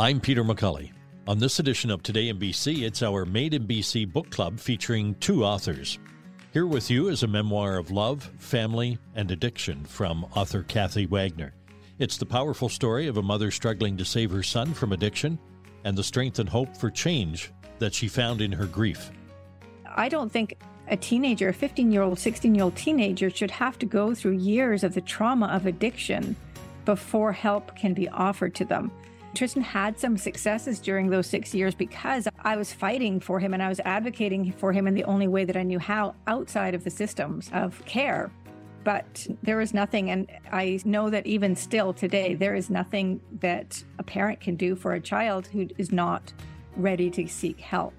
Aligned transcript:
I'm 0.00 0.18
Peter 0.18 0.42
McCully. 0.42 0.92
On 1.28 1.38
this 1.38 1.58
edition 1.58 1.90
of 1.90 2.02
Today 2.02 2.28
in 2.30 2.38
BC, 2.38 2.84
it's 2.84 3.02
our 3.02 3.26
Made 3.26 3.52
in 3.52 3.66
BC 3.66 4.10
book 4.10 4.30
club 4.30 4.58
featuring 4.58 5.14
two 5.16 5.44
authors. 5.44 5.98
Here 6.54 6.66
with 6.66 6.90
you 6.90 7.08
is 7.08 7.22
a 7.22 7.26
memoir 7.26 7.76
of 7.76 7.90
love, 7.90 8.22
family, 8.38 8.96
and 9.14 9.30
addiction 9.30 9.84
from 9.84 10.24
author 10.34 10.62
Kathy 10.62 11.04
Wagner. 11.04 11.52
It's 11.98 12.16
the 12.16 12.24
powerful 12.24 12.70
story 12.70 13.08
of 13.08 13.18
a 13.18 13.22
mother 13.22 13.50
struggling 13.50 13.98
to 13.98 14.06
save 14.06 14.30
her 14.30 14.42
son 14.42 14.72
from 14.72 14.94
addiction 14.94 15.38
and 15.84 15.98
the 15.98 16.02
strength 16.02 16.38
and 16.38 16.48
hope 16.48 16.74
for 16.78 16.90
change 16.90 17.52
that 17.78 17.92
she 17.92 18.08
found 18.08 18.40
in 18.40 18.52
her 18.52 18.66
grief. 18.66 19.10
I 19.84 20.08
don't 20.08 20.32
think 20.32 20.56
a 20.88 20.96
teenager, 20.96 21.50
a 21.50 21.52
15 21.52 21.92
year 21.92 22.00
old, 22.00 22.18
16 22.18 22.54
year 22.54 22.64
old 22.64 22.74
teenager, 22.74 23.28
should 23.28 23.50
have 23.50 23.78
to 23.80 23.84
go 23.84 24.14
through 24.14 24.38
years 24.38 24.82
of 24.82 24.94
the 24.94 25.02
trauma 25.02 25.48
of 25.48 25.66
addiction 25.66 26.36
before 26.86 27.32
help 27.32 27.76
can 27.76 27.92
be 27.92 28.08
offered 28.08 28.54
to 28.54 28.64
them. 28.64 28.90
Tristan 29.34 29.62
had 29.62 29.98
some 29.98 30.16
successes 30.16 30.80
during 30.80 31.08
those 31.08 31.26
six 31.26 31.54
years 31.54 31.74
because 31.74 32.26
I 32.42 32.56
was 32.56 32.72
fighting 32.72 33.20
for 33.20 33.38
him 33.38 33.54
and 33.54 33.62
I 33.62 33.68
was 33.68 33.80
advocating 33.80 34.52
for 34.52 34.72
him 34.72 34.86
in 34.86 34.94
the 34.94 35.04
only 35.04 35.28
way 35.28 35.44
that 35.44 35.56
I 35.56 35.62
knew 35.62 35.78
how 35.78 36.14
outside 36.26 36.74
of 36.74 36.84
the 36.84 36.90
systems 36.90 37.48
of 37.52 37.84
care. 37.84 38.30
But 38.82 39.26
there 39.42 39.60
is 39.60 39.74
nothing, 39.74 40.10
and 40.10 40.26
I 40.50 40.80
know 40.84 41.10
that 41.10 41.26
even 41.26 41.54
still 41.54 41.92
today, 41.92 42.34
there 42.34 42.54
is 42.54 42.70
nothing 42.70 43.20
that 43.40 43.84
a 43.98 44.02
parent 44.02 44.40
can 44.40 44.56
do 44.56 44.74
for 44.74 44.94
a 44.94 45.00
child 45.00 45.46
who 45.46 45.68
is 45.76 45.92
not 45.92 46.32
ready 46.76 47.10
to 47.10 47.26
seek 47.28 47.60
help. 47.60 47.92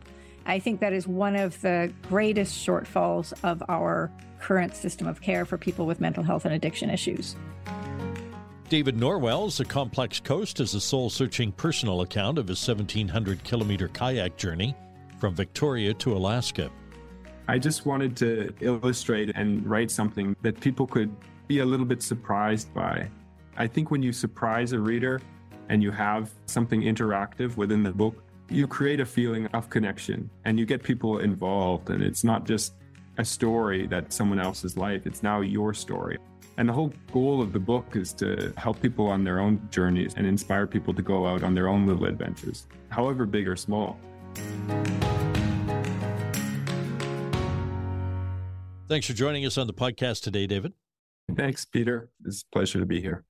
I 0.48 0.58
think 0.58 0.80
that 0.80 0.92
is 0.92 1.08
one 1.08 1.36
of 1.36 1.62
the 1.62 1.94
greatest 2.10 2.66
shortfalls 2.66 3.32
of 3.44 3.62
our 3.70 4.12
current 4.40 4.76
system 4.76 5.06
of 5.06 5.22
care 5.22 5.46
for 5.46 5.58
people 5.58 5.86
with 5.86 6.02
mental 6.02 6.24
health 6.24 6.46
and 6.46 6.54
addiction 6.54 6.90
issues. 6.90 7.36
David 8.72 8.96
Norwell's 8.96 9.60
A 9.60 9.66
Complex 9.66 10.22
Coast 10.22 10.62
is 10.62 10.76
a 10.76 10.80
soul 10.80 11.10
searching 11.10 11.52
personal 11.52 12.00
account 12.04 12.38
of 12.38 12.48
his 12.48 12.66
1,700 12.66 13.44
kilometer 13.44 13.90
kayak 13.90 14.38
journey 14.38 14.74
from 15.20 15.36
Victoria 15.36 15.94
to 15.96 16.16
Alaska. 16.16 16.72
I 17.50 17.60
just 17.60 17.86
wanted 17.86 18.16
to 18.16 18.54
illustrate 18.62 19.30
and 19.36 19.68
write 19.70 19.92
something 19.92 20.38
that 20.42 20.58
people 20.62 20.88
could 20.88 21.14
be 21.48 21.60
a 21.60 21.66
little 21.66 21.86
bit 21.86 22.02
surprised 22.02 22.74
by. 22.74 23.10
I 23.58 23.68
think 23.68 23.92
when 23.92 24.02
you 24.02 24.14
surprise 24.14 24.72
a 24.72 24.80
reader 24.80 25.20
and 25.68 25.84
you 25.84 25.92
have 25.92 26.32
something 26.46 26.82
interactive 26.82 27.58
within 27.58 27.84
the 27.84 27.92
book, 27.92 28.24
you 28.48 28.68
create 28.68 29.02
a 29.02 29.06
feeling 29.06 29.48
of 29.48 29.70
connection 29.70 30.30
and 30.46 30.58
you 30.58 30.66
get 30.66 30.82
people 30.82 31.20
involved. 31.20 31.90
And 31.90 32.02
it's 32.02 32.24
not 32.24 32.46
just 32.46 32.76
a 33.18 33.26
story 33.26 33.86
that 33.88 34.14
someone 34.14 34.40
else's 34.40 34.78
life, 34.78 35.06
it's 35.06 35.24
now 35.24 35.42
your 35.42 35.74
story. 35.74 36.18
And 36.58 36.68
the 36.68 36.74
whole 36.74 36.94
goal 37.12 37.42
of 37.42 37.54
the 37.54 37.60
book 37.60 37.96
is 37.96 38.14
to 38.14 38.54
help 38.58 38.82
people 38.82 39.08
on 39.08 39.24
their 39.24 39.40
own 39.40 39.68
journeys 39.72 40.14
and 40.16 40.28
inspire 40.28 40.68
people 40.68 40.94
to 40.94 41.02
go 41.02 41.26
out 41.26 41.44
on 41.44 41.56
their 41.56 41.68
own 41.68 41.88
little 41.88 42.06
adventures, 42.06 42.68
however 42.90 43.26
big 43.26 43.48
or 43.48 43.56
small. 43.56 44.00
Thanks 48.90 49.08
for 49.08 49.14
joining 49.14 49.46
us 49.46 49.58
on 49.58 49.68
the 49.68 49.74
podcast 49.74 50.22
today, 50.22 50.48
David. 50.48 50.74
Thanks, 51.36 51.66
Peter. 51.66 52.10
It's 52.26 52.44
a 52.44 52.54
pleasure 52.54 52.80
to 52.80 52.86
be 52.86 53.02
here. 53.02 53.24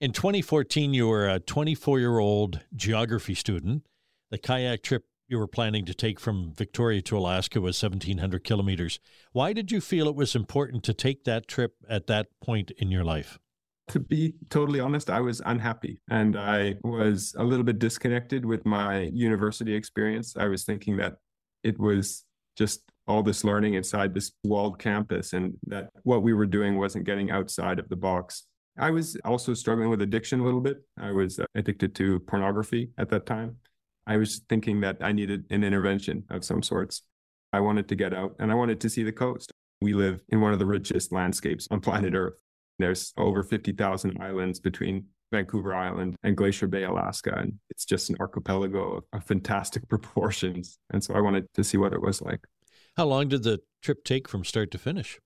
In 0.00 0.12
2014, 0.12 0.92
you 0.92 1.06
were 1.06 1.28
a 1.28 1.38
24 1.38 2.00
year 2.00 2.18
old 2.18 2.60
geography 2.74 3.34
student 3.34 3.86
the 4.30 4.38
kayak 4.38 4.82
trip 4.82 5.04
you 5.28 5.38
were 5.38 5.46
planning 5.46 5.84
to 5.86 5.94
take 5.94 6.20
from 6.20 6.52
Victoria 6.54 7.00
to 7.02 7.16
Alaska 7.16 7.60
was 7.60 7.82
1,700 7.82 8.44
kilometers. 8.44 9.00
Why 9.32 9.52
did 9.52 9.72
you 9.72 9.80
feel 9.80 10.08
it 10.08 10.14
was 10.14 10.36
important 10.36 10.84
to 10.84 10.94
take 10.94 11.24
that 11.24 11.48
trip 11.48 11.74
at 11.88 12.06
that 12.08 12.28
point 12.42 12.70
in 12.72 12.90
your 12.90 13.04
life? 13.04 13.38
To 13.88 14.00
be 14.00 14.34
totally 14.48 14.80
honest, 14.80 15.10
I 15.10 15.20
was 15.20 15.42
unhappy 15.44 16.00
and 16.10 16.36
I 16.38 16.76
was 16.82 17.34
a 17.38 17.44
little 17.44 17.64
bit 17.64 17.78
disconnected 17.78 18.44
with 18.44 18.64
my 18.64 19.10
university 19.12 19.74
experience. 19.74 20.36
I 20.36 20.46
was 20.46 20.64
thinking 20.64 20.96
that 20.98 21.16
it 21.62 21.78
was 21.78 22.24
just 22.56 22.82
all 23.06 23.22
this 23.22 23.44
learning 23.44 23.74
inside 23.74 24.14
this 24.14 24.32
walled 24.44 24.78
campus 24.78 25.34
and 25.34 25.54
that 25.66 25.90
what 26.04 26.22
we 26.22 26.32
were 26.32 26.46
doing 26.46 26.78
wasn't 26.78 27.04
getting 27.04 27.30
outside 27.30 27.78
of 27.78 27.88
the 27.88 27.96
box. 27.96 28.44
I 28.78 28.90
was 28.90 29.16
also 29.24 29.52
struggling 29.54 29.90
with 29.90 30.00
addiction 30.00 30.40
a 30.40 30.44
little 30.44 30.60
bit. 30.60 30.78
I 30.98 31.12
was 31.12 31.38
addicted 31.54 31.94
to 31.96 32.20
pornography 32.20 32.90
at 32.96 33.10
that 33.10 33.26
time. 33.26 33.56
I 34.06 34.16
was 34.16 34.42
thinking 34.48 34.80
that 34.80 34.98
I 35.00 35.12
needed 35.12 35.44
an 35.50 35.64
intervention 35.64 36.24
of 36.30 36.44
some 36.44 36.62
sorts. 36.62 37.02
I 37.52 37.60
wanted 37.60 37.88
to 37.88 37.94
get 37.94 38.12
out 38.12 38.34
and 38.38 38.50
I 38.50 38.54
wanted 38.54 38.80
to 38.80 38.90
see 38.90 39.02
the 39.02 39.12
coast. 39.12 39.52
We 39.80 39.94
live 39.94 40.22
in 40.28 40.40
one 40.40 40.52
of 40.52 40.58
the 40.58 40.66
richest 40.66 41.12
landscapes 41.12 41.68
on 41.70 41.80
planet 41.80 42.14
Earth. 42.14 42.34
There's 42.78 43.12
over 43.16 43.42
50,000 43.42 44.18
islands 44.20 44.60
between 44.60 45.06
Vancouver 45.32 45.74
Island 45.74 46.16
and 46.22 46.36
Glacier 46.36 46.66
Bay, 46.66 46.84
Alaska. 46.84 47.34
And 47.36 47.58
it's 47.70 47.84
just 47.84 48.10
an 48.10 48.16
archipelago 48.20 48.96
of, 48.96 49.04
of 49.12 49.24
fantastic 49.24 49.88
proportions. 49.88 50.78
And 50.90 51.02
so 51.02 51.14
I 51.14 51.20
wanted 51.20 51.46
to 51.54 51.64
see 51.64 51.76
what 51.76 51.92
it 51.92 52.02
was 52.02 52.20
like. 52.20 52.40
How 52.96 53.06
long 53.06 53.28
did 53.28 53.42
the 53.42 53.60
trip 53.82 54.04
take 54.04 54.28
from 54.28 54.44
start 54.44 54.70
to 54.72 54.78
finish? 54.78 55.18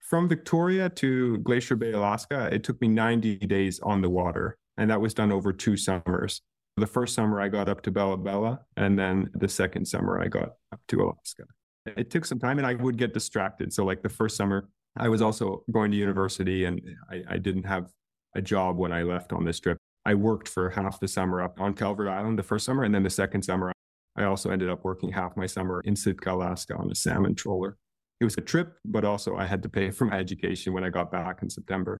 From 0.00 0.28
Victoria 0.28 0.90
to 0.90 1.38
Glacier 1.38 1.76
Bay, 1.76 1.92
Alaska, 1.92 2.50
it 2.52 2.62
took 2.62 2.80
me 2.80 2.88
90 2.88 3.38
days 3.38 3.80
on 3.80 4.02
the 4.02 4.10
water. 4.10 4.58
And 4.76 4.90
that 4.90 5.00
was 5.00 5.14
done 5.14 5.32
over 5.32 5.52
two 5.52 5.76
summers. 5.76 6.42
The 6.76 6.86
first 6.86 7.14
summer 7.14 7.40
I 7.40 7.48
got 7.48 7.68
up 7.68 7.82
to 7.82 7.90
Bella 7.90 8.16
Bella, 8.16 8.60
and 8.76 8.98
then 8.98 9.30
the 9.34 9.48
second 9.48 9.86
summer 9.86 10.20
I 10.20 10.26
got 10.26 10.54
up 10.72 10.80
to 10.88 11.02
Alaska. 11.02 11.44
It 11.86 12.10
took 12.10 12.24
some 12.24 12.40
time 12.40 12.58
and 12.58 12.66
I 12.66 12.74
would 12.74 12.96
get 12.96 13.14
distracted. 13.14 13.72
So, 13.72 13.84
like 13.84 14.02
the 14.02 14.08
first 14.08 14.36
summer, 14.36 14.68
I 14.96 15.08
was 15.08 15.22
also 15.22 15.64
going 15.70 15.90
to 15.90 15.96
university 15.96 16.64
and 16.64 16.80
I, 17.10 17.22
I 17.28 17.38
didn't 17.38 17.64
have 17.64 17.90
a 18.34 18.42
job 18.42 18.76
when 18.76 18.92
I 18.92 19.02
left 19.02 19.32
on 19.32 19.44
this 19.44 19.60
trip. 19.60 19.78
I 20.04 20.14
worked 20.14 20.48
for 20.48 20.70
half 20.70 21.00
the 21.00 21.08
summer 21.08 21.40
up 21.40 21.60
on 21.60 21.74
Calvert 21.74 22.08
Island 22.08 22.38
the 22.38 22.42
first 22.42 22.66
summer, 22.66 22.84
and 22.84 22.94
then 22.94 23.02
the 23.02 23.10
second 23.10 23.42
summer, 23.42 23.72
I 24.16 24.24
also 24.24 24.50
ended 24.50 24.68
up 24.68 24.84
working 24.84 25.12
half 25.12 25.36
my 25.36 25.46
summer 25.46 25.80
in 25.84 25.96
Sitka, 25.96 26.32
Alaska 26.32 26.76
on 26.76 26.90
a 26.90 26.94
salmon 26.94 27.34
trawler. 27.34 27.76
It 28.20 28.24
was 28.24 28.36
a 28.36 28.42
trip, 28.42 28.74
but 28.84 29.04
also 29.04 29.36
I 29.36 29.46
had 29.46 29.62
to 29.62 29.68
pay 29.68 29.90
for 29.90 30.04
my 30.04 30.18
education 30.18 30.72
when 30.72 30.84
I 30.84 30.90
got 30.90 31.10
back 31.10 31.42
in 31.42 31.50
September. 31.50 31.98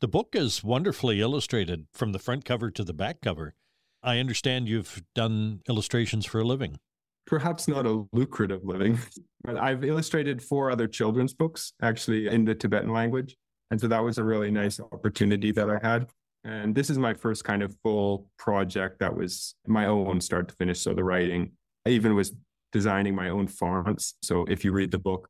The 0.00 0.08
book 0.08 0.34
is 0.34 0.64
wonderfully 0.64 1.20
illustrated 1.20 1.86
from 1.92 2.12
the 2.12 2.18
front 2.18 2.44
cover 2.44 2.70
to 2.70 2.84
the 2.84 2.92
back 2.92 3.20
cover. 3.22 3.54
I 4.04 4.18
understand 4.18 4.68
you've 4.68 5.02
done 5.14 5.60
illustrations 5.68 6.26
for 6.26 6.40
a 6.40 6.44
living. 6.44 6.78
Perhaps 7.26 7.66
not 7.66 7.86
a 7.86 8.04
lucrative 8.12 8.60
living, 8.62 8.98
but 9.44 9.56
I've 9.56 9.82
illustrated 9.82 10.42
four 10.42 10.70
other 10.70 10.86
children's 10.86 11.32
books 11.32 11.72
actually 11.82 12.28
in 12.28 12.44
the 12.44 12.54
Tibetan 12.54 12.92
language. 12.92 13.36
And 13.70 13.80
so 13.80 13.88
that 13.88 14.04
was 14.04 14.18
a 14.18 14.24
really 14.24 14.50
nice 14.50 14.78
opportunity 14.78 15.50
that 15.52 15.70
I 15.70 15.78
had. 15.82 16.10
And 16.44 16.74
this 16.74 16.90
is 16.90 16.98
my 16.98 17.14
first 17.14 17.44
kind 17.44 17.62
of 17.62 17.74
full 17.82 18.28
project 18.38 18.98
that 19.00 19.16
was 19.16 19.54
my 19.66 19.86
own 19.86 20.20
start 20.20 20.48
to 20.48 20.54
finish. 20.54 20.80
So 20.80 20.92
the 20.92 21.02
writing, 21.02 21.52
I 21.86 21.90
even 21.90 22.14
was 22.14 22.32
designing 22.72 23.14
my 23.14 23.30
own 23.30 23.46
fonts. 23.46 24.14
So 24.22 24.44
if 24.48 24.62
you 24.62 24.72
read 24.72 24.90
the 24.90 24.98
book, 24.98 25.28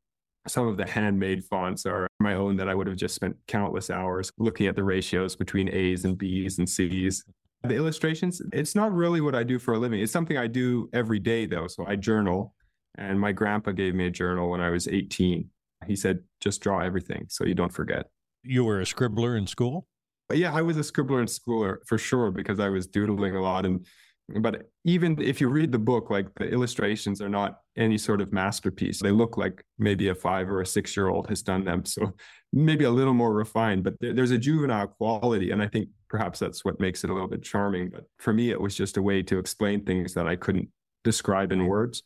some 0.48 0.66
of 0.66 0.76
the 0.76 0.86
handmade 0.86 1.44
fonts 1.44 1.86
are 1.86 2.08
my 2.18 2.34
own 2.34 2.56
that 2.56 2.68
I 2.68 2.74
would 2.74 2.88
have 2.88 2.96
just 2.96 3.14
spent 3.14 3.36
countless 3.46 3.88
hours 3.88 4.32
looking 4.38 4.66
at 4.66 4.74
the 4.74 4.82
ratios 4.82 5.36
between 5.36 5.68
A's 5.68 6.04
and 6.04 6.18
B's 6.18 6.58
and 6.58 6.68
C's. 6.68 7.24
The 7.64 7.75
illustrations, 7.75 8.42
it's 8.52 8.75
not 8.75 8.92
really 8.92 9.22
what 9.22 9.34
I 9.34 9.42
do 9.42 9.58
for 9.58 9.75
a 9.75 9.78
living. 9.78 10.00
It's 10.00 10.12
something 10.12 10.36
I 10.36 10.47
do 10.47 10.91
every 10.92 11.19
day, 11.19 11.47
though. 11.47 11.66
So 11.66 11.86
I 11.86 11.97
journal, 11.97 12.54
and 12.98 13.19
my 13.19 13.32
grandpa 13.32 13.72
gave 13.72 13.94
me 13.94 14.06
a 14.06 14.10
journal 14.10 14.50
when 14.50 14.60
I 14.60 14.69
was 14.69 14.86
18. 14.86 15.48
He 15.86 15.97
said, 15.97 16.20
just 16.41 16.60
draw 16.60 16.80
everything 16.80 17.26
so 17.28 17.44
you 17.44 17.54
don't 17.54 17.72
forget. 17.72 18.06
You 18.42 18.64
were 18.64 18.80
a 18.80 18.84
scribbler 18.84 19.38
in 19.38 19.47
school? 19.47 19.86
But 20.28 20.38
yeah, 20.38 20.54
I 20.54 20.60
was 20.60 20.76
a 20.76 20.82
scribbler 20.82 21.22
in 21.22 21.26
school 21.26 21.64
uh, 21.64 21.76
for 21.86 21.97
sure 21.97 22.30
because 22.30 22.60
I 22.60 22.69
was 22.69 22.86
doodling 22.86 23.34
a 23.34 23.42
lot 23.42 23.64
and 23.64 23.86
but 24.28 24.70
even 24.84 25.20
if 25.20 25.41
you 25.41 25.48
read 25.48 25.70
the 25.70 25.78
book, 25.78 26.08
like 26.08 26.34
the 26.36 26.48
illustrations 26.48 27.20
are 27.20 27.28
not 27.28 27.60
any 27.76 27.98
sort 27.98 28.22
of 28.22 28.32
masterpiece. 28.32 29.00
They 29.00 29.10
look 29.10 29.36
like 29.36 29.62
maybe 29.78 30.08
a 30.08 30.14
five 30.14 30.48
or 30.48 30.62
a 30.62 30.66
six 30.66 30.97
year 30.97 31.08
old 31.08 31.28
has 31.28 31.42
done 31.42 31.64
them. 31.64 31.84
So 31.84 32.14
maybe 32.53 32.84
a 32.84 32.91
little 32.91 33.12
more 33.12 33.34
refined, 33.34 33.84
but 33.84 33.94
there's 34.00 34.30
a 34.30 34.38
juvenile 34.38 34.86
quality. 34.86 35.50
And 35.50 35.62
I 35.62 35.69
think 35.69 35.88
perhaps 36.14 36.38
that's 36.38 36.64
what 36.64 36.78
makes 36.78 37.02
it 37.02 37.10
a 37.10 37.12
little 37.12 37.26
bit 37.26 37.42
charming. 37.42 37.91
But 37.91 38.04
for 38.20 38.32
me, 38.32 38.52
it 38.52 38.60
was 38.60 38.76
just 38.76 38.97
a 38.97 39.02
way 39.02 39.21
to 39.24 39.36
explain 39.36 39.84
things 39.84 40.15
that 40.15 40.28
I 40.28 40.36
couldn't 40.36 40.68
describe 41.03 41.50
in 41.50 41.66
words. 41.66 42.04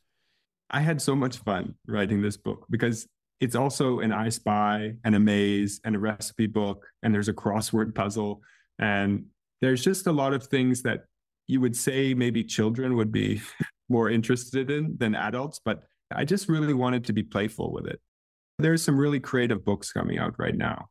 I 0.71 0.81
had 0.81 1.03
so 1.03 1.15
much 1.15 1.37
fun 1.37 1.75
writing 1.87 2.23
this 2.23 2.39
book 2.39 2.65
because 2.71 3.07
it's 3.43 3.55
also 3.55 4.01
an 4.01 4.11
I 4.11 4.31
Spy 4.31 4.95
and 5.05 5.15
a 5.15 5.21
maze 5.21 5.83
and 5.85 5.95
a 5.95 5.99
recipe 5.99 6.47
book, 6.47 6.87
and 7.03 7.15
there's 7.15 7.29
a 7.29 7.35
crossword 7.35 7.95
puzzle. 7.95 8.41
And 8.79 9.27
there's 9.61 9.85
just 9.85 10.07
a 10.07 10.13
lot 10.13 10.33
of 10.33 10.45
things 10.45 10.81
that 10.85 11.05
you 11.47 11.61
would 11.61 11.77
say 11.77 12.15
maybe 12.15 12.43
children 12.43 12.97
would 12.97 13.13
be 13.13 13.43
more 13.91 14.09
interested 14.09 14.71
in 14.71 14.97
than 14.97 15.15
adults, 15.15 15.61
but 15.63 15.83
I 16.11 16.25
just 16.25 16.49
really 16.49 16.73
wanted 16.73 17.05
to 17.05 17.13
be 17.13 17.25
playful 17.25 17.75
with 17.75 17.87
it. 17.87 18.01
There's 18.59 18.83
some 18.83 18.97
really 18.97 19.21
creative 19.21 19.67
books 19.67 19.93
coming 19.93 20.19
out 20.19 20.35
right 20.39 20.57
now. 20.57 20.89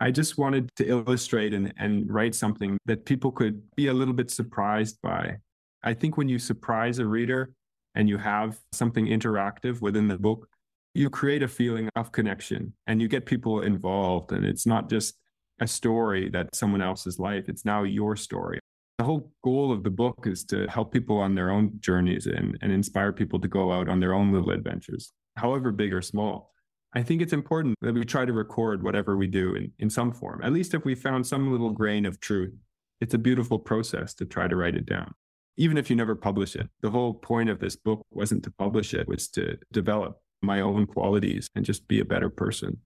I 0.00 0.10
just 0.10 0.38
wanted 0.38 0.70
to 0.76 0.88
illustrate 0.88 1.54
and, 1.54 1.72
and 1.78 2.12
write 2.12 2.34
something 2.34 2.78
that 2.86 3.04
people 3.04 3.30
could 3.30 3.62
be 3.76 3.86
a 3.86 3.94
little 3.94 4.14
bit 4.14 4.30
surprised 4.30 5.00
by. 5.02 5.38
I 5.82 5.94
think 5.94 6.16
when 6.16 6.28
you 6.28 6.38
surprise 6.38 6.98
a 6.98 7.06
reader 7.06 7.52
and 7.94 8.08
you 8.08 8.18
have 8.18 8.58
something 8.72 9.06
interactive 9.06 9.80
within 9.80 10.08
the 10.08 10.18
book, 10.18 10.48
you 10.94 11.10
create 11.10 11.42
a 11.42 11.48
feeling 11.48 11.88
of 11.96 12.12
connection 12.12 12.72
and 12.86 13.00
you 13.00 13.08
get 13.08 13.26
people 13.26 13.62
involved. 13.62 14.32
And 14.32 14.44
it's 14.44 14.66
not 14.66 14.88
just 14.88 15.14
a 15.60 15.66
story 15.66 16.28
that 16.30 16.54
someone 16.54 16.82
else's 16.82 17.18
life, 17.18 17.48
it's 17.48 17.64
now 17.64 17.84
your 17.84 18.16
story. 18.16 18.58
The 18.98 19.04
whole 19.04 19.32
goal 19.42 19.72
of 19.72 19.82
the 19.82 19.90
book 19.90 20.26
is 20.26 20.44
to 20.46 20.66
help 20.68 20.92
people 20.92 21.18
on 21.18 21.34
their 21.34 21.50
own 21.50 21.72
journeys 21.80 22.26
and, 22.26 22.56
and 22.62 22.72
inspire 22.72 23.12
people 23.12 23.40
to 23.40 23.48
go 23.48 23.72
out 23.72 23.88
on 23.88 24.00
their 24.00 24.14
own 24.14 24.32
little 24.32 24.50
adventures, 24.50 25.12
however 25.36 25.72
big 25.72 25.92
or 25.92 26.02
small. 26.02 26.53
I 26.94 27.02
think 27.02 27.20
it's 27.20 27.32
important 27.32 27.76
that 27.80 27.94
we 27.94 28.04
try 28.04 28.24
to 28.24 28.32
record 28.32 28.82
whatever 28.82 29.16
we 29.16 29.26
do 29.26 29.54
in, 29.56 29.72
in 29.80 29.90
some 29.90 30.12
form, 30.12 30.40
at 30.44 30.52
least 30.52 30.74
if 30.74 30.84
we 30.84 30.94
found 30.94 31.26
some 31.26 31.50
little 31.50 31.70
grain 31.70 32.06
of 32.06 32.20
truth. 32.20 32.54
It's 33.00 33.14
a 33.14 33.18
beautiful 33.18 33.58
process 33.58 34.14
to 34.14 34.24
try 34.24 34.46
to 34.46 34.54
write 34.54 34.76
it 34.76 34.86
down, 34.86 35.12
even 35.56 35.76
if 35.76 35.90
you 35.90 35.96
never 35.96 36.14
publish 36.14 36.54
it. 36.54 36.68
The 36.82 36.90
whole 36.90 37.14
point 37.14 37.50
of 37.50 37.58
this 37.58 37.74
book 37.74 38.02
wasn't 38.12 38.44
to 38.44 38.52
publish 38.52 38.94
it, 38.94 39.08
was 39.08 39.28
to 39.30 39.58
develop 39.72 40.20
my 40.40 40.60
own 40.60 40.86
qualities 40.86 41.48
and 41.56 41.64
just 41.64 41.88
be 41.88 41.98
a 41.98 42.04
better 42.04 42.30
person. 42.30 42.78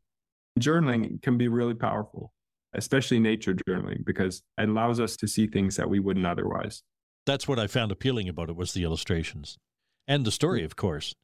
Journaling 0.59 1.21
can 1.23 1.37
be 1.37 1.49
really 1.49 1.75
powerful, 1.75 2.33
especially 2.73 3.21
nature 3.21 3.55
journaling, 3.69 4.05
because 4.07 4.43
it 4.57 4.69
allows 4.69 4.99
us 5.01 5.17
to 5.19 5.29
see 5.29 5.47
things 5.47 5.77
that 5.77 5.91
we 5.91 6.01
wouldn't 6.01 6.27
otherwise. 6.27 6.83
That's 7.27 7.47
what 7.47 7.59
I 7.59 7.67
found 7.67 7.93
appealing 7.93 8.29
about 8.29 8.49
it 8.49 8.57
was 8.57 8.73
the 8.73 8.85
illustrations 8.85 9.59
and 10.09 10.25
the 10.25 10.33
story, 10.33 10.63
mm. 10.63 10.65
of 10.65 10.75
course. 10.75 11.15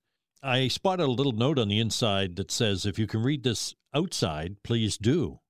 I 0.45 0.69
spotted 0.69 1.05
a 1.05 1.11
little 1.11 1.33
note 1.33 1.59
on 1.59 1.69
the 1.69 1.81
inside 1.81 2.37
that 2.37 2.51
says, 2.51 2.85
if 2.85 2.99
you 2.99 3.07
can 3.07 3.23
read 3.23 3.45
this 3.45 3.75
outside, 3.95 4.57
please 4.63 4.99
do. 4.99 5.41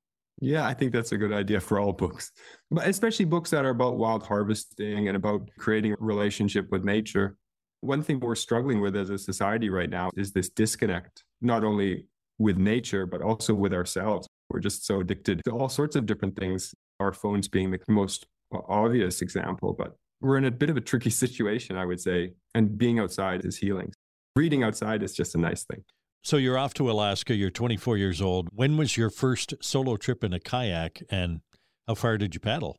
Yeah, 0.41 0.67
I 0.67 0.73
think 0.73 0.93
that's 0.93 1.11
a 1.11 1.19
good 1.19 1.33
idea 1.33 1.59
for 1.59 1.81
all 1.81 1.93
books, 1.93 2.31
but 2.71 2.87
especially 2.87 3.25
books 3.25 3.51
that 3.51 3.65
are 3.65 3.71
about 3.71 3.97
wild 3.97 4.25
harvesting 4.25 5.09
and 5.09 5.17
about 5.17 5.51
creating 5.59 5.95
a 5.95 5.97
relationship 5.99 6.71
with 6.71 6.85
nature. 6.85 7.37
One 7.81 8.05
thing 8.05 8.21
we're 8.21 8.37
struggling 8.37 8.81
with 8.81 8.95
as 8.95 9.11
a 9.11 9.19
society 9.19 9.69
right 9.69 9.91
now 9.91 10.11
is 10.17 10.31
this 10.31 10.49
disconnect, 10.49 11.25
not 11.41 11.65
only 11.65 12.07
with 12.39 12.57
nature, 12.57 13.05
but 13.05 13.21
also 13.21 13.53
with 13.53 13.75
ourselves. 13.75 14.29
We're 14.49 14.61
just 14.61 14.87
so 14.87 15.01
addicted 15.01 15.43
to 15.45 15.51
all 15.51 15.69
sorts 15.69 15.97
of 15.97 16.07
different 16.07 16.37
things, 16.37 16.73
our 17.01 17.13
phones 17.13 17.49
being 17.49 17.73
the 17.73 17.81
most 17.89 18.27
obvious 18.69 19.23
example, 19.23 19.73
but 19.77 19.97
we're 20.21 20.37
in 20.37 20.45
a 20.45 20.53
bit 20.53 20.71
of 20.71 20.77
a 20.77 20.81
tricky 20.81 21.11
situation, 21.25 21.77
I 21.77 21.85
would 21.85 22.01
say. 22.01 22.35
And 22.55 22.79
being 22.79 23.01
outside 23.01 23.45
is 23.45 23.57
healing. 23.57 23.93
Reading 24.37 24.65
outside 24.65 25.05
is 25.05 25.15
just 25.15 25.37
a 25.37 25.39
nice 25.39 25.63
thing. 25.63 25.85
So 26.25 26.39
you're 26.39 26.59
off 26.59 26.75
to 26.75 26.91
Alaska, 26.91 27.37
you're 27.37 27.51
24 27.51 27.99
years 27.99 28.21
old. 28.21 28.49
When 28.53 28.77
was 28.77 28.97
your 28.97 29.09
first 29.09 29.55
solo 29.61 29.97
trip 29.97 30.25
in 30.25 30.33
a 30.33 30.41
kayak 30.41 31.05
and 31.09 31.41
how 31.87 31.95
far 31.95 32.19
did 32.19 32.35
you 32.35 32.41
paddle? 32.41 32.77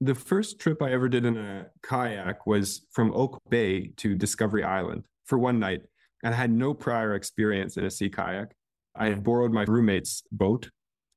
The 0.00 0.14
first 0.14 0.58
trip 0.58 0.80
I 0.80 0.92
ever 0.92 1.10
did 1.10 1.26
in 1.26 1.36
a 1.36 1.66
kayak 1.82 2.46
was 2.46 2.86
from 2.90 3.12
Oak 3.14 3.38
Bay 3.50 3.88
to 3.98 4.14
Discovery 4.14 4.64
Island 4.64 5.04
for 5.26 5.38
one 5.38 5.58
night. 5.58 5.82
And 6.22 6.32
I 6.32 6.38
had 6.38 6.50
no 6.50 6.72
prior 6.72 7.14
experience 7.14 7.76
in 7.76 7.84
a 7.84 7.90
sea 7.90 8.08
kayak. 8.08 8.54
I 8.96 9.10
had 9.10 9.22
borrowed 9.22 9.52
my 9.52 9.64
roommate's 9.64 10.22
boat 10.32 10.70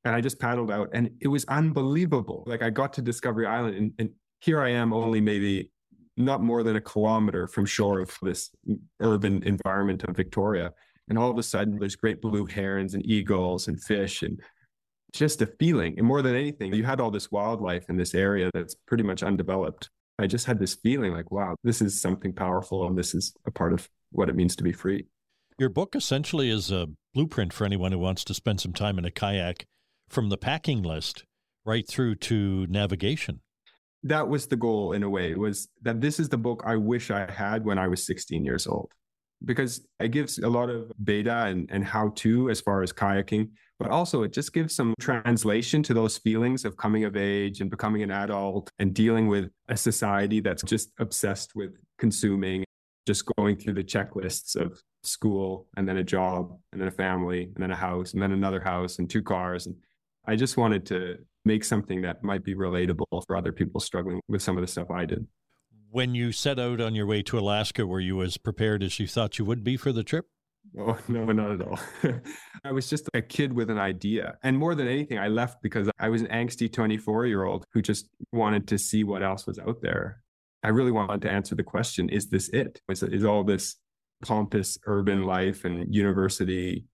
and 0.04 0.14
I 0.14 0.20
just 0.20 0.38
paddled 0.38 0.70
out 0.70 0.90
and 0.92 1.12
it 1.22 1.28
was 1.28 1.46
unbelievable. 1.46 2.44
Like 2.46 2.60
I 2.60 2.68
got 2.68 2.92
to 2.94 3.02
Discovery 3.02 3.46
Island 3.46 3.76
and, 3.76 3.92
and 3.98 4.10
here 4.40 4.60
I 4.60 4.68
am 4.68 4.92
only 4.92 5.22
maybe 5.22 5.70
not 6.18 6.42
more 6.42 6.62
than 6.62 6.76
a 6.76 6.80
kilometer 6.80 7.46
from 7.46 7.64
shore 7.64 8.00
of 8.00 8.16
this 8.22 8.50
urban 9.00 9.42
environment 9.44 10.04
of 10.04 10.16
Victoria. 10.16 10.72
And 11.08 11.18
all 11.18 11.30
of 11.30 11.38
a 11.38 11.42
sudden 11.42 11.78
there's 11.78 11.96
great 11.96 12.20
blue 12.20 12.46
herons 12.46 12.94
and 12.94 13.06
eagles 13.06 13.68
and 13.68 13.82
fish 13.82 14.22
and 14.22 14.40
just 15.12 15.40
a 15.40 15.46
feeling. 15.58 15.94
And 15.96 16.06
more 16.06 16.22
than 16.22 16.34
anything, 16.34 16.74
you 16.74 16.84
had 16.84 17.00
all 17.00 17.10
this 17.10 17.30
wildlife 17.30 17.88
in 17.88 17.96
this 17.96 18.14
area 18.14 18.50
that's 18.52 18.74
pretty 18.74 19.04
much 19.04 19.22
undeveloped. 19.22 19.88
I 20.18 20.26
just 20.26 20.46
had 20.46 20.58
this 20.58 20.74
feeling 20.74 21.12
like, 21.12 21.30
wow, 21.30 21.54
this 21.62 21.80
is 21.80 22.00
something 22.00 22.32
powerful 22.32 22.86
and 22.86 22.98
this 22.98 23.14
is 23.14 23.32
a 23.46 23.50
part 23.50 23.72
of 23.72 23.88
what 24.10 24.28
it 24.28 24.36
means 24.36 24.56
to 24.56 24.64
be 24.64 24.72
free. 24.72 25.06
Your 25.58 25.68
book 25.68 25.94
essentially 25.94 26.50
is 26.50 26.70
a 26.70 26.88
blueprint 27.14 27.52
for 27.52 27.64
anyone 27.64 27.92
who 27.92 27.98
wants 27.98 28.24
to 28.24 28.34
spend 28.34 28.60
some 28.60 28.72
time 28.72 28.98
in 28.98 29.04
a 29.04 29.10
kayak 29.10 29.66
from 30.08 30.28
the 30.28 30.36
packing 30.36 30.82
list 30.82 31.24
right 31.64 31.86
through 31.86 32.16
to 32.16 32.66
navigation. 32.68 33.40
That 34.04 34.28
was 34.28 34.46
the 34.46 34.56
goal 34.56 34.92
in 34.92 35.02
a 35.02 35.10
way, 35.10 35.34
was 35.34 35.68
that 35.82 36.00
this 36.00 36.20
is 36.20 36.28
the 36.28 36.38
book 36.38 36.62
I 36.64 36.76
wish 36.76 37.10
I 37.10 37.30
had 37.30 37.64
when 37.64 37.78
I 37.78 37.88
was 37.88 38.06
16 38.06 38.44
years 38.44 38.66
old. 38.66 38.92
Because 39.44 39.86
it 40.00 40.08
gives 40.08 40.38
a 40.38 40.48
lot 40.48 40.68
of 40.68 40.90
beta 41.02 41.46
and, 41.46 41.68
and 41.70 41.84
how 41.84 42.12
to 42.16 42.50
as 42.50 42.60
far 42.60 42.82
as 42.82 42.92
kayaking, 42.92 43.50
but 43.78 43.90
also 43.90 44.24
it 44.24 44.32
just 44.32 44.52
gives 44.52 44.74
some 44.74 44.94
translation 44.98 45.82
to 45.84 45.94
those 45.94 46.18
feelings 46.18 46.64
of 46.64 46.76
coming 46.76 47.04
of 47.04 47.16
age 47.16 47.60
and 47.60 47.70
becoming 47.70 48.02
an 48.02 48.10
adult 48.10 48.70
and 48.80 48.94
dealing 48.94 49.28
with 49.28 49.50
a 49.68 49.76
society 49.76 50.40
that's 50.40 50.62
just 50.62 50.90
obsessed 50.98 51.54
with 51.54 51.76
consuming, 51.98 52.64
just 53.06 53.24
going 53.36 53.56
through 53.56 53.74
the 53.74 53.84
checklists 53.84 54.56
of 54.56 54.82
school 55.04 55.68
and 55.76 55.88
then 55.88 55.98
a 55.98 56.04
job 56.04 56.58
and 56.72 56.80
then 56.80 56.88
a 56.88 56.92
family 56.92 57.44
and 57.54 57.62
then 57.62 57.70
a 57.70 57.76
house 57.76 58.12
and 58.12 58.22
then 58.22 58.32
another 58.32 58.60
house 58.60 58.98
and 58.98 59.08
two 59.08 59.22
cars. 59.22 59.66
And 59.66 59.76
I 60.26 60.34
just 60.34 60.56
wanted 60.56 60.84
to 60.86 61.18
make 61.48 61.64
something 61.64 62.02
that 62.02 62.22
might 62.22 62.44
be 62.44 62.54
relatable 62.54 63.24
for 63.26 63.36
other 63.36 63.52
people 63.52 63.80
struggling 63.80 64.20
with 64.28 64.42
some 64.42 64.56
of 64.56 64.60
the 64.60 64.68
stuff 64.68 64.90
I 64.90 65.04
did. 65.06 65.26
When 65.90 66.14
you 66.14 66.30
set 66.30 66.58
out 66.58 66.80
on 66.80 66.94
your 66.94 67.06
way 67.06 67.22
to 67.22 67.38
Alaska, 67.38 67.86
were 67.86 67.98
you 67.98 68.22
as 68.22 68.36
prepared 68.36 68.82
as 68.82 69.00
you 69.00 69.08
thought 69.08 69.38
you 69.38 69.44
would 69.46 69.64
be 69.64 69.76
for 69.76 69.90
the 69.90 70.04
trip? 70.04 70.26
Oh, 70.78 70.98
no, 71.08 71.24
not 71.24 71.52
at 71.52 71.62
all. 71.62 71.80
I 72.64 72.72
was 72.72 72.88
just 72.90 73.08
a 73.14 73.22
kid 73.22 73.52
with 73.52 73.70
an 73.70 73.78
idea. 73.78 74.36
And 74.42 74.58
more 74.58 74.74
than 74.74 74.86
anything, 74.86 75.18
I 75.18 75.28
left 75.28 75.62
because 75.62 75.88
I 75.98 76.10
was 76.10 76.20
an 76.20 76.28
angsty 76.28 76.70
24 76.70 77.26
year 77.26 77.44
old 77.44 77.64
who 77.72 77.80
just 77.80 78.08
wanted 78.32 78.68
to 78.68 78.78
see 78.78 79.02
what 79.02 79.22
else 79.22 79.46
was 79.46 79.58
out 79.58 79.80
there. 79.80 80.22
I 80.62 80.68
really 80.68 80.92
wanted 80.92 81.22
to 81.22 81.30
answer 81.30 81.54
the 81.54 81.62
question 81.62 82.10
is 82.10 82.28
this 82.28 82.48
it? 82.50 82.80
Is, 82.90 83.02
is 83.02 83.24
all 83.24 83.44
this 83.44 83.76
pompous 84.22 84.78
urban 84.86 85.22
life 85.22 85.64
and 85.64 85.94
university 85.94 86.84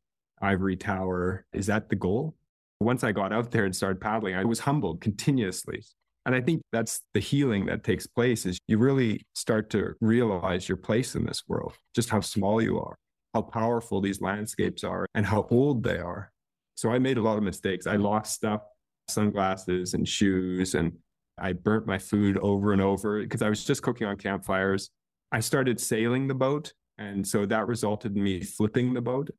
ivory 0.40 0.76
tower, 0.76 1.46
is 1.52 1.66
that 1.66 1.88
the 1.88 1.96
goal? 1.96 2.36
Once 2.80 3.04
I 3.04 3.12
got 3.12 3.32
out 3.32 3.50
there 3.50 3.64
and 3.64 3.74
started 3.74 4.00
paddling, 4.00 4.34
I 4.34 4.44
was 4.44 4.60
humbled 4.60 5.00
continuously. 5.00 5.82
And 6.26 6.34
I 6.34 6.40
think 6.40 6.62
that's 6.72 7.02
the 7.12 7.20
healing 7.20 7.66
that 7.66 7.84
takes 7.84 8.06
place 8.06 8.46
is 8.46 8.58
you 8.66 8.78
really 8.78 9.26
start 9.34 9.70
to 9.70 9.94
realize 10.00 10.68
your 10.68 10.78
place 10.78 11.14
in 11.14 11.26
this 11.26 11.42
world, 11.46 11.74
just 11.94 12.08
how 12.08 12.20
small 12.20 12.62
you 12.62 12.78
are, 12.78 12.96
how 13.34 13.42
powerful 13.42 14.00
these 14.00 14.22
landscapes 14.22 14.84
are 14.84 15.06
and 15.14 15.26
how 15.26 15.46
old 15.50 15.82
they 15.84 15.98
are. 15.98 16.30
So 16.76 16.90
I 16.90 16.98
made 16.98 17.18
a 17.18 17.22
lot 17.22 17.36
of 17.36 17.44
mistakes. 17.44 17.86
I 17.86 17.96
lost 17.96 18.34
stuff, 18.34 18.62
sunglasses 19.08 19.94
and 19.94 20.08
shoes, 20.08 20.74
and 20.74 20.92
I 21.38 21.52
burnt 21.52 21.86
my 21.86 21.98
food 21.98 22.38
over 22.38 22.72
and 22.72 22.80
over 22.80 23.20
because 23.20 23.42
I 23.42 23.48
was 23.48 23.64
just 23.64 23.82
cooking 23.82 24.06
on 24.06 24.16
campfires. 24.16 24.90
I 25.30 25.40
started 25.40 25.80
sailing 25.80 26.26
the 26.26 26.34
boat. 26.34 26.72
And 26.96 27.26
so 27.26 27.44
that 27.46 27.66
resulted 27.66 28.16
in 28.16 28.22
me 28.22 28.40
flipping 28.40 28.94
the 28.94 29.00
boat. 29.00 29.30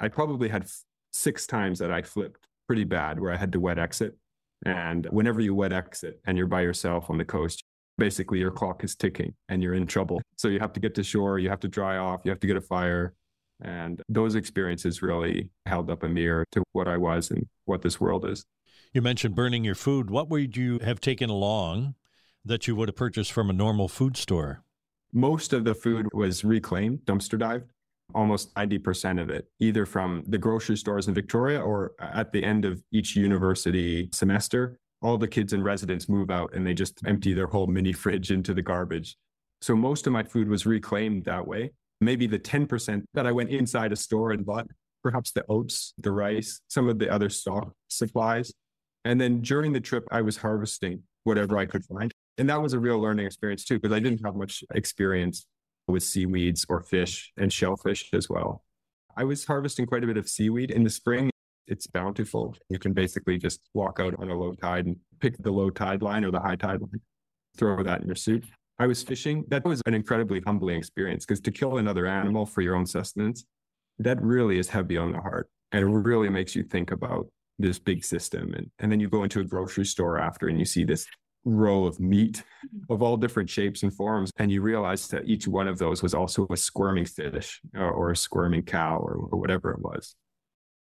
I 0.00 0.08
probably 0.08 0.48
had 0.48 0.66
six 1.12 1.46
times 1.46 1.78
that 1.80 1.90
I 1.90 2.02
flipped 2.02 2.46
pretty 2.72 2.84
bad 2.84 3.20
where 3.20 3.30
I 3.30 3.36
had 3.36 3.52
to 3.52 3.60
wet 3.60 3.78
exit. 3.78 4.16
And 4.64 5.04
whenever 5.10 5.42
you 5.42 5.54
wet 5.54 5.74
exit 5.74 6.18
and 6.24 6.38
you're 6.38 6.46
by 6.46 6.62
yourself 6.62 7.10
on 7.10 7.18
the 7.18 7.24
coast, 7.26 7.62
basically 7.98 8.38
your 8.38 8.50
clock 8.50 8.82
is 8.82 8.96
ticking 8.96 9.34
and 9.50 9.62
you're 9.62 9.74
in 9.74 9.86
trouble. 9.86 10.22
So 10.36 10.48
you 10.48 10.58
have 10.58 10.72
to 10.72 10.80
get 10.80 10.94
to 10.94 11.02
shore, 11.02 11.38
you 11.38 11.50
have 11.50 11.60
to 11.60 11.68
dry 11.68 11.98
off, 11.98 12.22
you 12.24 12.30
have 12.30 12.40
to 12.40 12.46
get 12.46 12.56
a 12.56 12.62
fire. 12.62 13.12
And 13.60 14.00
those 14.08 14.36
experiences 14.36 15.02
really 15.02 15.50
held 15.66 15.90
up 15.90 16.02
a 16.02 16.08
mirror 16.08 16.46
to 16.52 16.62
what 16.72 16.88
I 16.88 16.96
was 16.96 17.30
and 17.30 17.46
what 17.66 17.82
this 17.82 18.00
world 18.00 18.24
is. 18.24 18.46
You 18.94 19.02
mentioned 19.02 19.34
burning 19.34 19.64
your 19.64 19.74
food. 19.74 20.08
What 20.08 20.30
would 20.30 20.56
you 20.56 20.78
have 20.78 20.98
taken 20.98 21.28
along 21.28 21.94
that 22.42 22.66
you 22.66 22.74
would 22.74 22.88
have 22.88 22.96
purchased 22.96 23.32
from 23.32 23.50
a 23.50 23.52
normal 23.52 23.86
food 23.86 24.16
store? 24.16 24.64
Most 25.12 25.52
of 25.52 25.64
the 25.64 25.74
food 25.74 26.08
was 26.14 26.42
reclaimed, 26.42 27.00
dumpster 27.04 27.38
dived 27.38 27.71
almost 28.14 28.54
90% 28.54 29.20
of 29.20 29.30
it, 29.30 29.48
either 29.60 29.86
from 29.86 30.24
the 30.26 30.38
grocery 30.38 30.76
stores 30.76 31.08
in 31.08 31.14
Victoria 31.14 31.60
or 31.60 31.92
at 32.00 32.32
the 32.32 32.42
end 32.42 32.64
of 32.64 32.82
each 32.92 33.16
university 33.16 34.08
semester. 34.12 34.78
All 35.00 35.18
the 35.18 35.28
kids 35.28 35.52
in 35.52 35.62
residence 35.62 36.08
move 36.08 36.30
out 36.30 36.54
and 36.54 36.66
they 36.66 36.74
just 36.74 37.00
empty 37.06 37.34
their 37.34 37.48
whole 37.48 37.66
mini 37.66 37.92
fridge 38.02 38.30
into 38.30 38.54
the 38.54 38.62
garbage. 38.62 39.16
So 39.60 39.76
most 39.76 40.06
of 40.06 40.12
my 40.12 40.22
food 40.22 40.48
was 40.48 40.66
reclaimed 40.66 41.24
that 41.24 41.46
way. 41.46 41.70
Maybe 42.00 42.26
the 42.26 42.38
10% 42.38 43.04
that 43.14 43.26
I 43.26 43.32
went 43.32 43.50
inside 43.50 43.92
a 43.92 43.96
store 43.96 44.32
and 44.32 44.44
bought, 44.44 44.66
perhaps 45.02 45.32
the 45.32 45.44
oats, 45.48 45.94
the 45.98 46.10
rice, 46.10 46.60
some 46.68 46.88
of 46.88 46.98
the 46.98 47.10
other 47.10 47.28
stock 47.28 47.72
supplies. 47.88 48.52
And 49.04 49.20
then 49.20 49.40
during 49.40 49.72
the 49.72 49.80
trip, 49.80 50.06
I 50.10 50.22
was 50.22 50.36
harvesting 50.36 51.02
whatever 51.24 51.58
I 51.58 51.66
could 51.66 51.84
find. 51.84 52.12
And 52.38 52.48
that 52.48 52.60
was 52.60 52.72
a 52.72 52.80
real 52.80 52.98
learning 52.98 53.26
experience 53.26 53.64
too, 53.64 53.78
because 53.78 53.94
I 53.94 54.00
didn't 54.00 54.24
have 54.24 54.34
much 54.34 54.64
experience 54.74 55.46
with 55.88 56.02
seaweeds 56.02 56.64
or 56.68 56.82
fish 56.82 57.32
and 57.36 57.52
shellfish 57.52 58.10
as 58.12 58.28
well. 58.28 58.64
I 59.16 59.24
was 59.24 59.44
harvesting 59.44 59.86
quite 59.86 60.04
a 60.04 60.06
bit 60.06 60.16
of 60.16 60.28
seaweed 60.28 60.70
in 60.70 60.84
the 60.84 60.90
spring. 60.90 61.30
It's 61.66 61.86
bountiful. 61.86 62.56
You 62.68 62.78
can 62.78 62.92
basically 62.92 63.38
just 63.38 63.60
walk 63.74 64.00
out 64.00 64.14
on 64.18 64.30
a 64.30 64.34
low 64.34 64.52
tide 64.54 64.86
and 64.86 64.96
pick 65.20 65.36
the 65.42 65.50
low 65.50 65.70
tide 65.70 66.02
line 66.02 66.24
or 66.24 66.30
the 66.30 66.40
high 66.40 66.56
tide 66.56 66.80
line, 66.80 67.00
throw 67.56 67.82
that 67.82 68.00
in 68.00 68.06
your 68.06 68.16
suit. 68.16 68.44
I 68.78 68.86
was 68.86 69.02
fishing. 69.02 69.44
That 69.48 69.64
was 69.64 69.80
an 69.86 69.94
incredibly 69.94 70.40
humbling 70.40 70.78
experience 70.78 71.24
because 71.24 71.40
to 71.40 71.50
kill 71.50 71.76
another 71.76 72.06
animal 72.06 72.46
for 72.46 72.62
your 72.62 72.74
own 72.74 72.86
sustenance, 72.86 73.44
that 73.98 74.20
really 74.22 74.58
is 74.58 74.68
heavy 74.68 74.96
on 74.96 75.12
the 75.12 75.20
heart. 75.20 75.48
And 75.72 75.82
it 75.82 75.86
really 75.86 76.28
makes 76.28 76.56
you 76.56 76.62
think 76.62 76.90
about 76.90 77.26
this 77.58 77.78
big 77.78 78.04
system. 78.04 78.54
And, 78.54 78.70
and 78.78 78.90
then 78.90 78.98
you 78.98 79.08
go 79.08 79.22
into 79.22 79.40
a 79.40 79.44
grocery 79.44 79.84
store 79.84 80.18
after 80.18 80.48
and 80.48 80.58
you 80.58 80.64
see 80.64 80.84
this 80.84 81.06
row 81.44 81.84
of 81.84 82.00
meat 82.00 82.42
mm-hmm. 82.66 82.92
of 82.92 83.02
all 83.02 83.16
different 83.16 83.50
shapes 83.50 83.82
and 83.82 83.94
forms. 83.94 84.30
And 84.38 84.50
you 84.50 84.62
realize 84.62 85.08
that 85.08 85.26
each 85.26 85.48
one 85.48 85.68
of 85.68 85.78
those 85.78 86.02
was 86.02 86.14
also 86.14 86.46
a 86.50 86.56
squirming 86.56 87.04
fish 87.04 87.60
or, 87.74 87.90
or 87.90 88.10
a 88.10 88.16
squirming 88.16 88.62
cow 88.62 88.98
or, 88.98 89.28
or, 89.30 89.38
whatever 89.38 89.70
it 89.70 89.80
was. 89.80 90.14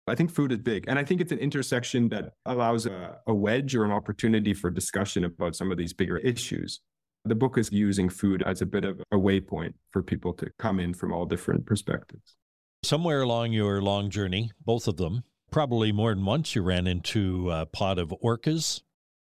I 0.06 0.14
think 0.14 0.30
food 0.30 0.52
is 0.52 0.58
big. 0.58 0.86
And 0.88 0.98
I 0.98 1.04
think 1.04 1.20
it's 1.20 1.32
an 1.32 1.38
intersection 1.38 2.08
that 2.08 2.32
allows 2.46 2.86
a, 2.86 3.18
a 3.26 3.34
wedge 3.34 3.74
or 3.74 3.84
an 3.84 3.92
opportunity 3.92 4.54
for 4.54 4.70
discussion 4.70 5.24
about 5.24 5.54
some 5.54 5.70
of 5.70 5.78
these 5.78 5.92
bigger 5.92 6.18
issues. 6.18 6.80
The 7.24 7.34
book 7.34 7.58
is 7.58 7.70
using 7.70 8.08
food 8.08 8.42
as 8.42 8.62
a 8.62 8.66
bit 8.66 8.84
of 8.84 9.00
a 9.12 9.16
waypoint 9.16 9.74
for 9.92 10.02
people 10.02 10.32
to 10.34 10.50
come 10.58 10.80
in 10.80 10.94
from 10.94 11.12
all 11.12 11.26
different 11.26 11.66
perspectives. 11.66 12.36
Somewhere 12.82 13.20
along 13.20 13.52
your 13.52 13.82
long 13.82 14.08
journey, 14.08 14.52
both 14.64 14.88
of 14.88 14.96
them, 14.96 15.22
probably 15.50 15.92
more 15.92 16.14
than 16.14 16.24
once, 16.24 16.54
you 16.54 16.62
ran 16.62 16.86
into 16.86 17.50
a 17.50 17.66
pod 17.66 17.98
of 17.98 18.14
orcas. 18.24 18.80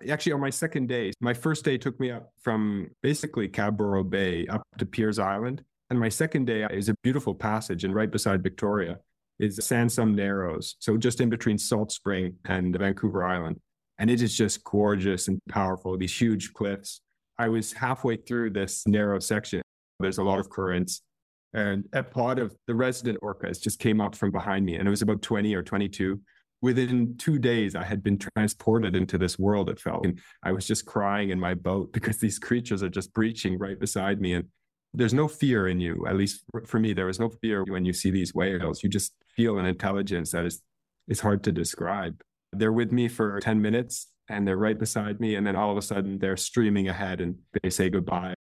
Actually, 0.10 0.34
on 0.34 0.42
my 0.42 0.50
second 0.50 0.88
day, 0.88 1.12
my 1.20 1.34
first 1.34 1.66
day 1.66 1.78
took 1.78 2.00
me 2.00 2.12
up 2.12 2.32
from 2.42 2.90
basically 3.02 3.50
Cadboro 3.50 4.08
Bay 4.08 4.46
up 4.48 4.62
to 4.78 4.86
Pearse 4.86 5.20
Island. 5.20 5.64
And 5.90 6.00
my 6.00 6.10
second 6.10 6.46
day 6.46 6.68
is 6.70 6.90
a 6.90 6.96
beautiful 7.02 7.34
passage, 7.34 7.84
and 7.84 7.96
right 7.96 8.12
beside 8.12 8.44
Victoria 8.44 9.00
is 9.40 9.60
Sansum 9.60 10.14
Narrows. 10.16 10.76
So 10.80 10.98
just 10.98 11.22
in 11.22 11.30
between 11.30 11.58
Salt 11.58 11.92
Spring 11.92 12.36
and 12.46 12.78
Vancouver 12.78 13.26
Island. 13.26 13.60
And 14.00 14.12
it 14.12 14.22
is 14.22 14.36
just 14.36 14.64
gorgeous 14.64 15.28
and 15.28 15.40
powerful, 15.50 15.98
these 15.98 16.20
huge 16.20 16.54
cliffs. 16.54 17.02
I 17.40 17.50
was 17.50 17.74
halfway 17.74 18.18
through 18.18 18.52
this 18.52 18.86
narrow 18.88 19.20
section. 19.20 19.62
There's 20.00 20.18
a 20.18 20.24
lot 20.24 20.40
of 20.40 20.50
currents. 20.50 21.02
And 21.54 21.86
a 21.94 22.04
pod 22.04 22.38
of 22.38 22.56
the 22.68 22.76
resident 22.76 23.20
orcas 23.22 23.62
just 23.62 23.80
came 23.80 24.02
up 24.02 24.14
from 24.16 24.32
behind 24.32 24.66
me, 24.66 24.76
and 24.76 24.88
it 24.88 24.92
was 24.92 25.02
about 25.02 25.22
20 25.22 25.56
or 25.56 25.64
22. 25.64 26.20
Within 26.62 27.18
two 27.18 27.38
days, 27.38 27.76
I 27.76 27.84
had 27.84 28.02
been 28.02 28.18
transported 28.18 28.96
into 28.96 29.18
this 29.18 29.38
world, 29.38 29.70
it 29.70 29.80
felt. 29.80 30.06
And 30.06 30.20
I 30.44 30.52
was 30.52 30.66
just 30.66 30.86
crying 30.86 31.30
in 31.30 31.40
my 31.40 31.54
boat 31.54 31.92
because 31.94 32.18
these 32.18 32.40
creatures 32.40 32.84
are 32.84 32.90
just 32.90 33.14
breaching 33.14 33.58
right 33.58 33.80
beside 33.80 34.20
me. 34.20 34.34
And 34.34 34.46
there's 34.94 35.14
no 35.14 35.28
fear 35.28 35.68
in 35.68 35.80
you, 35.80 36.06
at 36.08 36.16
least 36.16 36.44
for 36.66 36.80
me, 36.80 36.94
there 36.94 37.06
was 37.06 37.20
no 37.20 37.30
fear 37.30 37.64
when 37.68 37.86
you 37.86 37.94
see 37.94 38.10
these 38.10 38.34
whales. 38.34 38.82
You 38.84 38.90
just 38.90 39.14
feel 39.36 39.60
an 39.60 39.66
intelligence 39.66 40.32
that 40.32 40.46
is, 40.46 40.62
is 41.08 41.20
hard 41.20 41.44
to 41.44 41.52
describe. 41.52 42.20
They're 42.54 42.74
with 42.74 42.92
me 42.92 43.08
for 43.08 43.40
10 43.40 43.62
minutes 43.62 44.08
and 44.30 44.48
they're 44.48 44.58
right 44.58 44.78
beside 44.78 45.20
me. 45.20 45.36
And 45.36 45.46
then 45.46 45.56
all 45.56 45.72
of 45.72 45.78
a 45.78 45.82
sudden 45.82 46.18
they're 46.20 46.38
streaming 46.38 46.88
ahead 46.88 47.22
and 47.22 47.36
they 47.62 47.70
say 47.70 47.90
goodbye. 47.90 48.34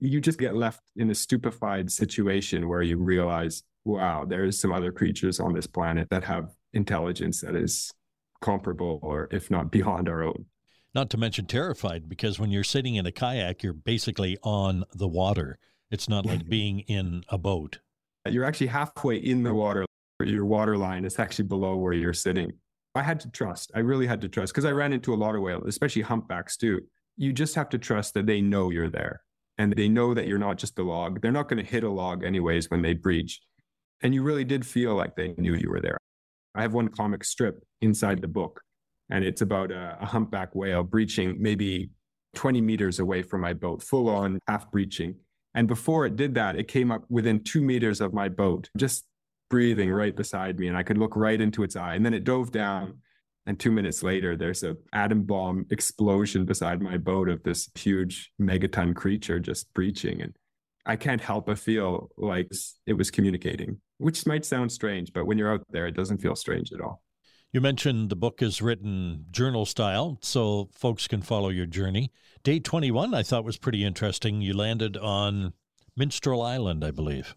You 0.00 0.20
just 0.20 0.38
get 0.38 0.54
left 0.54 0.80
in 0.96 1.10
a 1.10 1.14
stupefied 1.14 1.90
situation 1.90 2.68
where 2.68 2.82
you 2.82 2.98
realize, 2.98 3.64
wow, 3.84 4.24
there's 4.24 4.60
some 4.60 4.72
other 4.72 4.92
creatures 4.92 5.40
on 5.40 5.54
this 5.54 5.66
planet 5.66 6.08
that 6.10 6.22
have 6.24 6.50
intelligence 6.72 7.40
that 7.40 7.54
is 7.54 7.92
comparable 8.40 8.98
or 9.02 9.28
if 9.30 9.50
not 9.50 9.70
beyond 9.70 10.08
our 10.08 10.22
own. 10.22 10.46
Not 10.94 11.10
to 11.10 11.16
mention 11.16 11.46
terrified 11.46 12.08
because 12.08 12.38
when 12.38 12.50
you're 12.50 12.64
sitting 12.64 12.94
in 12.94 13.06
a 13.06 13.12
kayak, 13.12 13.62
you're 13.62 13.72
basically 13.72 14.38
on 14.42 14.84
the 14.94 15.08
water. 15.08 15.58
It's 15.90 16.08
not 16.08 16.26
like 16.26 16.40
mm-hmm. 16.40 16.50
being 16.50 16.80
in 16.80 17.24
a 17.28 17.38
boat. 17.38 17.78
You're 18.26 18.44
actually 18.44 18.68
halfway 18.68 19.16
in 19.16 19.42
the 19.42 19.54
water. 19.54 19.84
Your 20.22 20.44
water 20.44 20.76
line 20.76 21.04
is 21.04 21.18
actually 21.18 21.46
below 21.46 21.76
where 21.76 21.92
you're 21.92 22.12
sitting. 22.12 22.52
I 22.94 23.02
had 23.02 23.20
to 23.20 23.30
trust. 23.30 23.70
I 23.74 23.80
really 23.80 24.06
had 24.06 24.20
to 24.22 24.28
trust 24.28 24.52
because 24.52 24.64
I 24.64 24.72
ran 24.72 24.92
into 24.92 25.14
a 25.14 25.16
lot 25.16 25.34
of 25.34 25.42
whales, 25.42 25.64
especially 25.66 26.02
humpbacks 26.02 26.56
too. 26.56 26.80
You 27.16 27.32
just 27.32 27.54
have 27.54 27.68
to 27.70 27.78
trust 27.78 28.14
that 28.14 28.26
they 28.26 28.40
know 28.40 28.70
you're 28.70 28.90
there 28.90 29.22
and 29.58 29.72
they 29.72 29.88
know 29.88 30.14
that 30.14 30.26
you're 30.26 30.38
not 30.38 30.58
just 30.58 30.78
a 30.78 30.82
log. 30.82 31.20
They're 31.20 31.32
not 31.32 31.48
going 31.48 31.62
to 31.62 31.70
hit 31.70 31.84
a 31.84 31.90
log 31.90 32.24
anyways 32.24 32.70
when 32.70 32.82
they 32.82 32.94
breach. 32.94 33.40
And 34.02 34.14
you 34.14 34.22
really 34.22 34.44
did 34.44 34.66
feel 34.66 34.94
like 34.94 35.16
they 35.16 35.34
knew 35.36 35.54
you 35.54 35.70
were 35.70 35.80
there. 35.80 35.98
I 36.58 36.62
have 36.62 36.74
one 36.74 36.88
comic 36.88 37.24
strip 37.24 37.62
inside 37.80 38.20
the 38.20 38.28
book, 38.28 38.60
and 39.10 39.24
it's 39.24 39.42
about 39.42 39.70
a, 39.70 39.96
a 40.00 40.06
humpback 40.06 40.54
whale 40.54 40.82
breaching 40.82 41.36
maybe 41.40 41.90
20 42.34 42.60
meters 42.60 42.98
away 42.98 43.22
from 43.22 43.40
my 43.40 43.52
boat, 43.54 43.82
full 43.82 44.08
on 44.08 44.38
half 44.48 44.70
breaching. 44.70 45.14
And 45.54 45.66
before 45.66 46.04
it 46.04 46.16
did 46.16 46.34
that, 46.34 46.56
it 46.56 46.68
came 46.68 46.90
up 46.90 47.04
within 47.08 47.42
two 47.42 47.62
meters 47.62 48.00
of 48.00 48.12
my 48.12 48.28
boat, 48.28 48.68
just 48.76 49.04
breathing 49.50 49.90
right 49.90 50.14
beside 50.14 50.58
me. 50.58 50.68
And 50.68 50.76
I 50.76 50.82
could 50.82 50.98
look 50.98 51.16
right 51.16 51.40
into 51.40 51.62
its 51.62 51.76
eye. 51.76 51.94
And 51.94 52.04
then 52.04 52.14
it 52.14 52.24
dove 52.24 52.52
down. 52.52 52.98
And 53.46 53.58
two 53.58 53.72
minutes 53.72 54.02
later, 54.02 54.36
there's 54.36 54.62
a 54.62 54.76
atom 54.92 55.22
bomb 55.22 55.64
explosion 55.70 56.44
beside 56.44 56.82
my 56.82 56.98
boat 56.98 57.28
of 57.28 57.42
this 57.44 57.70
huge 57.74 58.30
megaton 58.40 58.94
creature 58.94 59.40
just 59.40 59.72
breaching. 59.72 60.20
And 60.20 60.36
I 60.84 60.96
can't 60.96 61.20
help 61.20 61.46
but 61.46 61.58
feel 61.58 62.10
like 62.16 62.50
it 62.86 62.92
was 62.92 63.10
communicating, 63.10 63.80
which 63.98 64.26
might 64.26 64.44
sound 64.44 64.72
strange, 64.72 65.12
but 65.12 65.26
when 65.26 65.38
you're 65.38 65.52
out 65.52 65.64
there, 65.70 65.86
it 65.86 65.96
doesn't 65.96 66.18
feel 66.18 66.34
strange 66.34 66.72
at 66.72 66.80
all. 66.80 67.02
You 67.52 67.60
mentioned 67.60 68.10
the 68.10 68.16
book 68.16 68.42
is 68.42 68.60
written 68.60 69.24
journal 69.30 69.64
style, 69.64 70.18
so 70.20 70.68
folks 70.72 71.08
can 71.08 71.22
follow 71.22 71.48
your 71.48 71.66
journey. 71.66 72.12
Day 72.42 72.60
21, 72.60 73.14
I 73.14 73.22
thought 73.22 73.44
was 73.44 73.56
pretty 73.56 73.84
interesting. 73.84 74.42
You 74.42 74.54
landed 74.54 74.96
on 74.96 75.54
Minstrel 75.96 76.42
Island, 76.42 76.84
I 76.84 76.90
believe. 76.90 77.34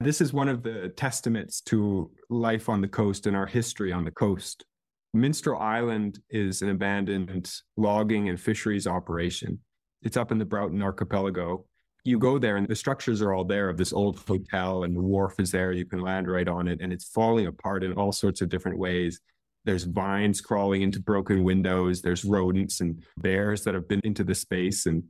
This 0.00 0.20
is 0.20 0.32
one 0.32 0.48
of 0.48 0.62
the 0.62 0.90
testaments 0.90 1.60
to 1.62 2.10
life 2.30 2.68
on 2.68 2.80
the 2.80 2.88
coast 2.88 3.26
and 3.26 3.34
our 3.34 3.46
history 3.46 3.90
on 3.90 4.04
the 4.04 4.10
coast. 4.10 4.64
Minstrel 5.14 5.60
Island 5.60 6.20
is 6.30 6.62
an 6.62 6.68
abandoned 6.68 7.50
logging 7.76 8.28
and 8.28 8.38
fisheries 8.38 8.86
operation. 8.86 9.58
It's 10.02 10.16
up 10.16 10.30
in 10.30 10.38
the 10.38 10.44
Broughton 10.44 10.82
Archipelago. 10.82 11.64
You 12.08 12.18
go 12.18 12.38
there, 12.38 12.56
and 12.56 12.66
the 12.66 12.74
structures 12.74 13.20
are 13.20 13.34
all 13.34 13.44
there 13.44 13.68
of 13.68 13.76
this 13.76 13.92
old 13.92 14.18
hotel, 14.26 14.84
and 14.84 14.96
the 14.96 15.02
wharf 15.02 15.38
is 15.38 15.50
there. 15.50 15.72
You 15.72 15.84
can 15.84 16.00
land 16.00 16.26
right 16.26 16.48
on 16.48 16.66
it, 16.66 16.80
and 16.80 16.90
it's 16.90 17.04
falling 17.04 17.46
apart 17.46 17.84
in 17.84 17.92
all 17.92 18.12
sorts 18.12 18.40
of 18.40 18.48
different 18.48 18.78
ways. 18.78 19.20
There's 19.66 19.84
vines 19.84 20.40
crawling 20.40 20.80
into 20.80 21.00
broken 21.00 21.44
windows. 21.44 22.00
There's 22.00 22.24
rodents 22.24 22.80
and 22.80 23.04
bears 23.18 23.62
that 23.64 23.74
have 23.74 23.86
been 23.86 24.00
into 24.04 24.24
the 24.24 24.34
space. 24.34 24.86
And 24.86 25.04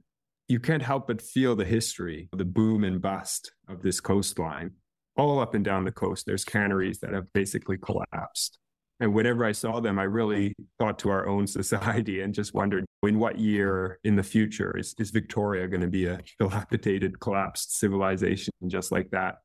you 0.48 0.58
can't 0.58 0.82
help 0.82 1.06
but 1.06 1.22
feel 1.22 1.54
the 1.54 1.64
history, 1.64 2.28
the 2.32 2.44
boom 2.44 2.82
and 2.82 3.00
bust 3.00 3.52
of 3.68 3.80
this 3.80 4.00
coastline. 4.00 4.72
All 5.16 5.38
up 5.38 5.54
and 5.54 5.64
down 5.64 5.84
the 5.84 5.92
coast, 5.92 6.26
there's 6.26 6.44
canneries 6.44 6.98
that 6.98 7.12
have 7.12 7.32
basically 7.32 7.78
collapsed. 7.78 8.58
And 9.00 9.14
whenever 9.14 9.44
I 9.44 9.52
saw 9.52 9.80
them, 9.80 9.98
I 9.98 10.04
really 10.04 10.54
thought 10.78 10.98
to 11.00 11.10
our 11.10 11.26
own 11.28 11.46
society 11.58 12.20
and 12.20 12.34
just 12.34 12.54
wondered 12.54 12.84
in 13.02 13.18
what 13.18 13.38
year 13.38 13.98
in 14.04 14.16
the 14.16 14.22
future 14.22 14.76
is, 14.76 14.94
is 14.98 15.10
Victoria 15.10 15.68
going 15.68 15.82
to 15.82 15.88
be 15.88 16.06
a 16.06 16.20
dilapidated, 16.38 17.20
collapsed 17.20 17.78
civilization 17.78 18.52
just 18.68 18.90
like 18.90 19.10
that? 19.10 19.38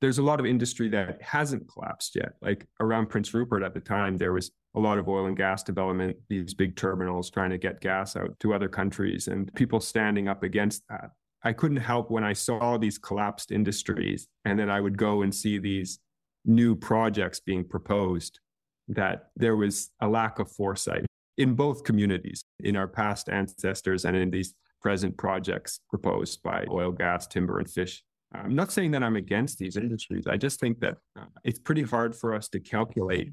there's 0.00 0.18
a 0.18 0.22
lot 0.22 0.40
of 0.40 0.46
industry 0.46 0.88
that 0.90 1.20
hasn't 1.22 1.68
collapsed 1.68 2.16
yet. 2.16 2.32
Like 2.42 2.66
around 2.80 3.06
Prince 3.06 3.32
Rupert 3.32 3.62
at 3.62 3.74
the 3.74 3.80
time, 3.80 4.18
there 4.18 4.32
was 4.32 4.50
a 4.74 4.80
lot 4.80 4.98
of 4.98 5.08
oil 5.08 5.26
and 5.26 5.36
gas 5.36 5.62
development, 5.62 6.16
these 6.28 6.52
big 6.52 6.76
terminals 6.76 7.30
trying 7.30 7.50
to 7.50 7.58
get 7.58 7.80
gas 7.80 8.14
out 8.14 8.38
to 8.40 8.52
other 8.52 8.68
countries 8.68 9.28
and 9.28 9.52
people 9.54 9.80
standing 9.80 10.28
up 10.28 10.42
against 10.42 10.82
that. 10.88 11.12
I 11.42 11.52
couldn't 11.52 11.78
help 11.78 12.10
when 12.10 12.24
I 12.24 12.34
saw 12.34 12.76
these 12.76 12.98
collapsed 12.98 13.52
industries 13.52 14.28
and 14.44 14.58
then 14.58 14.68
I 14.68 14.80
would 14.80 14.98
go 14.98 15.22
and 15.22 15.34
see 15.34 15.58
these 15.58 15.98
new 16.44 16.76
projects 16.76 17.40
being 17.40 17.64
proposed 17.64 18.40
that 18.88 19.30
there 19.36 19.56
was 19.56 19.90
a 20.00 20.08
lack 20.08 20.38
of 20.38 20.50
foresight 20.50 21.06
in 21.38 21.54
both 21.54 21.84
communities, 21.84 22.42
in 22.60 22.76
our 22.76 22.88
past 22.88 23.28
ancestors 23.28 24.04
and 24.04 24.16
in 24.16 24.30
these 24.30 24.54
present 24.80 25.16
projects 25.16 25.80
proposed 25.90 26.42
by 26.42 26.64
oil, 26.70 26.92
gas, 26.92 27.26
timber, 27.26 27.58
and 27.58 27.70
fish 27.70 28.02
I'm 28.32 28.54
not 28.54 28.72
saying 28.72 28.90
that 28.92 29.02
I'm 29.02 29.16
against 29.16 29.58
these 29.58 29.76
industries. 29.76 30.26
I 30.26 30.36
just 30.36 30.60
think 30.60 30.80
that 30.80 30.96
uh, 31.18 31.26
it's 31.44 31.58
pretty 31.58 31.82
hard 31.82 32.14
for 32.14 32.34
us 32.34 32.48
to 32.50 32.60
calculate 32.60 33.32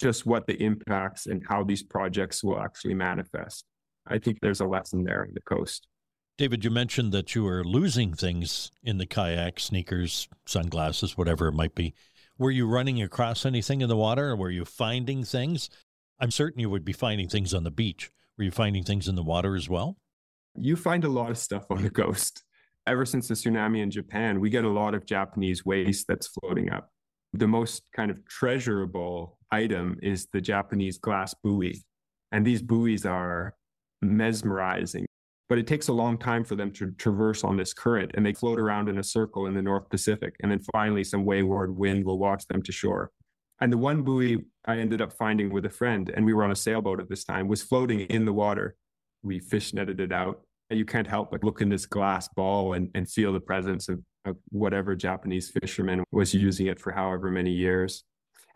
just 0.00 0.26
what 0.26 0.46
the 0.46 0.60
impacts 0.62 1.26
and 1.26 1.42
how 1.48 1.62
these 1.62 1.82
projects 1.82 2.42
will 2.42 2.60
actually 2.60 2.94
manifest. 2.94 3.64
I 4.06 4.18
think 4.18 4.38
there's 4.40 4.60
a 4.60 4.66
lesson 4.66 5.04
there 5.04 5.24
in 5.24 5.34
the 5.34 5.40
coast. 5.42 5.86
David, 6.36 6.64
you 6.64 6.70
mentioned 6.70 7.12
that 7.12 7.34
you 7.34 7.44
were 7.44 7.62
losing 7.64 8.12
things 8.12 8.72
in 8.82 8.98
the 8.98 9.06
kayak, 9.06 9.60
sneakers, 9.60 10.28
sunglasses, 10.46 11.16
whatever 11.16 11.46
it 11.46 11.54
might 11.54 11.76
be. 11.76 11.94
Were 12.38 12.50
you 12.50 12.66
running 12.66 13.00
across 13.02 13.46
anything 13.46 13.80
in 13.80 13.88
the 13.88 13.96
water 13.96 14.30
or 14.30 14.36
were 14.36 14.50
you 14.50 14.64
finding 14.64 15.24
things? 15.24 15.70
I'm 16.18 16.30
certain 16.30 16.60
you 16.60 16.70
would 16.70 16.84
be 16.84 16.92
finding 16.92 17.28
things 17.28 17.54
on 17.54 17.64
the 17.64 17.70
beach. 17.70 18.10
Were 18.36 18.44
you 18.44 18.50
finding 18.50 18.84
things 18.84 19.08
in 19.08 19.14
the 19.14 19.22
water 19.22 19.54
as 19.54 19.68
well? 19.68 19.96
You 20.56 20.76
find 20.76 21.04
a 21.04 21.08
lot 21.08 21.30
of 21.30 21.38
stuff 21.38 21.70
on 21.70 21.82
the 21.82 21.90
coast 21.90 22.44
ever 22.86 23.04
since 23.04 23.28
the 23.28 23.34
tsunami 23.34 23.82
in 23.82 23.90
Japan, 23.90 24.40
we 24.40 24.50
get 24.50 24.64
a 24.64 24.68
lot 24.68 24.94
of 24.94 25.06
Japanese 25.06 25.64
waste 25.64 26.06
that's 26.06 26.26
floating 26.26 26.70
up. 26.70 26.90
The 27.32 27.48
most 27.48 27.82
kind 27.94 28.10
of 28.10 28.24
treasurable 28.26 29.38
item 29.50 29.98
is 30.02 30.28
the 30.32 30.40
Japanese 30.40 30.98
glass 30.98 31.34
buoy. 31.42 31.82
And 32.30 32.46
these 32.46 32.62
buoys 32.62 33.06
are 33.06 33.54
mesmerizing, 34.02 35.06
but 35.48 35.58
it 35.58 35.66
takes 35.66 35.88
a 35.88 35.92
long 35.92 36.16
time 36.16 36.44
for 36.44 36.56
them 36.56 36.70
to 36.72 36.90
traverse 36.92 37.44
on 37.44 37.56
this 37.56 37.74
current 37.74 38.12
and 38.14 38.24
they 38.24 38.32
float 38.32 38.58
around 38.58 38.88
in 38.88 38.98
a 38.98 39.04
circle 39.04 39.46
in 39.46 39.54
the 39.54 39.62
North 39.62 39.88
Pacific. 39.90 40.34
And 40.42 40.50
then 40.50 40.60
finally, 40.72 41.04
some 41.04 41.24
wayward 41.24 41.76
wind 41.76 42.04
will 42.04 42.18
wash 42.18 42.44
them 42.46 42.62
to 42.62 42.72
shore. 42.72 43.10
And 43.60 43.72
the 43.72 43.78
one 43.78 44.02
buoy 44.02 44.44
I 44.66 44.78
ended 44.78 45.00
up 45.00 45.12
finding 45.12 45.52
with 45.52 45.66
a 45.66 45.70
friend, 45.70 46.10
and 46.14 46.24
we 46.24 46.32
were 46.32 46.44
on 46.44 46.50
a 46.50 46.56
sailboat 46.56 47.00
at 47.00 47.08
this 47.08 47.24
time, 47.24 47.48
was 47.48 47.62
floating 47.62 48.00
in 48.00 48.24
the 48.24 48.32
water. 48.32 48.76
We 49.22 49.38
fish 49.38 49.72
netted 49.74 50.00
it 50.00 50.12
out 50.12 50.40
And 50.70 50.78
you 50.78 50.84
can't 50.84 51.06
help 51.06 51.30
but 51.30 51.44
look 51.44 51.60
in 51.60 51.68
this 51.68 51.86
glass 51.86 52.28
ball 52.28 52.72
and, 52.72 52.90
and 52.94 53.08
feel 53.08 53.32
the 53.32 53.40
presence 53.40 53.88
of, 53.88 54.00
of 54.24 54.36
whatever 54.50 54.96
Japanese 54.96 55.50
fisherman 55.50 56.02
was 56.10 56.34
using 56.34 56.66
it 56.66 56.80
for 56.80 56.92
however 56.92 57.30
many 57.30 57.52
years. 57.52 58.04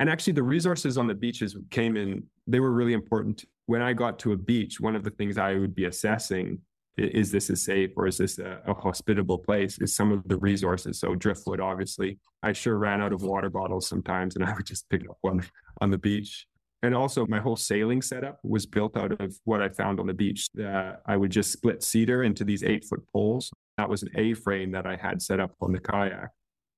And 0.01 0.09
actually, 0.09 0.35
the 0.35 0.43
resources 0.43 0.97
on 0.97 1.07
the 1.07 1.15
beaches 1.15 1.57
came 1.71 1.97
in, 1.97 2.23
they 2.47 2.61
were 2.61 2.71
really 2.71 2.93
important. 2.93 3.45
When 3.67 3.83
I 3.83 3.93
got 3.93 4.19
to 4.21 4.33
a 4.33 4.37
beach, 4.37 4.81
one 4.81 4.97
of 4.97 5.05
the 5.05 5.11
things 5.11 5.37
I 5.39 5.55
would 5.55 5.75
be 5.75 5.85
assessing 5.85 6.61
is 6.99 7.31
this 7.31 7.51
a 7.51 7.57
safe 7.57 7.91
or 7.97 8.07
is 8.07 8.19
this 8.19 8.39
a, 8.39 8.61
a, 8.67 8.75
hospitable 8.75 9.39
place 9.39 9.79
is 9.79 9.95
some 9.95 10.13
of 10.13 10.27
the 10.27 10.37
resources 10.39 10.99
so 11.01 11.15
driftwood 11.15 11.61
obviously 11.61 12.19
i 12.43 12.53
sure 12.53 12.79
ran 12.79 13.01
out 13.01 13.13
of 13.13 13.23
water 13.23 13.51
bottles 13.51 13.87
sometimes 13.87 14.37
and 14.37 14.45
i 14.49 14.53
would 14.55 14.67
just 14.67 14.89
pick 14.91 15.09
up 15.09 15.19
one 15.21 15.43
on 15.81 15.91
the 15.91 15.99
beach 15.99 16.47
And 16.83 16.95
also, 16.95 17.27
my 17.27 17.41
whole 17.41 17.57
sailing 17.57 18.03
setup 18.03 18.39
was 18.45 18.65
built 18.65 18.97
out 18.97 19.21
of 19.21 19.37
what 19.45 19.61
I 19.61 19.69
found 19.69 19.99
on 19.99 20.07
the 20.07 20.15
beach. 20.15 20.49
Uh, 20.57 20.93
I 21.07 21.17
would 21.17 21.33
just 21.33 21.53
split 21.53 21.83
cedar 21.83 22.23
into 22.23 22.45
these 22.45 22.63
eight 22.63 22.85
foot 22.85 23.05
poles. 23.13 23.51
That 23.79 23.89
was 23.89 24.03
an 24.05 24.11
A 24.15 24.35
frame 24.35 24.71
that 24.73 24.87
I 24.87 24.97
had 24.97 25.21
set 25.21 25.41
up 25.41 25.53
on 25.61 25.73
the 25.73 25.81
kayak. 25.81 26.31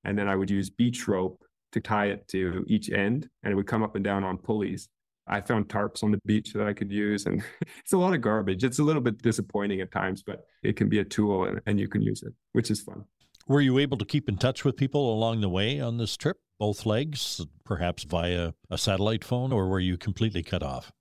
And 0.03 0.17
then 0.17 0.27
I 0.27 0.35
would 0.35 0.49
use 0.49 0.71
beach 0.71 1.07
rope 1.07 1.39
to 1.73 1.79
tie 1.79 2.07
it 2.07 2.27
to 2.29 2.65
each 2.67 2.89
end, 2.89 3.29
and 3.43 3.51
it 3.51 3.55
would 3.55 3.67
come 3.67 3.83
up 3.83 3.95
and 3.95 4.03
down 4.03 4.23
on 4.23 4.37
pulleys. 4.37 4.89
I 5.27 5.41
found 5.41 5.69
tarps 5.69 6.03
on 6.03 6.11
the 6.11 6.19
beach 6.25 6.53
that 6.53 6.67
I 6.67 6.73
could 6.73 6.91
use, 6.91 7.25
and 7.25 7.43
it's 7.79 7.93
a 7.93 7.97
lot 7.97 8.13
of 8.13 8.21
garbage. 8.21 8.63
It's 8.63 8.79
a 8.79 8.83
little 8.83 9.01
bit 9.01 9.21
disappointing 9.21 9.81
at 9.81 9.91
times, 9.91 10.23
but 10.23 10.45
it 10.63 10.75
can 10.75 10.89
be 10.89 10.99
a 10.99 11.05
tool 11.05 11.45
and, 11.45 11.61
and 11.65 11.79
you 11.79 11.87
can 11.87 12.01
use 12.01 12.23
it, 12.23 12.33
which 12.53 12.71
is 12.71 12.81
fun. 12.81 13.05
Were 13.47 13.61
you 13.61 13.79
able 13.79 13.97
to 13.97 14.05
keep 14.05 14.29
in 14.29 14.37
touch 14.37 14.63
with 14.63 14.77
people 14.77 15.13
along 15.13 15.41
the 15.41 15.49
way 15.49 15.79
on 15.79 15.97
this 15.97 16.15
trip, 16.15 16.37
both 16.59 16.85
legs, 16.85 17.41
perhaps 17.65 18.03
via 18.03 18.53
a 18.69 18.77
satellite 18.77 19.23
phone, 19.23 19.51
or 19.51 19.67
were 19.67 19.79
you 19.79 19.97
completely 19.97 20.43
cut 20.43 20.63
off? 20.63 20.91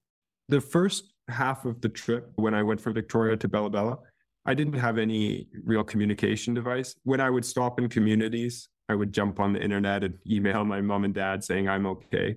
The 0.48 0.60
first 0.60 1.12
half 1.28 1.64
of 1.64 1.80
the 1.80 1.88
trip, 1.88 2.32
when 2.36 2.54
I 2.54 2.62
went 2.62 2.80
from 2.80 2.94
Victoria 2.94 3.36
to 3.36 3.48
Bella 3.48 3.70
Bella, 3.70 3.98
I 4.46 4.54
didn't 4.54 4.74
have 4.74 4.98
any 4.98 5.48
real 5.64 5.84
communication 5.84 6.54
device. 6.54 6.94
When 7.04 7.20
I 7.20 7.30
would 7.30 7.44
stop 7.44 7.78
in 7.78 7.88
communities, 7.88 8.68
I 8.88 8.94
would 8.94 9.12
jump 9.12 9.38
on 9.38 9.52
the 9.52 9.62
internet 9.62 10.02
and 10.02 10.14
email 10.28 10.64
my 10.64 10.80
mom 10.80 11.04
and 11.04 11.14
dad 11.14 11.44
saying 11.44 11.68
I'm 11.68 11.86
okay. 11.86 12.36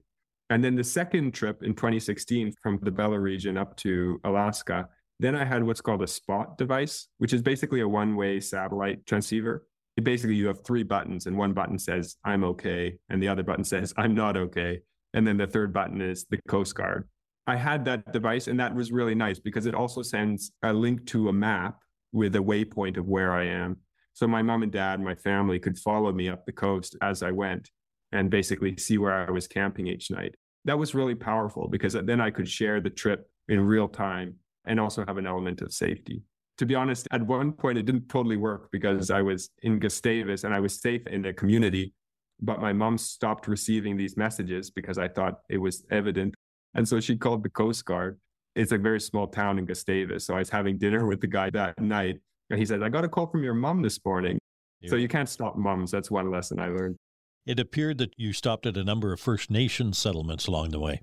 And 0.50 0.64
then 0.64 0.76
the 0.76 0.84
second 0.84 1.34
trip 1.34 1.64
in 1.64 1.74
2016 1.74 2.54
from 2.62 2.80
the 2.82 2.92
Bella 2.92 3.20
region 3.20 3.58
up 3.58 3.76
to 3.78 4.20
Alaska, 4.24 4.88
then 5.20 5.36
I 5.36 5.46
had 5.46 5.64
what's 5.64 5.82
called 5.82 6.04
a 6.04 6.08
spot 6.08 6.58
device, 6.58 7.08
which 7.18 7.34
is 7.34 7.42
basically 7.42 7.82
a 7.82 7.88
one 7.88 8.16
way 8.16 8.40
satellite 8.40 9.06
transceiver. 9.06 9.66
Basically, 10.02 10.36
you 10.36 10.48
have 10.48 10.66
three 10.66 10.84
buttons, 10.84 11.28
and 11.28 11.38
one 11.38 11.54
button 11.54 11.78
says, 11.78 12.16
I'm 12.26 12.44
okay, 12.44 12.98
and 13.10 13.22
the 13.22 13.28
other 13.28 13.44
button 13.44 13.64
says, 13.64 13.94
I'm 13.96 14.16
not 14.16 14.36
okay. 14.36 14.82
And 15.14 15.26
then 15.26 15.38
the 15.38 15.46
third 15.46 15.72
button 15.72 16.02
is 16.02 16.26
the 16.30 16.40
Coast 16.48 16.74
Guard. 16.74 17.08
I 17.46 17.56
had 17.56 17.86
that 17.86 18.12
device, 18.12 18.48
and 18.48 18.60
that 18.60 18.74
was 18.74 18.92
really 18.92 19.14
nice 19.14 19.40
because 19.40 19.68
it 19.68 19.76
also 19.76 20.02
sends 20.02 20.52
a 20.64 20.74
link 20.74 21.06
to 21.08 21.30
a 21.30 21.34
map 21.34 21.80
with 22.12 22.36
a 22.36 22.40
waypoint 22.40 22.98
of 22.98 23.08
where 23.08 23.34
I 23.34 23.46
am. 23.46 23.78
So 24.14 24.28
my 24.28 24.42
mom 24.42 24.64
and 24.64 24.72
dad, 24.72 25.00
my 25.00 25.16
family 25.16 25.60
could 25.60 25.78
follow 25.78 26.12
me 26.12 26.30
up 26.30 26.46
the 26.46 26.52
coast 26.52 26.96
as 27.02 27.22
I 27.22 27.32
went 27.32 27.70
and 28.14 28.30
basically 28.30 28.78
see 28.78 28.98
where 28.98 29.28
I 29.28 29.32
was 29.32 29.48
camping 29.48 29.88
each 29.88 30.10
night. 30.10 30.36
That 30.66 30.80
was 30.80 30.96
really 30.96 31.16
powerful 31.16 31.68
because 31.68 31.94
then 31.94 32.22
I 32.22 32.32
could 32.32 32.48
share 32.48 32.80
the 32.80 32.90
trip 32.90 33.30
in 33.50 33.60
real 33.60 33.90
time 33.90 34.36
and 34.66 34.80
also 34.80 35.04
have 35.06 35.18
an 35.18 35.28
element 35.28 35.62
of 35.62 35.74
safety 35.74 36.24
to 36.58 36.66
be 36.66 36.76
honest, 36.76 37.08
at 37.12 37.26
one 37.26 37.52
point 37.52 37.78
it 37.78 37.86
didn't 37.86 38.10
totally 38.10 38.38
work 38.38 38.70
because 38.72 39.10
I 39.10 39.22
was 39.22 39.50
in 39.64 39.80
Gustavus 39.80 40.44
and 40.44 40.54
I 40.54 40.60
was 40.60 40.80
safe 40.80 41.06
in 41.08 41.22
the 41.22 41.34
community. 41.34 41.94
But 42.42 42.62
my 42.62 42.74
mom 42.74 42.98
stopped 42.98 43.48
receiving 43.48 43.98
these 43.98 44.18
messages 44.18 44.70
because 44.70 44.98
I 44.98 45.08
thought 45.08 45.40
it 45.50 45.58
was 45.58 45.84
evident. 45.92 46.36
And 46.76 46.88
so 46.88 47.00
she 47.00 47.16
called 47.16 47.44
the 47.44 47.50
Coast 47.50 47.86
Guard. 47.86 48.20
It's 48.56 48.72
a 48.72 48.78
very 48.78 49.00
small 49.00 49.28
town 49.28 49.58
in 49.58 49.66
Gustavus. 49.66 50.26
So 50.26 50.36
I 50.36 50.40
was 50.40 50.50
having 50.50 50.78
dinner 50.78 51.06
with 51.06 51.22
the 51.22 51.28
guy 51.28 51.50
that 51.52 51.80
night. 51.80 52.20
And 52.50 52.60
he 52.60 52.66
said, 52.66 52.84
I 52.84 52.90
got 52.90 53.04
a 53.04 53.10
call 53.10 53.28
from 53.28 53.44
your 53.44 53.54
mom 53.54 53.82
this 53.82 54.00
morning. 54.06 54.38
Yeah. 54.82 54.92
So 54.92 54.96
you 54.96 55.08
can't 55.08 55.30
stop 55.30 55.58
moms. 55.58 55.90
That's 55.90 56.12
one 56.12 56.30
lesson 56.30 56.60
I 56.60 56.68
learned. 56.68 56.98
It 57.46 57.60
appeared 57.60 57.98
that 57.98 58.14
you 58.18 58.32
stopped 58.32 58.66
at 58.66 58.78
a 58.78 58.84
number 58.84 59.12
of 59.12 59.20
First 59.20 59.52
Nation 59.52 59.92
settlements 59.92 60.48
along 60.48 60.72
the 60.72 60.80
way. 60.80 61.02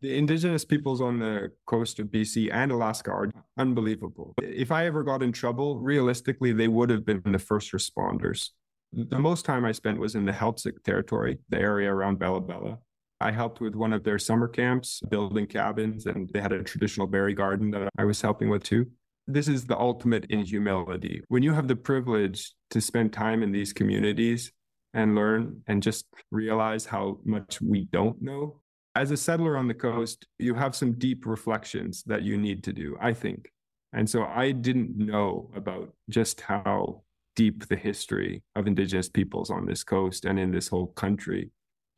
The 0.00 0.16
indigenous 0.16 0.64
peoples 0.64 1.00
on 1.00 1.18
the 1.18 1.50
coast 1.66 1.98
of 1.98 2.08
BC 2.08 2.52
and 2.52 2.70
Alaska 2.70 3.10
are 3.10 3.30
unbelievable. 3.56 4.34
If 4.42 4.70
I 4.70 4.86
ever 4.86 5.02
got 5.02 5.22
in 5.22 5.32
trouble, 5.32 5.78
realistically, 5.78 6.52
they 6.52 6.68
would 6.68 6.90
have 6.90 7.06
been 7.06 7.22
the 7.24 7.38
first 7.38 7.72
responders. 7.72 8.50
The 8.92 9.18
most 9.18 9.44
time 9.44 9.64
I 9.64 9.72
spent 9.72 9.98
was 9.98 10.14
in 10.14 10.24
the 10.24 10.32
Heiltsuk 10.32 10.82
territory, 10.84 11.38
the 11.48 11.58
area 11.58 11.92
around 11.92 12.18
Bella 12.18 12.40
Bella. 12.42 12.78
I 13.20 13.32
helped 13.32 13.60
with 13.60 13.74
one 13.74 13.92
of 13.92 14.04
their 14.04 14.18
summer 14.18 14.46
camps, 14.46 15.00
building 15.08 15.46
cabins, 15.46 16.06
and 16.06 16.28
they 16.32 16.40
had 16.40 16.52
a 16.52 16.62
traditional 16.62 17.06
berry 17.06 17.34
garden 17.34 17.70
that 17.72 17.88
I 17.98 18.04
was 18.04 18.20
helping 18.20 18.50
with 18.50 18.62
too. 18.62 18.86
This 19.26 19.48
is 19.48 19.66
the 19.66 19.76
ultimate 19.76 20.26
in 20.26 20.44
humility. 20.44 21.22
When 21.28 21.42
you 21.42 21.52
have 21.54 21.66
the 21.66 21.76
privilege 21.76 22.52
to 22.70 22.80
spend 22.80 23.12
time 23.12 23.42
in 23.42 23.52
these 23.52 23.72
communities 23.72 24.52
and 24.98 25.14
learn 25.14 25.62
and 25.68 25.80
just 25.80 26.06
realize 26.32 26.84
how 26.84 27.18
much 27.24 27.60
we 27.60 27.84
don't 27.92 28.20
know, 28.20 28.60
as 28.96 29.12
a 29.12 29.16
settler 29.16 29.56
on 29.56 29.68
the 29.68 29.74
coast, 29.74 30.26
you 30.40 30.54
have 30.54 30.74
some 30.74 30.92
deep 30.92 31.24
reflections 31.24 32.02
that 32.06 32.22
you 32.22 32.36
need 32.36 32.64
to 32.64 32.72
do, 32.72 32.98
I 33.00 33.12
think. 33.12 33.52
And 33.92 34.10
so 34.10 34.24
I 34.24 34.50
didn't 34.50 34.98
know 34.98 35.50
about 35.54 35.94
just 36.10 36.40
how 36.40 37.02
deep 37.36 37.68
the 37.68 37.76
history 37.76 38.42
of 38.56 38.66
Indigenous 38.66 39.08
peoples 39.08 39.50
on 39.50 39.66
this 39.66 39.84
coast 39.84 40.24
and 40.24 40.36
in 40.36 40.50
this 40.50 40.66
whole 40.66 40.88
country 40.88 41.50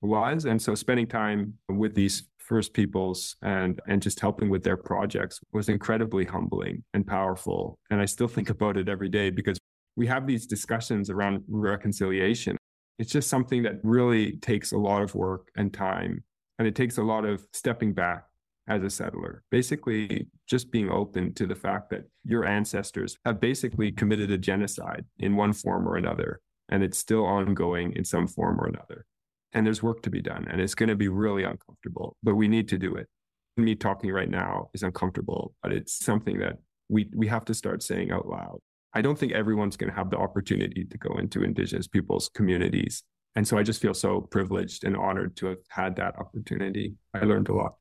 was. 0.02 0.44
And 0.44 0.60
so 0.60 0.74
spending 0.74 1.06
time 1.06 1.54
with 1.70 1.94
these 1.94 2.28
First 2.38 2.74
Peoples 2.74 3.36
and 3.42 3.80
and 3.86 4.02
just 4.02 4.20
helping 4.20 4.50
with 4.50 4.62
their 4.62 4.76
projects 4.76 5.40
was 5.52 5.68
incredibly 5.68 6.24
humbling 6.26 6.84
and 6.92 7.06
powerful. 7.06 7.78
And 7.90 8.00
I 8.00 8.04
still 8.04 8.28
think 8.28 8.50
about 8.50 8.76
it 8.76 8.88
every 8.88 9.08
day 9.08 9.30
because 9.30 9.58
we 9.96 10.06
have 10.08 10.26
these 10.26 10.46
discussions 10.46 11.08
around 11.08 11.44
reconciliation. 11.48 12.56
It's 13.00 13.10
just 13.10 13.30
something 13.30 13.62
that 13.62 13.80
really 13.82 14.36
takes 14.36 14.72
a 14.72 14.76
lot 14.76 15.00
of 15.00 15.14
work 15.14 15.48
and 15.56 15.72
time 15.72 16.22
and 16.58 16.68
it 16.68 16.74
takes 16.74 16.98
a 16.98 17.02
lot 17.02 17.24
of 17.24 17.46
stepping 17.54 17.94
back 17.94 18.24
as 18.68 18.82
a 18.82 18.90
settler, 18.90 19.42
basically 19.50 20.26
just 20.46 20.70
being 20.70 20.90
open 20.90 21.32
to 21.32 21.46
the 21.46 21.54
fact 21.54 21.88
that 21.88 22.02
your 22.24 22.44
ancestors 22.44 23.16
have 23.24 23.40
basically 23.40 23.90
committed 23.90 24.30
a 24.30 24.36
genocide 24.36 25.06
in 25.18 25.34
one 25.34 25.54
form 25.54 25.88
or 25.88 25.96
another, 25.96 26.42
and 26.68 26.84
it's 26.84 26.98
still 26.98 27.24
ongoing 27.24 27.94
in 27.96 28.04
some 28.04 28.26
form 28.26 28.60
or 28.60 28.66
another. 28.66 29.06
And 29.54 29.64
there's 29.64 29.82
work 29.82 30.02
to 30.02 30.10
be 30.10 30.20
done, 30.20 30.46
and 30.50 30.60
it's 30.60 30.74
going 30.74 30.90
to 30.90 30.94
be 30.94 31.08
really 31.08 31.44
uncomfortable, 31.44 32.18
but 32.22 32.34
we 32.34 32.48
need 32.48 32.68
to 32.68 32.78
do 32.78 32.96
it. 32.96 33.08
Me 33.56 33.74
talking 33.74 34.12
right 34.12 34.28
now 34.28 34.68
is 34.74 34.82
uncomfortable, 34.82 35.54
but 35.62 35.72
it's 35.72 35.98
something 36.04 36.38
that 36.40 36.58
we, 36.90 37.08
we 37.14 37.28
have 37.28 37.46
to 37.46 37.54
start 37.54 37.82
saying 37.82 38.10
out 38.10 38.28
loud. 38.28 38.60
I 38.92 39.02
don't 39.02 39.18
think 39.18 39.32
everyone's 39.32 39.76
going 39.76 39.90
to 39.90 39.96
have 39.96 40.10
the 40.10 40.18
opportunity 40.18 40.84
to 40.84 40.98
go 40.98 41.16
into 41.18 41.42
Indigenous 41.42 41.86
people's 41.86 42.28
communities 42.28 43.04
and 43.36 43.46
so 43.46 43.56
I 43.56 43.62
just 43.62 43.80
feel 43.80 43.94
so 43.94 44.22
privileged 44.22 44.84
and 44.84 44.96
honored 44.96 45.36
to 45.36 45.46
have 45.46 45.58
had 45.68 45.96
that 45.96 46.18
opportunity. 46.18 46.94
I 47.14 47.20
learned 47.20 47.48
a 47.48 47.54
lot. 47.54 47.76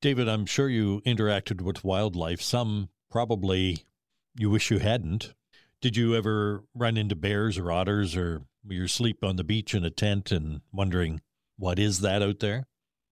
David, 0.00 0.28
I'm 0.28 0.46
sure 0.46 0.68
you 0.68 1.02
interacted 1.04 1.60
with 1.60 1.84
wildlife. 1.84 2.40
Some 2.40 2.88
probably 3.10 3.84
you 4.36 4.48
wish 4.48 4.70
you 4.70 4.78
hadn't. 4.78 5.34
Did 5.82 5.96
you 5.96 6.14
ever 6.14 6.64
run 6.74 6.96
into 6.96 7.14
bears 7.14 7.58
or 7.58 7.70
otters 7.70 8.16
or 8.16 8.42
you 8.66 8.86
sleep 8.86 9.22
on 9.22 9.36
the 9.36 9.44
beach 9.44 9.74
in 9.74 9.84
a 9.84 9.90
tent 9.90 10.32
and 10.32 10.60
wondering 10.72 11.20
what 11.58 11.78
is 11.78 12.00
that 12.00 12.22
out 12.22 12.40
there? 12.40 12.66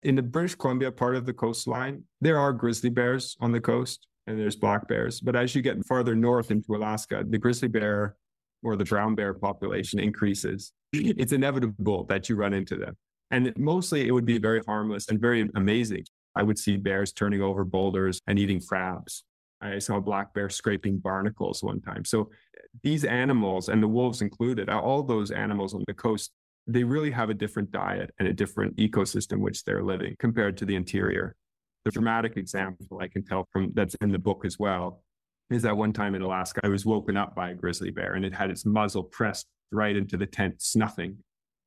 In 0.02 0.16
the 0.16 0.22
British 0.22 0.56
Columbia 0.56 0.92
part 0.92 1.16
of 1.16 1.26
the 1.26 1.34
coastline, 1.34 2.04
there 2.20 2.38
are 2.38 2.52
grizzly 2.52 2.90
bears 2.90 3.38
on 3.40 3.54
the 3.54 3.62
coast 3.62 4.08
and 4.28 4.40
there's 4.40 4.56
black 4.56 4.88
bears. 4.88 5.20
But 5.20 5.36
as 5.36 5.54
you 5.56 5.62
get 5.62 5.84
farther 5.86 6.16
north 6.16 6.52
into 6.52 6.76
Alaska, 6.76 7.24
the 7.28 7.38
grizzly 7.38 7.68
bear 7.68 8.16
or 8.64 8.76
the 8.76 8.86
brown 8.86 9.16
bear 9.16 9.34
population 9.34 10.00
increases 10.00 10.72
it's 10.94 11.34
inevitable 11.34 12.06
that 12.06 12.30
you 12.30 12.36
run 12.36 12.54
into 12.54 12.78
them. 12.78 12.96
And 13.32 13.54
mostly 13.58 14.08
it 14.08 14.12
would 14.12 14.26
be 14.26 14.38
very 14.38 14.62
harmless 14.66 15.10
and 15.10 15.20
very 15.20 15.50
amazing. 15.56 16.06
I 16.36 16.44
would 16.44 16.58
see 16.58 16.78
bears 16.78 17.12
turning 17.12 17.42
over 17.42 17.64
boulders 17.64 18.20
and 18.28 18.40
eating 18.40 18.62
crabs. 18.62 19.24
I 19.62 19.80
saw 19.80 19.98
a 19.98 20.02
black 20.02 20.34
bear 20.34 20.50
scraping 20.50 21.00
barnacles 21.00 21.64
one 21.64 21.82
time. 21.82 22.06
So 22.06 22.30
these 22.84 23.06
animals, 23.06 23.70
and 23.70 23.82
the 23.82 23.88
wolves 23.88 24.22
included, 24.22 24.70
all 24.70 25.04
those 25.04 25.32
animals 25.32 25.74
on 25.74 25.84
the 25.88 25.94
coast, 25.94 26.32
they 26.68 26.84
really 26.84 27.12
have 27.12 27.30
a 27.30 27.34
different 27.34 27.72
diet 27.72 28.14
and 28.20 28.28
a 28.28 28.34
different 28.34 28.76
ecosystem 28.78 29.40
which 29.40 29.64
they're 29.64 29.84
living 29.84 30.16
compared 30.20 30.58
to 30.58 30.66
the 30.66 30.76
interior. 30.76 31.36
The 31.86 31.92
dramatic 31.92 32.38
example 32.38 33.00
I 33.02 33.08
can 33.08 33.26
tell 33.26 33.48
from 33.52 33.72
that's 33.74 33.96
in 33.96 34.12
the 34.12 34.20
book 34.20 34.46
as 34.46 34.58
well 34.58 35.04
is 35.50 35.64
that 35.64 35.76
one 35.76 35.94
time 35.94 36.16
in 36.16 36.22
Alaska, 36.22 36.62
I 36.64 36.70
was 36.70 36.86
woken 36.86 37.18
up 37.18 37.36
by 37.36 37.52
a 37.52 37.54
grizzly 37.54 37.92
bear 37.92 38.14
and 38.14 38.26
it 38.26 38.34
had 38.34 38.50
its 38.50 38.66
muzzle 38.66 39.04
pressed 39.04 39.48
right 39.72 39.96
into 39.96 40.18
the 40.18 40.26
tent, 40.26 40.62
snuffing. 40.62 41.18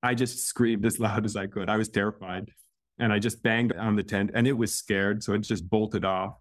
I 0.02 0.14
just 0.14 0.46
screamed 0.46 0.87
as 0.87 0.98
loud 1.00 1.24
as 1.24 1.37
I 1.37 1.46
could. 1.46 1.68
I 1.68 1.76
was 1.76 1.88
terrified. 1.88 2.50
And 2.98 3.12
I 3.12 3.18
just 3.18 3.42
banged 3.42 3.74
on 3.74 3.94
the 3.94 4.02
tent 4.02 4.31
and 4.33 4.46
it 4.46 4.55
was 4.55 4.74
scared. 4.74 5.22
So 5.22 5.35
it 5.35 5.40
just 5.40 5.68
bolted 5.68 6.05
off. 6.05 6.37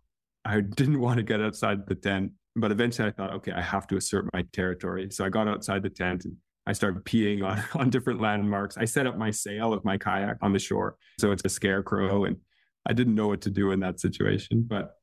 I 0.46 0.62
didn't 0.76 1.00
want 1.00 1.18
to 1.18 1.24
get 1.24 1.42
outside 1.42 1.86
the 1.88 1.96
tent. 1.96 2.32
But 2.56 2.72
eventually 2.72 3.10
I 3.10 3.12
thought, 3.12 3.34
okay, 3.34 3.52
I 3.52 3.62
have 3.62 3.86
to 3.88 3.98
assert 3.98 4.30
my 4.34 4.46
territory. 4.54 5.10
So 5.12 5.26
I 5.26 5.30
got 5.30 5.50
outside 5.50 5.84
the 5.84 5.90
tent 5.90 6.24
and 6.24 6.38
I 6.66 6.72
started 6.72 7.04
peeing 7.04 7.44
on, 7.44 7.62
on 7.80 7.90
different 7.90 8.22
landmarks. 8.22 8.78
I 8.78 8.86
set 8.86 9.06
up 9.08 9.18
my 9.18 9.32
sail 9.32 9.74
of 9.74 9.84
my 9.84 9.98
kayak 9.98 10.38
on 10.42 10.54
the 10.54 10.60
shore. 10.60 10.96
So 11.20 11.32
it's 11.34 11.44
a 11.44 11.50
scarecrow. 11.50 12.24
And 12.24 12.38
I 12.86 12.94
didn't 12.94 13.16
know 13.16 13.28
what 13.28 13.42
to 13.42 13.50
do 13.50 13.72
in 13.72 13.80
that 13.82 14.00
situation. 14.00 14.66
But 14.68 14.96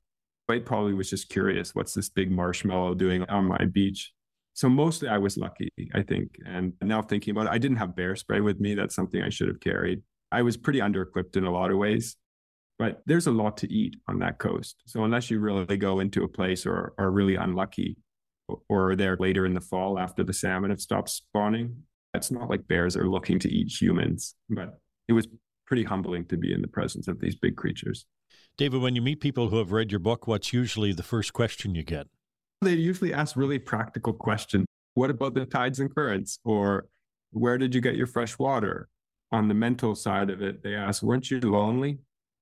I 0.48 0.58
probably 0.58 0.94
was 0.94 1.08
just 1.08 1.28
curious 1.28 1.74
what's 1.74 1.94
this 1.94 2.08
big 2.08 2.30
marshmallow 2.30 2.94
doing 2.94 3.22
on 3.24 3.46
my 3.46 3.64
beach? 3.64 4.12
So 4.54 4.68
mostly 4.68 5.08
I 5.08 5.18
was 5.18 5.38
lucky, 5.38 5.70
I 5.94 6.02
think. 6.02 6.36
And 6.44 6.74
now 6.82 7.00
thinking 7.00 7.30
about 7.30 7.46
it, 7.46 7.52
I 7.52 7.58
didn't 7.58 7.78
have 7.78 7.96
bear 7.96 8.14
spray 8.16 8.40
with 8.40 8.60
me. 8.60 8.74
That's 8.74 8.94
something 8.94 9.22
I 9.22 9.30
should 9.30 9.48
have 9.48 9.60
carried. 9.60 10.02
I 10.30 10.42
was 10.42 10.56
pretty 10.56 10.80
under 10.80 11.02
equipped 11.02 11.36
in 11.36 11.44
a 11.44 11.50
lot 11.50 11.70
of 11.70 11.78
ways, 11.78 12.16
but 12.78 13.02
there's 13.06 13.26
a 13.26 13.32
lot 13.32 13.56
to 13.58 13.72
eat 13.72 13.96
on 14.08 14.18
that 14.18 14.38
coast. 14.38 14.82
So 14.86 15.04
unless 15.04 15.30
you 15.30 15.40
really 15.40 15.76
go 15.76 16.00
into 16.00 16.22
a 16.22 16.28
place 16.28 16.66
or 16.66 16.92
are 16.98 17.10
really 17.10 17.36
unlucky 17.36 17.96
or 18.68 18.90
are 18.90 18.96
there 18.96 19.16
later 19.18 19.46
in 19.46 19.54
the 19.54 19.60
fall 19.60 19.98
after 19.98 20.22
the 20.22 20.34
salmon 20.34 20.70
have 20.70 20.80
stopped 20.80 21.08
spawning, 21.08 21.84
it's 22.12 22.30
not 22.30 22.50
like 22.50 22.68
bears 22.68 22.96
are 22.96 23.08
looking 23.08 23.38
to 23.38 23.50
eat 23.50 23.72
humans, 23.80 24.34
but 24.50 24.78
it 25.08 25.14
was 25.14 25.28
pretty 25.66 25.84
humbling 25.84 26.24
to 26.26 26.36
be 26.36 26.52
in 26.52 26.62
the 26.62 26.68
presence 26.68 27.08
of 27.08 27.20
these 27.20 27.36
big 27.36 27.56
creatures. 27.56 28.06
David, 28.56 28.82
when 28.82 28.94
you 28.94 29.02
meet 29.02 29.20
people 29.20 29.48
who 29.48 29.56
have 29.56 29.72
read 29.72 29.90
your 29.90 29.98
book, 29.98 30.26
what's 30.26 30.52
usually 30.52 30.92
the 30.92 31.02
first 31.02 31.32
question 31.32 31.74
you 31.74 31.82
get? 31.82 32.06
They 32.60 32.74
usually 32.74 33.12
ask 33.14 33.36
really 33.36 33.58
practical 33.58 34.12
questions. 34.12 34.66
What 34.94 35.10
about 35.10 35.34
the 35.34 35.46
tides 35.46 35.80
and 35.80 35.94
currents? 35.94 36.38
Or 36.44 36.86
where 37.30 37.58
did 37.58 37.74
you 37.74 37.80
get 37.80 37.96
your 37.96 38.06
fresh 38.06 38.38
water? 38.38 38.88
On 39.32 39.48
the 39.48 39.54
mental 39.54 39.94
side 39.94 40.28
of 40.28 40.42
it, 40.42 40.62
they 40.62 40.74
ask, 40.74 41.02
weren't 41.02 41.30
you 41.30 41.40
lonely? 41.40 41.98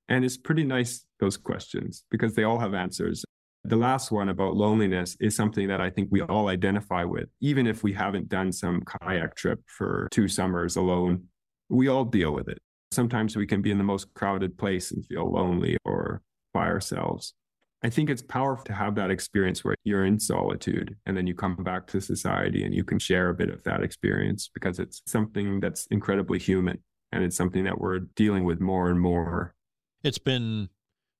And 0.08 0.24
it's 0.24 0.36
pretty 0.36 0.64
nice, 0.64 1.06
those 1.20 1.36
questions, 1.36 2.04
because 2.10 2.34
they 2.34 2.42
all 2.42 2.58
have 2.58 2.74
answers. 2.74 3.24
The 3.62 3.76
last 3.76 4.10
one 4.10 4.30
about 4.30 4.56
loneliness 4.56 5.16
is 5.20 5.36
something 5.36 5.68
that 5.68 5.80
I 5.80 5.90
think 5.90 6.08
we 6.10 6.22
all 6.22 6.48
identify 6.48 7.04
with, 7.04 7.28
even 7.40 7.68
if 7.68 7.84
we 7.84 7.92
haven't 7.92 8.28
done 8.28 8.50
some 8.50 8.82
kayak 8.82 9.36
trip 9.36 9.60
for 9.66 10.08
two 10.10 10.26
summers 10.26 10.74
alone. 10.74 11.24
We 11.68 11.86
all 11.86 12.04
deal 12.04 12.32
with 12.32 12.48
it. 12.48 12.58
Sometimes 12.92 13.36
we 13.36 13.46
can 13.46 13.62
be 13.62 13.70
in 13.70 13.78
the 13.78 13.84
most 13.84 14.12
crowded 14.14 14.58
place 14.58 14.90
and 14.90 15.06
feel 15.06 15.30
lonely 15.30 15.76
or 15.84 16.22
by 16.52 16.66
ourselves. 16.66 17.34
I 17.82 17.88
think 17.88 18.10
it's 18.10 18.20
powerful 18.20 18.64
to 18.64 18.74
have 18.74 18.94
that 18.96 19.10
experience 19.10 19.64
where 19.64 19.76
you're 19.84 20.04
in 20.04 20.20
solitude 20.20 20.96
and 21.06 21.16
then 21.16 21.26
you 21.26 21.34
come 21.34 21.56
back 21.56 21.86
to 21.88 22.00
society 22.00 22.62
and 22.64 22.74
you 22.74 22.84
can 22.84 22.98
share 22.98 23.30
a 23.30 23.34
bit 23.34 23.48
of 23.48 23.62
that 23.62 23.82
experience 23.82 24.50
because 24.52 24.78
it's 24.78 25.00
something 25.06 25.60
that's 25.60 25.86
incredibly 25.86 26.38
human 26.38 26.78
and 27.12 27.24
it's 27.24 27.36
something 27.36 27.64
that 27.64 27.80
we're 27.80 28.00
dealing 28.00 28.44
with 28.44 28.60
more 28.60 28.90
and 28.90 29.00
more. 29.00 29.54
It's 30.02 30.18
been 30.18 30.68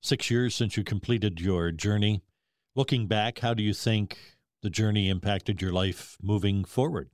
six 0.01 0.29
years 0.29 0.53
since 0.53 0.77
you 0.77 0.83
completed 0.83 1.41
your 1.41 1.71
journey. 1.71 2.21
Looking 2.75 3.07
back, 3.07 3.39
how 3.39 3.53
do 3.53 3.63
you 3.63 3.73
think 3.73 4.17
the 4.61 4.69
journey 4.69 5.09
impacted 5.09 5.61
your 5.61 5.71
life 5.71 6.15
moving 6.21 6.63
forward? 6.63 7.09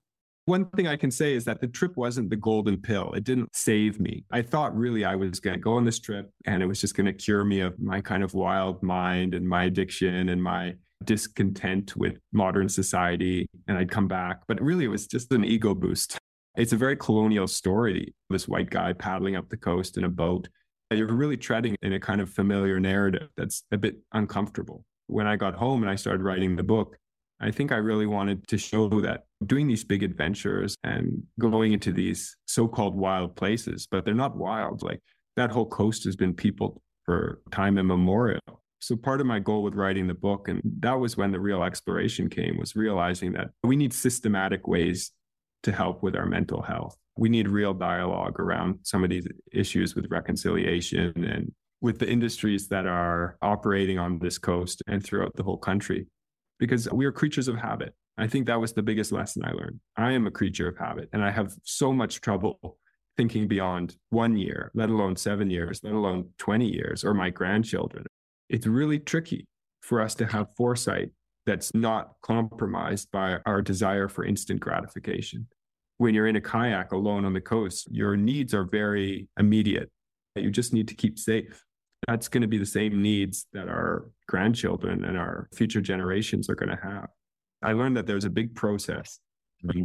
One 0.48 0.70
thing 0.70 0.88
I 0.88 0.96
can 0.96 1.12
say 1.12 1.34
is 1.34 1.44
that 1.44 1.60
the 1.60 1.68
trip 1.68 1.98
wasn't 1.98 2.30
the 2.30 2.38
golden 2.38 2.78
pill. 2.78 3.12
It 3.12 3.26
didn't 3.26 3.54
save 3.54 4.00
me. 4.00 4.24
I 4.32 4.42
thought 4.42 4.74
really 4.74 5.04
I 5.04 5.14
was 5.14 5.42
going 5.42 5.56
to 5.56 5.60
go 5.60 5.74
on 5.74 5.84
this 5.84 6.00
trip 6.00 6.32
and 6.46 6.64
it 6.64 6.66
was 6.66 6.80
just 6.80 6.96
going 6.96 7.06
to 7.06 7.12
cure 7.12 7.44
me 7.44 7.60
of 7.60 7.78
my 7.82 8.00
kind 8.00 8.24
of 8.24 8.34
wild 8.34 8.82
mind 8.82 9.34
and 9.34 9.46
my 9.46 9.66
addiction 9.66 10.30
and 10.30 10.42
my 10.42 10.76
discontent 11.04 11.98
with 11.98 12.18
modern 12.32 12.70
society. 12.70 13.50
And 13.68 13.78
I'd 13.78 13.92
come 13.92 14.08
back. 14.08 14.44
But 14.48 14.62
really, 14.62 14.86
it 14.86 14.88
was 14.88 15.06
just 15.06 15.34
an 15.34 15.44
ego 15.44 15.76
boost. 15.76 16.18
It's 16.56 16.72
a 16.72 16.78
very 16.78 16.96
colonial 16.96 17.48
story. 17.48 18.16
This 18.30 18.48
white 18.48 18.70
guy 18.70 18.94
paddling 18.94 19.36
up 19.36 19.50
the 19.50 19.58
coast 19.58 19.98
in 19.98 20.06
a 20.06 20.10
boat. 20.10 20.48
You're 20.92 21.14
really 21.14 21.36
treading 21.36 21.76
in 21.82 21.92
a 21.92 22.00
kind 22.00 22.22
of 22.22 22.30
familiar 22.30 22.80
narrative 22.80 23.28
that's 23.36 23.64
a 23.74 23.78
bit 23.78 23.98
uncomfortable. 24.14 24.86
When 25.08 25.28
I 25.28 25.36
got 25.36 25.56
home 25.56 25.84
and 25.84 25.92
I 25.92 25.96
started 25.96 26.24
writing 26.24 26.56
the 26.56 26.64
book, 26.64 26.98
I 27.40 27.52
think 27.52 27.72
I 27.72 27.78
really 27.78 28.08
wanted 28.08 28.48
to 28.48 28.58
show 28.58 28.90
that 29.02 29.26
doing 29.46 29.68
these 29.68 29.84
big 29.84 30.02
adventures 30.04 30.76
and 30.84 31.24
going 31.40 31.74
into 31.74 31.92
these 31.92 32.36
so-called 32.48 32.96
wild 32.96 33.36
places, 33.36 33.88
but 33.90 34.06
they're 34.06 34.14
not 34.16 34.36
wild. 34.36 34.82
Like 34.82 35.02
that 35.36 35.52
whole 35.52 35.68
coast 35.68 36.04
has 36.06 36.16
been 36.16 36.34
peopled 36.34 36.82
for 37.06 37.42
time 37.52 37.78
immemorial. 37.78 38.42
So 38.80 38.96
part 38.96 39.22
of 39.22 39.28
my 39.28 39.40
goal 39.40 39.64
with 39.64 39.76
writing 39.76 40.08
the 40.08 40.14
book, 40.14 40.48
and 40.48 40.62
that 40.80 41.00
was 41.00 41.18
when 41.18 41.32
the 41.32 41.40
real 41.40 41.64
exploration 41.64 42.30
came, 42.30 42.58
was 42.58 42.76
realizing 42.76 43.34
that 43.34 43.50
we 43.64 43.76
need 43.76 43.94
systematic 43.94 44.68
ways 44.68 45.12
to 45.64 45.72
help 45.72 46.04
with 46.04 46.16
our 46.16 46.26
mental 46.26 46.62
health. 46.62 46.96
We 47.18 47.30
need 47.30 47.48
real 47.48 47.74
dialogue 47.74 48.40
around 48.40 48.80
some 48.84 49.04
of 49.04 49.10
these 49.10 49.28
issues 49.52 49.96
with 49.96 50.06
reconciliation 50.10 51.24
and 51.24 51.52
with 51.82 52.00
the 52.00 52.10
industries 52.10 52.68
that 52.70 52.86
are 52.86 53.38
operating 53.42 54.00
on 54.00 54.20
this 54.20 54.38
coast 54.38 54.82
and 54.88 55.04
throughout 55.04 55.36
the 55.36 55.44
whole 55.44 55.58
country 55.58 56.08
because 56.60 56.90
we 56.92 57.06
are 57.06 57.12
creatures 57.12 57.48
of 57.48 57.58
habit. 57.58 57.94
I 58.18 58.28
think 58.28 58.48
that 58.48 58.60
was 58.60 58.74
the 58.74 58.82
biggest 58.82 59.12
lesson 59.12 59.44
I 59.46 59.52
learned. 59.52 59.80
I 59.96 60.14
am 60.14 60.26
a 60.26 60.32
creature 60.32 60.68
of 60.68 60.78
habit 60.78 61.10
and 61.14 61.24
I 61.24 61.32
have 61.32 61.54
so 61.64 61.94
much 61.94 62.22
trouble 62.22 62.78
thinking 63.16 63.48
beyond 63.48 63.96
one 64.10 64.38
year, 64.38 64.72
let 64.74 64.90
alone 64.90 65.16
seven 65.16 65.50
years, 65.50 65.82
let 65.84 65.94
alone 65.94 66.30
20 66.38 66.66
years 66.66 67.04
or 67.04 67.14
my 67.14 67.30
grandchildren. 67.30 68.06
It's 68.50 68.68
really 68.68 69.00
tricky 69.00 69.46
for 69.82 70.02
us 70.02 70.16
to 70.16 70.26
have 70.26 70.48
foresight 70.56 71.10
that's 71.46 71.74
not 71.74 72.14
compromised 72.22 73.10
by 73.12 73.38
our 73.46 73.62
desire 73.62 74.08
for 74.08 74.26
instant 74.26 74.60
gratification. 74.60 75.48
When 75.98 76.14
you're 76.14 76.28
in 76.28 76.36
a 76.36 76.42
kayak 76.42 76.92
alone 76.92 77.26
on 77.26 77.34
the 77.34 77.42
coast, 77.42 77.88
your 77.92 78.16
needs 78.16 78.54
are 78.54 78.64
very 78.64 79.30
immediate. 79.40 79.90
You 80.36 80.52
just 80.52 80.74
need 80.74 80.88
to 80.90 80.96
keep 80.96 81.18
safe 81.18 81.64
that's 82.06 82.28
going 82.28 82.42
to 82.42 82.48
be 82.48 82.58
the 82.58 82.66
same 82.66 83.02
needs 83.02 83.48
that 83.54 83.68
our 83.68 84.10
grandchildren 84.28 85.04
and 85.06 85.18
our 85.18 85.50
future 85.56 85.82
generations 85.82 86.50
are 86.50 86.56
going 86.56 86.70
to 86.70 86.80
have. 86.84 87.08
I 87.64 87.74
learned 87.74 87.98
that 87.98 88.06
there's 88.06 88.26
a 88.26 88.30
big 88.30 88.54
process 88.56 89.20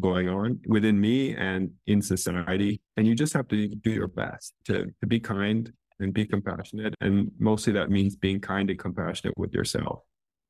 going 0.00 0.28
on 0.28 0.60
within 0.66 1.00
me 1.00 1.34
and 1.34 1.70
in 1.86 2.02
society. 2.02 2.80
And 2.96 3.06
you 3.06 3.14
just 3.14 3.32
have 3.32 3.48
to 3.48 3.68
do 3.68 3.90
your 3.90 4.08
best 4.08 4.54
to, 4.66 4.86
to 5.00 5.06
be 5.06 5.18
kind 5.18 5.72
and 5.98 6.12
be 6.12 6.26
compassionate. 6.26 6.94
And 7.00 7.30
mostly 7.38 7.72
that 7.74 7.90
means 7.90 8.16
being 8.16 8.40
kind 8.40 8.68
and 8.68 8.78
compassionate 8.78 9.36
with 9.38 9.54
yourself. 9.54 10.00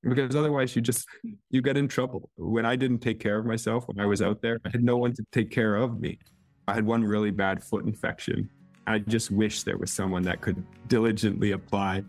Because 0.03 0.35
otherwise 0.35 0.75
you 0.75 0.83
just 0.83 1.07
you 1.51 1.63
get 1.63 1.77
in 1.77 1.87
trouble. 1.87 2.31
When 2.37 2.67
I 2.67 2.75
didn't 2.75 2.99
take 2.99 3.21
care 3.21 3.39
of 3.39 3.47
myself 3.47 3.85
when 3.87 4.01
I 4.01 4.07
was 4.07 4.21
out 4.21 4.43
there, 4.43 4.59
I 4.65 4.71
had 4.71 4.83
no 4.83 4.97
one 4.97 5.13
to 5.15 5.25
take 5.31 5.51
care 5.53 5.77
of 5.77 6.01
me. 6.01 6.19
I 6.67 6.75
had 6.75 6.85
one 6.85 7.05
really 7.05 7.31
bad 7.31 7.63
foot 7.63 7.85
infection 7.85 8.51
I 8.87 8.99
just 8.99 9.31
wish 9.31 9.63
there 9.63 9.79
was 9.79 9.93
someone 9.93 10.23
that 10.25 10.41
could 10.41 10.63
diligently 10.89 11.53
apply 11.53 12.05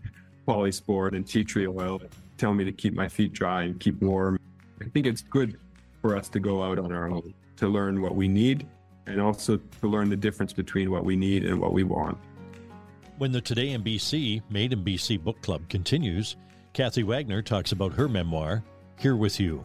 polysporin 0.46 1.14
and 1.16 1.26
tea 1.26 1.44
tree 1.44 1.66
oil, 1.66 2.02
tell 2.36 2.52
me 2.52 2.64
to 2.64 2.72
keep 2.72 2.94
my 2.94 3.08
feet 3.08 3.32
dry 3.32 3.62
and 3.62 3.78
keep 3.78 4.00
warm. 4.02 4.38
I 4.80 4.86
think 4.86 5.06
it's 5.06 5.22
good 5.22 5.58
for 6.02 6.16
us 6.16 6.28
to 6.30 6.40
go 6.40 6.62
out 6.62 6.78
on 6.78 6.92
our 6.92 7.08
own 7.08 7.32
to 7.56 7.68
learn 7.68 8.02
what 8.02 8.14
we 8.14 8.28
need 8.28 8.66
and 9.06 9.20
also 9.20 9.56
to 9.56 9.88
learn 9.88 10.08
the 10.08 10.16
difference 10.16 10.52
between 10.52 10.90
what 10.90 11.04
we 11.04 11.16
need 11.16 11.44
and 11.44 11.60
what 11.60 11.72
we 11.72 11.84
want. 11.84 12.18
When 13.18 13.32
the 13.32 13.40
Today 13.40 13.70
in 13.70 13.82
BC 13.82 14.42
Made 14.50 14.72
in 14.72 14.84
BC 14.84 15.22
book 15.22 15.40
club 15.40 15.68
continues, 15.68 16.36
Kathy 16.72 17.04
Wagner 17.04 17.42
talks 17.42 17.70
about 17.70 17.92
her 17.92 18.08
memoir, 18.08 18.64
Here 18.98 19.14
With 19.14 19.38
You. 19.38 19.64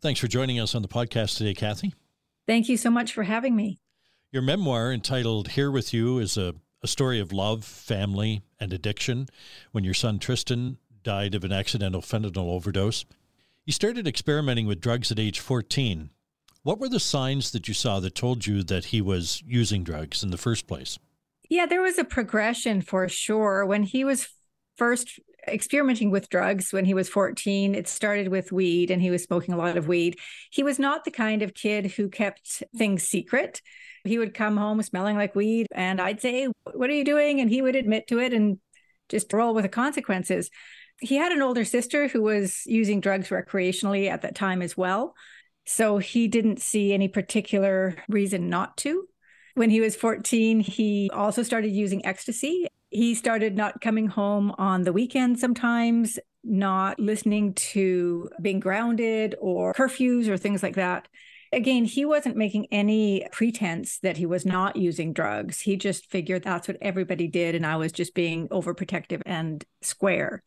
Thanks 0.00 0.20
for 0.20 0.28
joining 0.28 0.60
us 0.60 0.76
on 0.76 0.82
the 0.82 0.88
podcast 0.88 1.36
today, 1.36 1.54
Kathy. 1.54 1.92
Thank 2.46 2.68
you 2.68 2.76
so 2.76 2.88
much 2.88 3.12
for 3.12 3.24
having 3.24 3.56
me. 3.56 3.80
Your 4.30 4.42
memoir, 4.42 4.92
entitled 4.92 5.48
Here 5.48 5.72
With 5.72 5.92
You, 5.92 6.18
is 6.18 6.36
a, 6.36 6.54
a 6.84 6.86
story 6.86 7.18
of 7.18 7.32
love, 7.32 7.64
family, 7.64 8.42
and 8.60 8.72
addiction 8.72 9.28
when 9.72 9.82
your 9.82 9.94
son 9.94 10.20
Tristan 10.20 10.78
died 11.02 11.34
of 11.34 11.42
an 11.42 11.50
accidental 11.50 12.00
fentanyl 12.00 12.52
overdose. 12.52 13.06
You 13.64 13.72
started 13.72 14.06
experimenting 14.06 14.66
with 14.66 14.80
drugs 14.80 15.10
at 15.10 15.18
age 15.18 15.40
14. 15.40 16.10
What 16.62 16.78
were 16.78 16.88
the 16.88 17.00
signs 17.00 17.50
that 17.50 17.66
you 17.66 17.74
saw 17.74 17.98
that 17.98 18.14
told 18.14 18.46
you 18.46 18.62
that 18.62 18.86
he 18.86 19.00
was 19.00 19.42
using 19.46 19.82
drugs 19.82 20.22
in 20.22 20.30
the 20.30 20.38
first 20.38 20.68
place? 20.68 20.98
Yeah, 21.50 21.66
there 21.66 21.82
was 21.82 21.98
a 21.98 22.04
progression 22.04 22.82
for 22.82 23.08
sure. 23.08 23.66
When 23.66 23.82
he 23.82 24.04
was 24.04 24.28
first 24.76 25.18
experimenting 25.52 26.10
with 26.10 26.28
drugs 26.28 26.72
when 26.72 26.84
he 26.84 26.94
was 26.94 27.08
14. 27.08 27.74
It 27.74 27.88
started 27.88 28.28
with 28.28 28.52
weed 28.52 28.90
and 28.90 29.02
he 29.02 29.10
was 29.10 29.24
smoking 29.24 29.54
a 29.54 29.58
lot 29.58 29.76
of 29.76 29.88
weed. 29.88 30.18
He 30.50 30.62
was 30.62 30.78
not 30.78 31.04
the 31.04 31.10
kind 31.10 31.42
of 31.42 31.54
kid 31.54 31.86
who 31.92 32.08
kept 32.08 32.62
things 32.76 33.02
secret. 33.02 33.60
He 34.04 34.18
would 34.18 34.34
come 34.34 34.56
home 34.56 34.82
smelling 34.82 35.16
like 35.16 35.34
weed 35.34 35.66
and 35.72 36.00
I'd 36.00 36.20
say, 36.20 36.48
What 36.72 36.90
are 36.90 36.94
you 36.94 37.04
doing? 37.04 37.40
And 37.40 37.50
he 37.50 37.62
would 37.62 37.76
admit 37.76 38.06
to 38.08 38.18
it 38.18 38.32
and 38.32 38.58
just 39.08 39.32
roll 39.32 39.54
with 39.54 39.64
the 39.64 39.68
consequences. 39.68 40.50
He 41.00 41.16
had 41.16 41.32
an 41.32 41.42
older 41.42 41.64
sister 41.64 42.08
who 42.08 42.22
was 42.22 42.62
using 42.66 43.00
drugs 43.00 43.28
recreationally 43.28 44.08
at 44.08 44.22
that 44.22 44.34
time 44.34 44.62
as 44.62 44.76
well. 44.76 45.14
So 45.66 45.98
he 45.98 46.28
didn't 46.28 46.60
see 46.60 46.94
any 46.94 47.08
particular 47.08 47.96
reason 48.08 48.48
not 48.48 48.76
to. 48.78 49.06
When 49.54 49.70
he 49.70 49.80
was 49.80 49.96
14, 49.96 50.60
he 50.60 51.10
also 51.12 51.42
started 51.42 51.72
using 51.72 52.06
ecstasy 52.06 52.68
he 52.90 53.14
started 53.14 53.56
not 53.56 53.80
coming 53.80 54.06
home 54.06 54.54
on 54.58 54.82
the 54.82 54.92
weekend 54.92 55.38
sometimes, 55.38 56.18
not 56.42 56.98
listening 56.98 57.54
to 57.54 58.28
being 58.40 58.60
grounded 58.60 59.34
or 59.40 59.74
curfews 59.74 60.28
or 60.28 60.36
things 60.36 60.62
like 60.62 60.76
that. 60.76 61.08
Again, 61.52 61.84
he 61.84 62.04
wasn't 62.04 62.36
making 62.36 62.66
any 62.70 63.26
pretense 63.32 63.98
that 64.00 64.18
he 64.18 64.26
was 64.26 64.44
not 64.44 64.76
using 64.76 65.12
drugs. 65.12 65.60
He 65.60 65.76
just 65.76 66.10
figured 66.10 66.42
that's 66.42 66.68
what 66.68 66.76
everybody 66.82 67.26
did. 67.26 67.54
And 67.54 67.64
I 67.64 67.76
was 67.76 67.90
just 67.90 68.14
being 68.14 68.48
overprotective 68.48 69.22
and 69.24 69.64
square. 69.82 70.42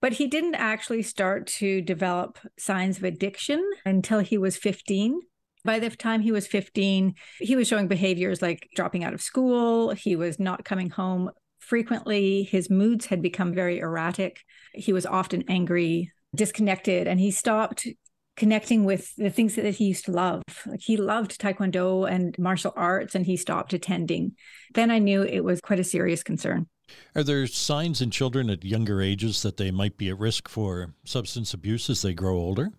But 0.00 0.12
he 0.12 0.26
didn't 0.26 0.54
actually 0.54 1.02
start 1.02 1.46
to 1.58 1.80
develop 1.80 2.38
signs 2.58 2.98
of 2.98 3.04
addiction 3.04 3.64
until 3.84 4.20
he 4.20 4.38
was 4.38 4.56
15. 4.56 5.20
By 5.64 5.78
the 5.78 5.90
time 5.90 6.20
he 6.20 6.30
was 6.30 6.46
15, 6.46 7.14
he 7.40 7.56
was 7.56 7.66
showing 7.66 7.88
behaviors 7.88 8.42
like 8.42 8.68
dropping 8.76 9.02
out 9.02 9.14
of 9.14 9.22
school. 9.22 9.90
He 9.90 10.14
was 10.14 10.38
not 10.38 10.64
coming 10.64 10.90
home 10.90 11.30
frequently. 11.64 12.42
His 12.44 12.70
moods 12.70 13.06
had 13.06 13.22
become 13.22 13.52
very 13.54 13.78
erratic. 13.78 14.42
He 14.74 14.92
was 14.92 15.06
often 15.06 15.44
angry, 15.48 16.12
disconnected, 16.34 17.06
and 17.06 17.18
he 17.18 17.30
stopped 17.30 17.86
connecting 18.36 18.84
with 18.84 19.14
the 19.16 19.30
things 19.30 19.54
that 19.54 19.74
he 19.74 19.86
used 19.86 20.06
to 20.06 20.12
love. 20.12 20.42
Like 20.66 20.80
he 20.80 20.96
loved 20.96 21.40
taekwondo 21.40 22.10
and 22.10 22.36
martial 22.38 22.72
arts, 22.76 23.14
and 23.14 23.24
he 23.26 23.36
stopped 23.36 23.72
attending. 23.72 24.32
Then 24.74 24.90
I 24.90 24.98
knew 24.98 25.22
it 25.22 25.44
was 25.44 25.60
quite 25.60 25.80
a 25.80 25.84
serious 25.84 26.22
concern. 26.22 26.66
Are 27.14 27.22
there 27.22 27.46
signs 27.46 28.00
in 28.00 28.10
children 28.10 28.50
at 28.50 28.64
younger 28.64 29.00
ages 29.00 29.42
that 29.42 29.56
they 29.56 29.70
might 29.70 29.96
be 29.96 30.10
at 30.10 30.18
risk 30.18 30.48
for 30.48 30.94
substance 31.04 31.54
abuse 31.54 31.88
as 31.88 32.02
they 32.02 32.12
grow 32.12 32.36
older? 32.36 32.72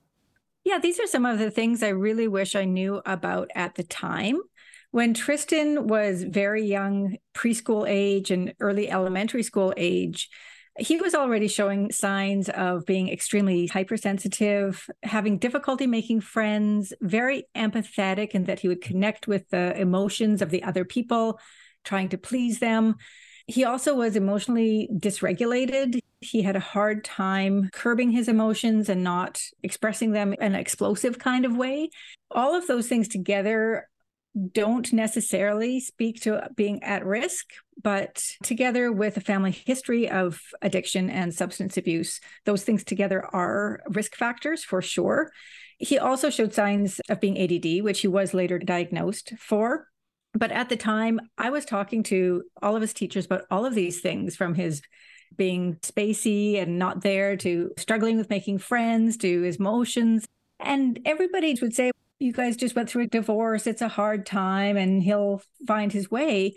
Yeah, 0.64 0.80
these 0.80 1.00
are 1.00 1.08
some 1.08 1.26
of 1.26 1.40
the 1.40 1.52
things 1.52 1.84
I 1.84 1.90
really 1.90 2.28
wish 2.28 2.56
I 2.56 2.66
knew 2.66 3.02
about 3.06 3.50
at 3.56 3.76
the 3.76 3.84
time. 3.84 4.42
When 4.96 5.14
Tristan 5.14 5.88
was 5.88 6.24
very 6.24 6.64
young, 6.66 7.18
preschool 7.34 7.86
age 7.86 8.32
and 8.32 8.54
early 8.62 8.90
elementary 8.90 9.44
school 9.44 9.74
age, 9.76 10.30
he 10.80 10.96
was 10.96 11.14
already 11.14 11.50
showing 11.50 11.92
signs 11.92 12.48
of 12.48 12.86
being 12.86 13.10
extremely 13.10 13.68
hypersensitive, 13.68 14.90
having 15.04 15.38
difficulty 15.38 15.86
making 15.86 16.22
friends, 16.22 16.94
very 17.02 17.44
empathetic, 17.54 18.36
and 18.36 18.46
that 18.46 18.62
he 18.62 18.70
would 18.70 18.82
connect 18.82 19.28
with 19.28 19.50
the 19.50 19.78
emotions 19.78 20.42
of 20.42 20.50
the 20.50 20.64
other 20.64 20.86
people, 20.86 21.42
trying 21.84 22.08
to 22.08 22.18
please 22.18 22.60
them. 22.60 22.96
He 23.48 23.66
also 23.66 23.96
was 23.96 24.16
emotionally 24.16 24.90
dysregulated. 24.94 26.00
He 26.22 26.42
had 26.42 26.56
a 26.56 26.62
hard 26.62 27.04
time 27.04 27.68
curbing 27.74 28.12
his 28.12 28.30
emotions 28.30 28.88
and 28.88 29.04
not 29.04 29.42
expressing 29.62 30.12
them 30.12 30.32
in 30.32 30.42
an 30.42 30.56
explosive 30.56 31.20
kind 31.20 31.44
of 31.44 31.58
way. 31.58 31.90
All 32.32 32.56
of 32.56 32.66
those 32.68 32.88
things 32.88 33.10
together 33.10 33.90
don't 34.52 34.92
necessarily 34.92 35.80
speak 35.80 36.22
to 36.22 36.50
being 36.56 36.84
at 36.84 37.06
risk, 37.06 37.46
but 37.82 38.22
together 38.44 38.92
with 38.92 39.16
a 39.18 39.22
family 39.22 39.52
history 39.52 40.10
of 40.10 40.42
addiction 40.62 41.10
and 41.10 41.34
substance 41.34 41.78
abuse, 41.78 42.20
those 42.46 42.64
things 42.64 42.84
together 42.84 43.24
are 43.34 43.82
risk 43.90 44.16
factors 44.16 44.64
for 44.64 44.82
sure. 44.82 45.32
He 45.78 45.98
also 45.98 46.30
showed 46.30 46.54
signs 46.54 47.00
of 47.10 47.22
being 47.22 47.38
ADD, 47.38 47.84
which 47.84 48.02
he 48.02 48.08
was 48.08 48.34
later 48.34 48.60
diagnosed 48.60 49.34
for. 49.40 49.88
But 50.34 50.52
at 50.52 50.68
the 50.68 50.78
time, 50.78 51.22
I 51.38 51.50
was 51.50 51.64
talking 51.64 52.04
to 52.04 52.44
all 52.62 52.76
of 52.76 52.82
his 52.82 52.94
teachers 52.94 53.26
about 53.26 53.46
all 53.50 53.66
of 53.66 53.74
these 53.74 54.02
things 54.02 54.36
from 54.36 54.54
his 54.54 54.82
being 55.38 55.76
spacey 55.76 56.62
and 56.62 56.78
not 56.78 57.02
there 57.02 57.38
to 57.38 57.72
struggling 57.78 58.18
with 58.18 58.30
making 58.30 58.58
friends 58.58 59.18
to 59.18 59.42
his 59.42 59.58
emotions. 59.58 60.26
And 60.60 61.00
everybody 61.06 61.58
would 61.62 61.74
say, 61.74 61.92
You 62.20 62.32
guys 62.32 62.56
just 62.56 62.76
went 62.76 62.90
through 62.90 63.04
a 63.04 63.08
divorce. 63.08 63.68
It's 63.68 63.82
a 63.82 63.88
hard 63.88 64.26
time 64.26 64.78
and 64.78 65.04
he'll 65.04 65.42
find 65.68 65.92
his 65.92 66.10
way. 66.10 66.56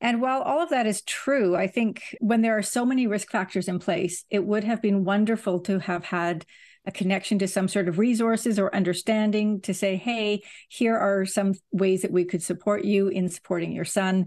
And 0.00 0.22
while 0.22 0.40
all 0.40 0.62
of 0.62 0.70
that 0.70 0.86
is 0.86 1.02
true, 1.02 1.56
I 1.56 1.66
think 1.66 2.16
when 2.20 2.40
there 2.40 2.56
are 2.56 2.62
so 2.62 2.86
many 2.86 3.06
risk 3.06 3.30
factors 3.30 3.68
in 3.68 3.78
place, 3.78 4.24
it 4.30 4.44
would 4.44 4.64
have 4.64 4.80
been 4.80 5.04
wonderful 5.04 5.60
to 5.60 5.78
have 5.80 6.04
had 6.04 6.46
a 6.86 6.92
connection 6.92 7.38
to 7.40 7.48
some 7.48 7.68
sort 7.68 7.88
of 7.88 7.98
resources 7.98 8.58
or 8.58 8.74
understanding 8.74 9.60
to 9.62 9.74
say, 9.74 9.96
hey, 9.96 10.42
here 10.68 10.96
are 10.96 11.26
some 11.26 11.54
ways 11.72 12.02
that 12.02 12.12
we 12.12 12.24
could 12.24 12.42
support 12.42 12.84
you 12.84 13.08
in 13.08 13.28
supporting 13.28 13.72
your 13.72 13.84
son. 13.84 14.26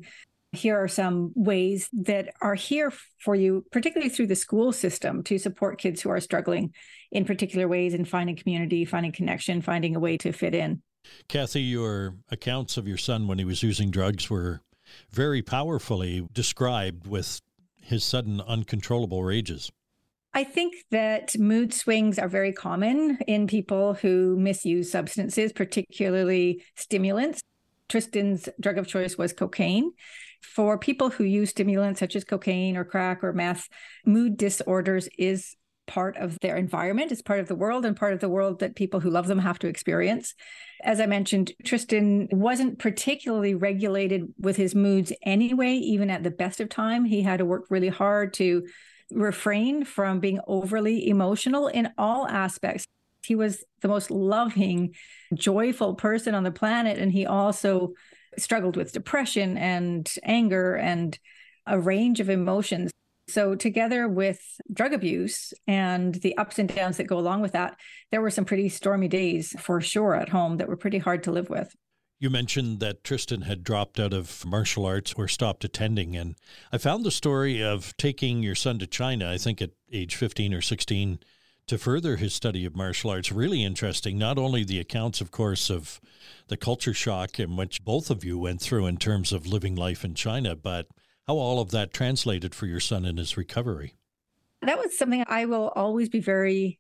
Here 0.54 0.78
are 0.78 0.88
some 0.88 1.32
ways 1.36 1.89
that 1.94 2.34
are 2.42 2.54
here 2.54 2.94
for 3.20 3.36
you, 3.36 3.66
particularly 3.72 4.10
through 4.10 4.28
the 4.28 4.36
school 4.36 4.72
system, 4.72 5.24
to 5.24 5.39
support 5.39 5.80
kids 5.80 6.02
who 6.02 6.10
are 6.10 6.20
struggling 6.20 6.74
in 7.12 7.26
particular 7.26 7.68
ways 7.68 7.96
in 7.96 8.06
finding 8.06 8.36
community, 8.36 8.86
finding 8.86 9.12
connection, 9.12 9.62
finding 9.62 9.96
a 9.96 10.00
way 10.00 10.16
to 10.18 10.32
fit 10.32 10.54
in. 10.54 10.82
Kathy, 11.28 11.62
your 11.62 12.16
accounts 12.30 12.78
of 12.78 12.88
your 12.88 12.98
son 12.98 13.28
when 13.28 13.39
he 13.39 13.46
was 13.46 13.63
using 13.63 13.89
drugs 13.89 14.30
were 14.30 14.62
very 15.10 15.42
powerfully 15.42 16.28
described 16.32 17.08
with 17.08 17.42
his 17.82 18.04
sudden 18.04 18.39
uncontrollable 18.42 19.24
rages. 19.24 19.72
I 20.36 20.44
think 20.44 20.74
that 20.92 21.38
mood 21.38 21.74
swings 21.74 22.18
are 22.18 22.28
very 22.28 22.54
common 22.54 23.18
in 23.28 23.48
people 23.48 23.96
who 23.96 24.38
misuse 24.38 24.92
substances, 24.92 25.52
particularly 25.52 26.63
stimulants. 26.76 27.42
Tristan's 27.89 28.50
drug 28.60 28.78
of 28.78 28.88
choice 28.88 29.18
was 29.18 29.34
cocaine. 29.34 29.92
For 30.43 30.77
people 30.77 31.10
who 31.10 31.23
use 31.23 31.49
stimulants 31.49 31.99
such 31.99 32.15
as 32.15 32.23
cocaine 32.23 32.77
or 32.77 32.84
crack 32.84 33.23
or 33.23 33.34
meth, 33.34 33.69
mood 34.06 34.38
disorders 34.38 35.08
is 35.17 35.56
part 35.88 36.15
of 36.17 36.39
their 36.39 36.56
environment, 36.56 37.12
it's 37.12 37.21
part 37.21 37.39
of 37.39 37.47
the 37.47 37.56
world 37.56 37.86
and 37.86 37.95
part 37.95 38.13
of 38.13 38.19
the 38.19 38.29
world 38.29 38.60
that 38.60 38.75
people 38.75 38.99
who 38.99 39.10
love 39.10 39.27
them 39.27 39.39
have 39.39 39.60
to 39.60 39.67
experience. 39.67 40.34
As 40.82 40.99
I 40.99 41.06
mentioned, 41.06 41.51
Tristan 41.65 42.27
wasn't 42.32 42.79
particularly 42.79 43.53
regulated 43.53 44.34
with 44.39 44.56
his 44.56 44.75
moods 44.75 45.12
anyway, 45.23 45.73
even 45.73 46.10
at 46.10 46.23
the 46.23 46.32
best 46.32 46.60
of 46.60 46.69
time. 46.69 47.06
He 47.06 47.21
had 47.21 47.39
to 47.39 47.45
work 47.45 47.65
really 47.69 47.89
hard 47.89 48.34
to 48.36 48.65
refrain 49.12 49.86
from 49.86 50.19
being 50.19 50.39
overly 50.47 51.08
emotional 51.10 51.67
in 51.67 51.89
all 51.97 52.27
aspects. 52.27 52.86
He 53.25 53.36
was 53.36 53.63
the 53.82 53.88
most 53.88 54.12
loving, 54.12 54.95
joyful 55.34 55.95
person 55.95 56.36
on 56.36 56.43
the 56.43 56.51
planet. 56.51 56.97
And 56.97 57.12
he 57.12 57.25
also 57.25 57.93
struggled 58.38 58.76
with 58.76 58.93
depression 58.93 59.58
and 59.58 60.12
anger 60.24 60.76
and 60.76 61.17
a 61.65 61.80
range 61.80 62.19
of 62.19 62.30
emotions. 62.30 62.91
So, 63.30 63.56
together 63.56 64.08
with 64.08 64.41
drug 64.72 64.93
abuse 64.93 65.54
and 65.65 66.15
the 66.15 66.38
ups 66.38 66.60
and 66.60 66.67
downs 66.67 66.98
that 66.98 67.06
go 67.06 67.17
along 67.17 67.41
with 67.41 67.54
that, 67.54 67.78
there 68.12 68.22
were 68.22 68.30
some 68.30 68.46
pretty 68.46 68.67
stormy 68.69 69.08
days 69.08 69.56
for 69.60 69.80
sure 69.80 70.13
at 70.15 70.30
home 70.30 70.58
that 70.58 70.67
were 70.67 70.76
pretty 70.76 70.98
hard 70.98 71.24
to 71.24 71.32
live 71.32 71.50
with. 71.50 71.74
You 72.19 72.30
mentioned 72.30 72.80
that 72.80 73.04
Tristan 73.04 73.41
had 73.41 73.63
dropped 73.63 74.00
out 74.00 74.13
of 74.13 74.46
martial 74.46 74.86
arts 74.86 75.13
or 75.17 75.28
stopped 75.28 75.65
attending. 75.65 76.15
And 76.15 76.36
I 76.72 76.78
found 76.78 77.04
the 77.04 77.12
story 77.12 77.62
of 77.62 77.96
taking 77.98 78.41
your 78.41 78.56
son 78.56 78.80
to 78.80 78.88
China, 78.88 79.30
I 79.30 79.38
think 79.38 79.62
at 79.62 79.72
age 79.91 80.15
15 80.15 80.54
or 80.54 80.62
16, 80.62 81.19
to 81.67 81.78
further 81.78 82.17
his 82.17 82.34
study 82.34 82.65
of 82.65 82.76
martial 82.76 83.10
arts 83.10 83.32
really 83.32 83.63
interesting. 83.63 84.17
Not 84.17 84.38
only 84.38 84.63
the 84.63 84.80
accounts, 84.80 85.21
of 85.21 85.32
course, 85.32 85.69
of 85.69 86.02
the 86.47 86.58
culture 86.58 86.93
shock 86.93 87.39
in 87.39 87.56
which 87.56 87.84
both 87.84 88.10
of 88.10 88.23
you 88.23 88.38
went 88.38 88.62
through 88.62 88.86
in 88.86 88.97
terms 88.97 89.32
of 89.32 89.47
living 89.47 89.76
life 89.76 90.04
in 90.04 90.13
China, 90.13 90.56
but 90.56 90.88
how 91.28 91.36
all 91.36 91.62
of 91.62 91.71
that 91.71 91.93
translated 91.93 92.54
for 92.54 92.65
your 92.65 92.80
son 92.80 93.06
in 93.06 93.17
his 93.17 93.38
recovery. 93.38 93.95
That 94.62 94.78
was 94.78 94.97
something 94.97 95.23
I 95.28 95.45
will 95.45 95.69
always 95.76 96.10
be 96.10 96.19
very 96.19 96.80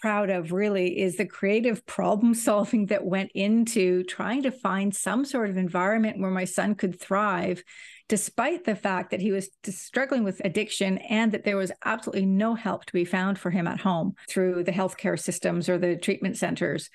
proud 0.00 0.30
of 0.30 0.52
really 0.52 1.00
is 1.00 1.16
the 1.16 1.26
creative 1.26 1.86
problem 1.86 2.34
solving 2.34 2.86
that 2.86 3.04
went 3.04 3.30
into 3.34 4.02
trying 4.04 4.42
to 4.42 4.50
find 4.50 4.94
some 4.94 5.24
sort 5.24 5.48
of 5.48 5.56
environment 5.56 6.20
where 6.20 6.30
my 6.30 6.44
son 6.44 6.74
could 6.74 7.00
thrive 7.00 7.62
despite 8.08 8.64
the 8.64 8.76
fact 8.76 9.10
that 9.10 9.20
he 9.20 9.32
was 9.32 9.48
struggling 9.68 10.24
with 10.24 10.42
addiction 10.44 10.98
and 10.98 11.32
that 11.32 11.44
there 11.44 11.56
was 11.56 11.72
absolutely 11.84 12.26
no 12.26 12.54
help 12.54 12.84
to 12.84 12.92
be 12.92 13.04
found 13.04 13.38
for 13.38 13.50
him 13.50 13.66
at 13.66 13.80
home 13.80 14.14
through 14.28 14.62
the 14.62 14.72
healthcare 14.72 15.18
systems 15.18 15.68
or 15.68 15.78
the 15.78 15.96
treatment 15.96 16.36
centers. 16.36 16.90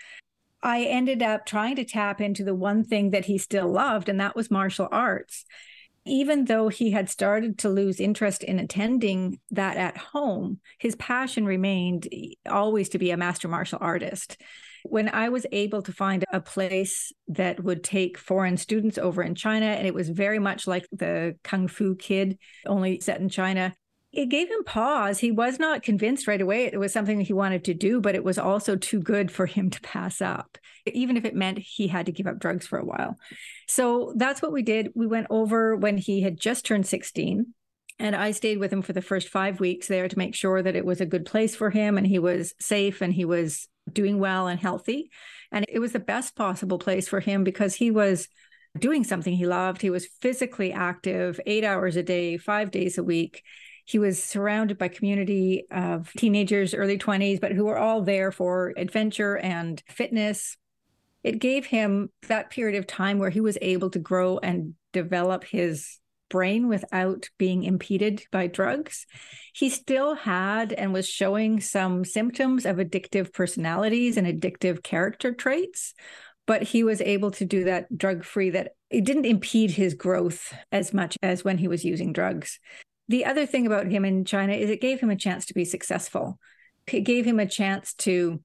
I 0.61 0.83
ended 0.83 1.23
up 1.23 1.45
trying 1.45 1.77
to 1.77 1.85
tap 1.85 2.21
into 2.21 2.43
the 2.43 2.53
one 2.53 2.83
thing 2.83 3.11
that 3.11 3.25
he 3.25 3.37
still 3.37 3.71
loved, 3.71 4.09
and 4.09 4.19
that 4.19 4.35
was 4.35 4.51
martial 4.51 4.89
arts 4.91 5.45
even 6.05 6.45
though 6.45 6.69
he 6.69 6.91
had 6.91 7.09
started 7.09 7.59
to 7.59 7.69
lose 7.69 7.99
interest 7.99 8.43
in 8.43 8.59
attending 8.59 9.39
that 9.51 9.77
at 9.77 9.97
home, 9.97 10.59
his 10.77 10.95
passion 10.95 11.45
remained 11.45 12.07
always 12.49 12.89
to 12.89 12.99
be 12.99 13.11
a 13.11 13.17
master 13.17 13.47
martial 13.47 13.79
artist. 13.81 14.41
When 14.89 15.09
I 15.09 15.29
was 15.29 15.45
able 15.51 15.81
to 15.83 15.93
find 15.93 16.25
a 16.31 16.41
place 16.41 17.11
that 17.27 17.63
would 17.63 17.83
take 17.83 18.17
foreign 18.17 18.57
students 18.57 18.97
over 18.97 19.21
in 19.21 19.35
China, 19.35 19.67
and 19.67 19.87
it 19.87 19.93
was 19.93 20.09
very 20.09 20.39
much 20.39 20.67
like 20.67 20.87
the 20.91 21.35
Kung 21.43 21.67
Fu 21.67 21.95
Kid, 21.95 22.37
only 22.65 22.99
set 22.99 23.21
in 23.21 23.29
China, 23.29 23.73
it 24.11 24.29
gave 24.29 24.49
him 24.49 24.63
pause. 24.63 25.19
He 25.19 25.31
was 25.31 25.59
not 25.59 25.83
convinced 25.83 26.27
right 26.27 26.41
away 26.41 26.65
it 26.65 26.79
was 26.79 26.91
something 26.91 27.21
he 27.21 27.33
wanted 27.33 27.63
to 27.65 27.75
do, 27.75 28.01
but 28.01 28.15
it 28.15 28.23
was 28.23 28.39
also 28.39 28.75
too 28.75 28.99
good 28.99 29.31
for 29.31 29.45
him 29.45 29.69
to 29.69 29.81
pass 29.81 30.19
up, 30.21 30.57
even 30.87 31.15
if 31.15 31.25
it 31.25 31.35
meant 31.35 31.59
he 31.59 31.87
had 31.87 32.07
to 32.07 32.11
give 32.11 32.25
up 32.25 32.39
drugs 32.39 32.65
for 32.65 32.79
a 32.79 32.85
while. 32.85 33.17
So 33.67 34.13
that's 34.15 34.41
what 34.41 34.51
we 34.51 34.63
did. 34.63 34.89
We 34.95 35.05
went 35.05 35.27
over 35.29 35.75
when 35.75 35.97
he 35.97 36.21
had 36.21 36.39
just 36.39 36.65
turned 36.65 36.87
16. 36.87 37.53
And 38.01 38.15
I 38.15 38.31
stayed 38.31 38.59
with 38.59 38.71
him 38.71 38.81
for 38.81 38.93
the 38.93 39.01
first 39.01 39.27
five 39.27 39.59
weeks 39.59 39.87
there 39.87 40.07
to 40.07 40.17
make 40.17 40.33
sure 40.33 40.63
that 40.63 40.75
it 40.75 40.85
was 40.85 41.01
a 41.01 41.05
good 41.05 41.25
place 41.25 41.53
for 41.53 41.69
him 41.69 41.97
and 41.97 42.07
he 42.07 42.17
was 42.17 42.53
safe 42.57 43.01
and 43.01 43.13
he 43.13 43.25
was 43.25 43.67
doing 43.93 44.19
well 44.19 44.47
and 44.47 44.59
healthy. 44.59 45.09
And 45.51 45.65
it 45.67 45.79
was 45.79 45.91
the 45.93 45.99
best 45.99 46.35
possible 46.35 46.79
place 46.79 47.07
for 47.07 47.19
him 47.19 47.43
because 47.43 47.75
he 47.75 47.91
was 47.91 48.27
doing 48.77 49.03
something 49.03 49.33
he 49.33 49.45
loved. 49.45 49.81
He 49.81 49.89
was 49.89 50.07
physically 50.21 50.71
active 50.71 51.39
eight 51.45 51.63
hours 51.63 51.95
a 51.95 52.03
day, 52.03 52.37
five 52.37 52.71
days 52.71 52.97
a 52.97 53.03
week. 53.03 53.43
He 53.85 53.97
was 53.97 54.21
surrounded 54.21 54.77
by 54.77 54.87
community 54.87 55.65
of 55.71 56.11
teenagers, 56.13 56.75
early 56.75 56.97
20s, 56.97 57.41
but 57.41 57.51
who 57.51 57.65
were 57.65 57.77
all 57.77 58.03
there 58.03 58.31
for 58.31 58.73
adventure 58.77 59.37
and 59.37 59.81
fitness. 59.87 60.57
It 61.23 61.39
gave 61.39 61.65
him 61.65 62.09
that 62.27 62.51
period 62.51 62.77
of 62.77 62.85
time 62.87 63.17
where 63.17 63.31
he 63.31 63.41
was 63.41 63.57
able 63.61 63.89
to 63.89 63.99
grow 63.99 64.37
and 64.37 64.75
develop 64.93 65.43
his 65.43 65.98
brain 66.29 66.67
without 66.67 67.29
being 67.37 67.63
impeded 67.63 68.23
by 68.31 68.47
drugs. 68.47 69.05
He 69.53 69.69
still 69.69 70.15
had 70.15 70.71
and 70.73 70.93
was 70.93 71.07
showing 71.07 71.59
some 71.59 72.05
symptoms 72.05 72.65
of 72.65 72.77
addictive 72.77 73.33
personalities 73.33 74.17
and 74.17 74.27
addictive 74.27 74.83
character 74.83 75.33
traits, 75.33 75.93
but 76.45 76.63
he 76.63 76.83
was 76.83 77.01
able 77.01 77.31
to 77.31 77.45
do 77.45 77.65
that 77.65 77.95
drug 77.97 78.23
free, 78.23 78.51
that 78.51 78.71
it 78.89 79.03
didn't 79.03 79.25
impede 79.25 79.71
his 79.71 79.93
growth 79.93 80.53
as 80.71 80.93
much 80.93 81.17
as 81.21 81.43
when 81.43 81.57
he 81.57 81.67
was 81.67 81.85
using 81.85 82.13
drugs. 82.13 82.59
The 83.07 83.25
other 83.25 83.45
thing 83.45 83.65
about 83.65 83.87
him 83.87 84.05
in 84.05 84.25
China 84.25 84.53
is 84.53 84.69
it 84.69 84.81
gave 84.81 84.99
him 84.99 85.09
a 85.09 85.15
chance 85.15 85.47
to 85.47 85.53
be 85.53 85.65
successful. 85.65 86.39
It 86.87 87.01
gave 87.01 87.25
him 87.25 87.39
a 87.39 87.45
chance 87.47 87.93
to 87.95 88.41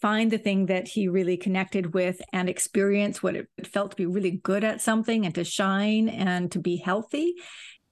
find 0.00 0.30
the 0.30 0.38
thing 0.38 0.66
that 0.66 0.88
he 0.88 1.08
really 1.08 1.36
connected 1.36 1.94
with 1.94 2.20
and 2.32 2.48
experience 2.48 3.22
what 3.22 3.36
it 3.36 3.48
felt 3.66 3.90
to 3.92 3.96
be 3.96 4.06
really 4.06 4.30
good 4.30 4.64
at 4.64 4.80
something 4.80 5.24
and 5.26 5.34
to 5.34 5.44
shine 5.44 6.08
and 6.08 6.50
to 6.52 6.58
be 6.58 6.76
healthy. 6.76 7.34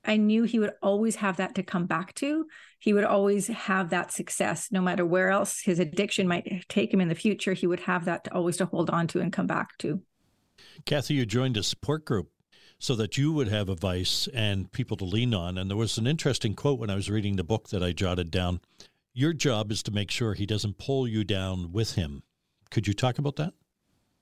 I 0.04 0.16
knew 0.16 0.44
he 0.44 0.58
would 0.58 0.72
always 0.82 1.16
have 1.16 1.36
that 1.36 1.54
to 1.56 1.62
come 1.62 1.86
back 1.86 2.14
to. 2.16 2.46
He 2.78 2.92
would 2.92 3.04
always 3.04 3.48
have 3.48 3.90
that 3.90 4.12
success, 4.12 4.68
no 4.72 4.80
matter 4.80 5.04
where 5.04 5.30
else 5.30 5.60
his 5.60 5.78
addiction 5.78 6.26
might 6.26 6.64
take 6.68 6.92
him 6.92 7.00
in 7.00 7.08
the 7.08 7.14
future. 7.14 7.52
He 7.52 7.66
would 7.66 7.80
have 7.80 8.06
that 8.06 8.24
to 8.24 8.34
always 8.34 8.56
to 8.58 8.66
hold 8.66 8.88
on 8.88 9.06
to 9.08 9.20
and 9.20 9.32
come 9.32 9.46
back 9.46 9.76
to. 9.78 10.00
Kathy, 10.86 11.14
you 11.14 11.26
joined 11.26 11.56
a 11.56 11.62
support 11.62 12.04
group 12.04 12.30
so 12.78 12.94
that 12.94 13.18
you 13.18 13.32
would 13.32 13.48
have 13.48 13.68
advice 13.68 14.26
and 14.32 14.72
people 14.72 14.96
to 14.96 15.04
lean 15.04 15.34
on. 15.34 15.58
And 15.58 15.68
there 15.68 15.76
was 15.76 15.98
an 15.98 16.06
interesting 16.06 16.54
quote 16.54 16.78
when 16.78 16.88
I 16.88 16.94
was 16.94 17.10
reading 17.10 17.36
the 17.36 17.44
book 17.44 17.68
that 17.68 17.82
I 17.82 17.92
jotted 17.92 18.30
down 18.30 18.60
your 19.12 19.32
job 19.32 19.72
is 19.72 19.82
to 19.84 19.90
make 19.90 20.10
sure 20.10 20.34
he 20.34 20.46
doesn't 20.46 20.78
pull 20.78 21.06
you 21.08 21.24
down 21.24 21.72
with 21.72 21.94
him. 21.94 22.22
Could 22.70 22.86
you 22.86 22.94
talk 22.94 23.18
about 23.18 23.36
that? 23.36 23.52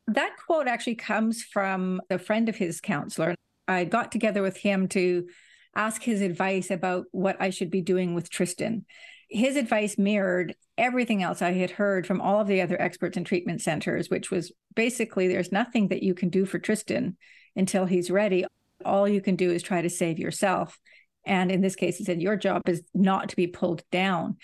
That 0.07 0.37
quote 0.46 0.68
actually 0.68 0.94
comes 0.94 1.42
from 1.42 2.01
a 2.09 2.18
friend 2.18 2.48
of 2.48 2.57
his 2.57 2.81
counselor. 2.81 3.35
I 3.66 3.85
got 3.85 4.11
together 4.11 4.42
with 4.42 4.57
him 4.57 4.88
to 4.88 5.29
ask 5.77 6.03
his 6.03 6.22
advice 6.22 6.70
about 6.70 7.05
what 7.12 7.37
I 7.40 7.51
should 7.51 7.70
be 7.70 7.83
doing 7.83 8.14
with 8.14 8.31
Tristan. 8.31 8.87
His 9.29 9.57
advice 9.57 9.98
mirrored 9.98 10.57
everything 10.79 11.22
else 11.22 11.42
I 11.42 11.53
had 11.53 11.72
heard 11.72 12.07
from 12.07 12.22
all 12.22 12.40
of 12.40 12.46
the 12.46 12.62
other 12.62 12.81
experts 12.81 13.18
in 13.18 13.24
treatment 13.24 13.61
centers, 13.61 14.09
which 14.09 14.31
was 14.31 14.51
basically 14.74 15.29
there's 15.29 15.53
nothing 15.53 15.88
that 15.88 16.03
you 16.03 16.14
can 16.14 16.31
do 16.31 16.46
for 16.46 16.59
Tristan 16.59 17.18
until 17.55 17.85
he's 17.85 18.11
ready. 18.11 18.46
All 18.87 19.07
you 19.07 19.20
can 19.20 19.37
do 19.37 19.51
is 19.51 19.62
try 19.62 19.83
to 19.83 19.90
save 19.90 20.18
yourself. 20.18 20.79
And 21.27 21.53
in 21.53 21.61
this 21.61 21.77
case, 21.77 21.98
he 21.98 22.05
said, 22.05 22.22
Your 22.22 22.37
job 22.37 22.62
is 22.66 22.83
not 22.94 23.29
to 23.29 23.37
be 23.37 23.46
pulled 23.46 23.83
down 23.92 24.38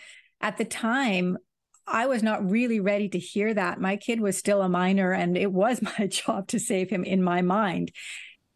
at 0.45 0.59
the 0.59 0.65
time, 0.67 1.39
I 1.87 2.07
was 2.07 2.23
not 2.23 2.51
really 2.51 2.79
ready 2.79 3.09
to 3.09 3.19
hear 3.19 3.55
that. 3.55 3.81
My 3.81 3.97
kid 3.97 4.21
was 4.21 4.37
still 4.37 4.61
a 4.61 4.69
minor, 4.69 5.11
and 5.11 5.39
it 5.39 5.51
was 5.51 5.81
my 5.99 6.07
job 6.07 6.49
to 6.49 6.61
save 6.61 6.91
him 6.91 7.03
in 7.03 7.23
my 7.23 7.41
mind. 7.41 7.91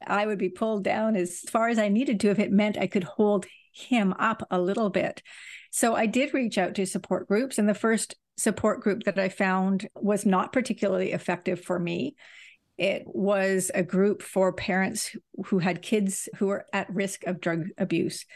I 0.07 0.27
would 0.27 0.38
be 0.38 0.51
pulled 0.51 0.85
down 0.85 1.16
as 1.16 1.40
far 1.40 1.68
as 1.68 1.79
I 1.79 1.88
needed 1.88 2.20
to 2.20 2.29
if 2.29 2.38
it 2.38 2.53
meant 2.53 2.77
I 2.77 2.88
could 2.88 3.05
hold 3.05 3.46
him 3.72 4.12
up 4.18 4.46
a 4.51 4.61
little 4.61 4.90
bit. 4.90 5.22
So 5.70 5.94
I 5.94 6.05
did 6.05 6.35
reach 6.35 6.59
out 6.59 6.74
to 6.74 6.85
support 6.85 7.27
groups, 7.27 7.57
and 7.57 7.66
the 7.66 7.74
first 7.74 8.16
support 8.37 8.83
group 8.83 9.05
that 9.05 9.18
I 9.18 9.31
found 9.31 9.88
was 9.96 10.27
not 10.27 10.53
particularly 10.53 11.12
effective 11.12 11.64
for 11.64 11.79
me. 11.79 12.16
It 12.77 13.05
was 13.07 13.70
a 13.74 13.83
group 13.83 14.22
for 14.22 14.53
parents 14.53 15.16
who 15.46 15.59
had 15.59 15.81
kids 15.81 16.29
who 16.37 16.48
were 16.48 16.66
at 16.74 16.94
risk 16.94 17.24
of 17.27 17.40
drug 17.40 17.64
abuse. 17.79 18.27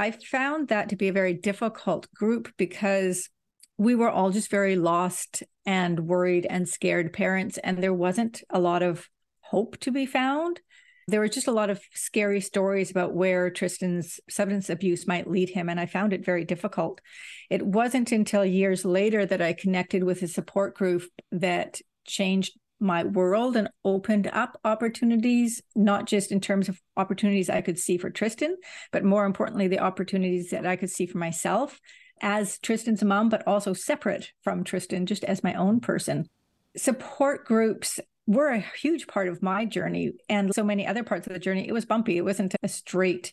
I 0.00 0.12
found 0.12 0.68
that 0.68 0.88
to 0.88 0.96
be 0.96 1.08
a 1.08 1.12
very 1.12 1.34
difficult 1.34 2.08
group 2.14 2.54
because 2.56 3.28
we 3.76 3.94
were 3.94 4.08
all 4.08 4.30
just 4.30 4.50
very 4.50 4.74
lost 4.76 5.42
and 5.66 6.00
worried 6.00 6.46
and 6.48 6.66
scared 6.66 7.12
parents, 7.12 7.58
and 7.58 7.82
there 7.82 7.92
wasn't 7.92 8.42
a 8.48 8.58
lot 8.58 8.82
of 8.82 9.06
hope 9.40 9.76
to 9.80 9.90
be 9.90 10.06
found. 10.06 10.58
There 11.06 11.20
were 11.20 11.28
just 11.28 11.48
a 11.48 11.52
lot 11.52 11.68
of 11.68 11.82
scary 11.92 12.40
stories 12.40 12.90
about 12.90 13.12
where 13.12 13.50
Tristan's 13.50 14.20
substance 14.30 14.70
abuse 14.70 15.06
might 15.06 15.28
lead 15.28 15.50
him, 15.50 15.68
and 15.68 15.78
I 15.78 15.84
found 15.84 16.14
it 16.14 16.24
very 16.24 16.46
difficult. 16.46 17.02
It 17.50 17.60
wasn't 17.60 18.10
until 18.10 18.42
years 18.42 18.86
later 18.86 19.26
that 19.26 19.42
I 19.42 19.52
connected 19.52 20.02
with 20.02 20.22
a 20.22 20.28
support 20.28 20.74
group 20.74 21.02
that 21.30 21.78
changed 22.06 22.58
my 22.80 23.04
world 23.04 23.56
and 23.56 23.68
opened 23.84 24.26
up 24.32 24.58
opportunities, 24.64 25.62
not 25.74 26.06
just 26.06 26.32
in 26.32 26.40
terms 26.40 26.68
of 26.68 26.80
opportunities 26.96 27.50
I 27.50 27.60
could 27.60 27.78
see 27.78 27.98
for 27.98 28.10
Tristan, 28.10 28.56
but 28.90 29.04
more 29.04 29.24
importantly, 29.24 29.68
the 29.68 29.80
opportunities 29.80 30.50
that 30.50 30.66
I 30.66 30.76
could 30.76 30.90
see 30.90 31.06
for 31.06 31.18
myself 31.18 31.80
as 32.20 32.58
Tristan's 32.58 33.04
mom, 33.04 33.28
but 33.28 33.46
also 33.46 33.72
separate 33.72 34.32
from 34.42 34.64
Tristan, 34.64 35.06
just 35.06 35.24
as 35.24 35.44
my 35.44 35.54
own 35.54 35.80
person. 35.80 36.28
Support 36.76 37.46
groups 37.46 38.00
were 38.26 38.50
a 38.50 38.64
huge 38.80 39.06
part 39.06 39.28
of 39.28 39.42
my 39.42 39.64
journey 39.64 40.12
and 40.28 40.54
so 40.54 40.62
many 40.62 40.86
other 40.86 41.02
parts 41.02 41.26
of 41.26 41.32
the 41.32 41.38
journey. 41.38 41.66
It 41.66 41.72
was 41.72 41.84
bumpy, 41.84 42.16
it 42.16 42.24
wasn't 42.24 42.54
a 42.62 42.68
straight 42.68 43.32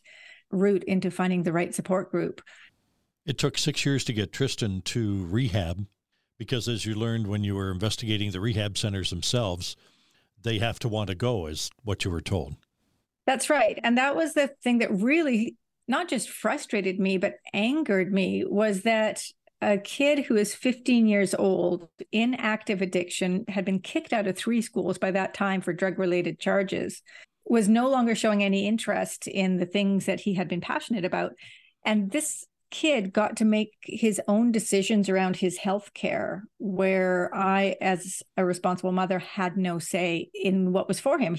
route 0.50 0.84
into 0.86 1.12
finding 1.12 1.44
the 1.44 1.54
right 1.54 1.74
support 1.74 2.12
group. 2.12 2.42
It 3.26 3.38
took 3.38 3.58
six 3.58 3.86
years 3.86 4.06
to 4.06 4.14
get 4.14 4.32
Tristan 4.32 4.82
to 4.84 5.26
rehab 5.28 5.86
because 6.38 6.68
as 6.68 6.86
you 6.86 6.96
learned 6.96 7.28
when 7.28 7.44
you 7.44 7.56
were 7.56 7.72
investigating 7.72 8.32
the 8.32 8.40
rehab 8.40 8.78
centers 8.78 9.10
themselves, 9.10 9.76
they 10.44 10.60
have 10.60 10.80
to 10.80 10.88
want 10.88 11.10
to 11.10 11.16
go, 11.16 11.48
is 11.48 11.70
what 11.84 12.06
you 12.06 12.12
were 12.12 12.22
told. 12.22 12.56
That's 13.26 13.50
right. 13.50 13.80
And 13.84 13.98
that 13.98 14.16
was 14.16 14.34
the 14.34 14.50
thing 14.64 14.80
that 14.80 14.92
really 14.92 15.58
not 15.88 16.10
just 16.10 16.30
frustrated 16.30 17.00
me, 17.00 17.18
but 17.18 17.36
angered 17.54 18.12
me 18.14 18.44
was 18.46 18.82
that 18.84 19.22
a 19.62 19.78
kid 19.78 20.20
who 20.20 20.36
is 20.36 20.54
15 20.54 21.08
years 21.08 21.34
old 21.34 21.88
in 22.12 22.36
active 22.36 22.82
addiction 22.82 23.46
had 23.48 23.66
been 23.66 23.80
kicked 23.80 24.14
out 24.14 24.28
of 24.28 24.38
three 24.38 24.62
schools 24.62 24.98
by 24.98 25.12
that 25.12 25.34
time 25.34 25.62
for 25.62 25.74
drug 25.74 25.98
related 25.98 26.40
charges 26.40 27.02
was 27.46 27.68
no 27.68 27.90
longer 27.90 28.14
showing 28.14 28.44
any 28.44 28.68
interest 28.68 29.28
in 29.28 29.58
the 29.58 29.66
things 29.66 30.06
that 30.06 30.20
he 30.20 30.36
had 30.36 30.48
been 30.48 30.62
passionate 30.62 31.06
about 31.06 31.34
and 31.86 32.12
this 32.12 32.46
kid 32.70 33.14
got 33.14 33.38
to 33.38 33.46
make 33.46 33.74
his 33.84 34.22
own 34.28 34.52
decisions 34.52 35.10
around 35.10 35.38
his 35.38 35.58
health 35.58 35.94
care, 35.94 36.44
where 36.58 37.34
I, 37.34 37.76
as 37.82 38.22
a 38.36 38.46
responsible 38.46 38.92
mother, 38.92 39.20
had 39.20 39.58
no 39.58 39.80
say 39.80 40.30
in 40.34 40.74
what 40.74 40.88
was 40.88 41.00
for 41.00 41.20
him. 41.20 41.38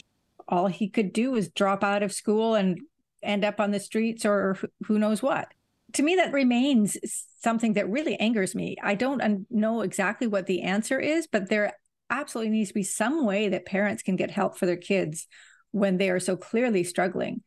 All 0.49 0.67
he 0.67 0.89
could 0.89 1.13
do 1.13 1.33
was 1.33 1.51
drop 1.51 1.85
out 1.85 2.03
of 2.03 2.13
school 2.13 2.55
and 2.55 2.81
end 3.23 3.45
up 3.45 3.61
on 3.61 3.71
the 3.71 3.81
streets 3.81 4.25
or 4.25 4.57
who 4.87 4.99
knows 4.99 5.23
what. 5.23 5.49
To 5.95 6.03
me, 6.03 6.17
that 6.17 6.33
remains 6.33 6.97
something 7.41 7.75
that 7.75 7.91
really 7.91 8.17
angers 8.17 8.55
me. 8.55 8.77
I 8.83 8.95
don't 8.95 9.47
know 9.51 9.83
exactly 9.83 10.27
what 10.27 10.47
the 10.47 10.63
answer 10.63 10.99
is, 10.99 11.27
but 11.27 11.49
there 11.49 11.75
absolutely 12.11 12.51
needs 12.51 12.71
to 12.71 12.75
be 12.75 12.83
some 12.83 13.25
way 13.25 13.49
that 13.49 13.67
parents 13.67 14.03
can 14.03 14.17
get 14.17 14.31
help 14.31 14.59
for 14.59 14.67
their 14.67 14.77
kids 14.77 15.27
when 15.71 15.99
they 15.99 16.11
are 16.11 16.21
so 16.21 16.37
clearly 16.37 16.85
struggling. 16.85 17.43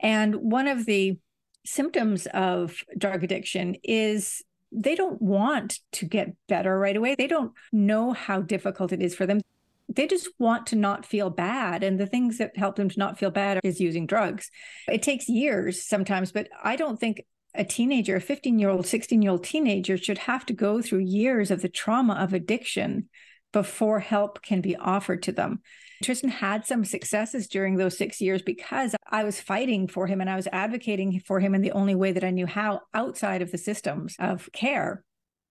And 0.00 0.34
one 0.36 0.68
of 0.68 0.86
the 0.86 1.18
symptoms 1.66 2.26
of 2.32 2.76
drug 2.96 3.24
addiction 3.24 3.76
is 3.82 4.42
they 4.72 4.94
don't 4.94 5.20
want 5.20 5.78
to 5.92 6.06
get 6.06 6.34
better 6.48 6.78
right 6.78 6.96
away. 6.96 7.14
They 7.14 7.26
don't 7.26 7.52
know 7.72 8.12
how 8.12 8.40
difficult 8.40 8.92
it 8.92 9.02
is 9.02 9.14
for 9.14 9.26
them. 9.26 9.40
They 9.88 10.06
just 10.06 10.28
want 10.38 10.66
to 10.68 10.76
not 10.76 11.06
feel 11.06 11.30
bad. 11.30 11.82
And 11.82 11.98
the 11.98 12.06
things 12.06 12.38
that 12.38 12.56
help 12.56 12.76
them 12.76 12.88
to 12.88 12.98
not 12.98 13.18
feel 13.18 13.30
bad 13.30 13.60
is 13.62 13.80
using 13.80 14.06
drugs. 14.06 14.50
It 14.88 15.02
takes 15.02 15.28
years 15.28 15.86
sometimes, 15.86 16.32
but 16.32 16.48
I 16.62 16.76
don't 16.76 16.98
think 16.98 17.22
a 17.54 17.64
teenager, 17.64 18.16
a 18.16 18.20
15 18.20 18.58
year 18.58 18.68
old, 18.68 18.86
16 18.86 19.22
year 19.22 19.30
old 19.30 19.44
teenager 19.44 19.96
should 19.96 20.18
have 20.18 20.44
to 20.46 20.52
go 20.52 20.82
through 20.82 20.98
years 20.98 21.50
of 21.50 21.62
the 21.62 21.68
trauma 21.68 22.14
of 22.14 22.32
addiction 22.32 23.08
before 23.52 24.00
help 24.00 24.42
can 24.42 24.60
be 24.60 24.76
offered 24.76 25.22
to 25.22 25.32
them. 25.32 25.62
Tristan 26.02 26.30
had 26.30 26.66
some 26.66 26.84
successes 26.84 27.48
during 27.48 27.76
those 27.76 27.96
six 27.96 28.20
years 28.20 28.42
because 28.42 28.94
I 29.08 29.24
was 29.24 29.40
fighting 29.40 29.88
for 29.88 30.06
him 30.06 30.20
and 30.20 30.28
I 30.28 30.36
was 30.36 30.48
advocating 30.52 31.20
for 31.20 31.40
him 31.40 31.54
in 31.54 31.62
the 31.62 31.72
only 31.72 31.94
way 31.94 32.12
that 32.12 32.24
I 32.24 32.30
knew 32.30 32.46
how 32.46 32.82
outside 32.94 33.42
of 33.42 33.50
the 33.50 33.58
systems 33.58 34.16
of 34.18 34.48
care. 34.52 35.02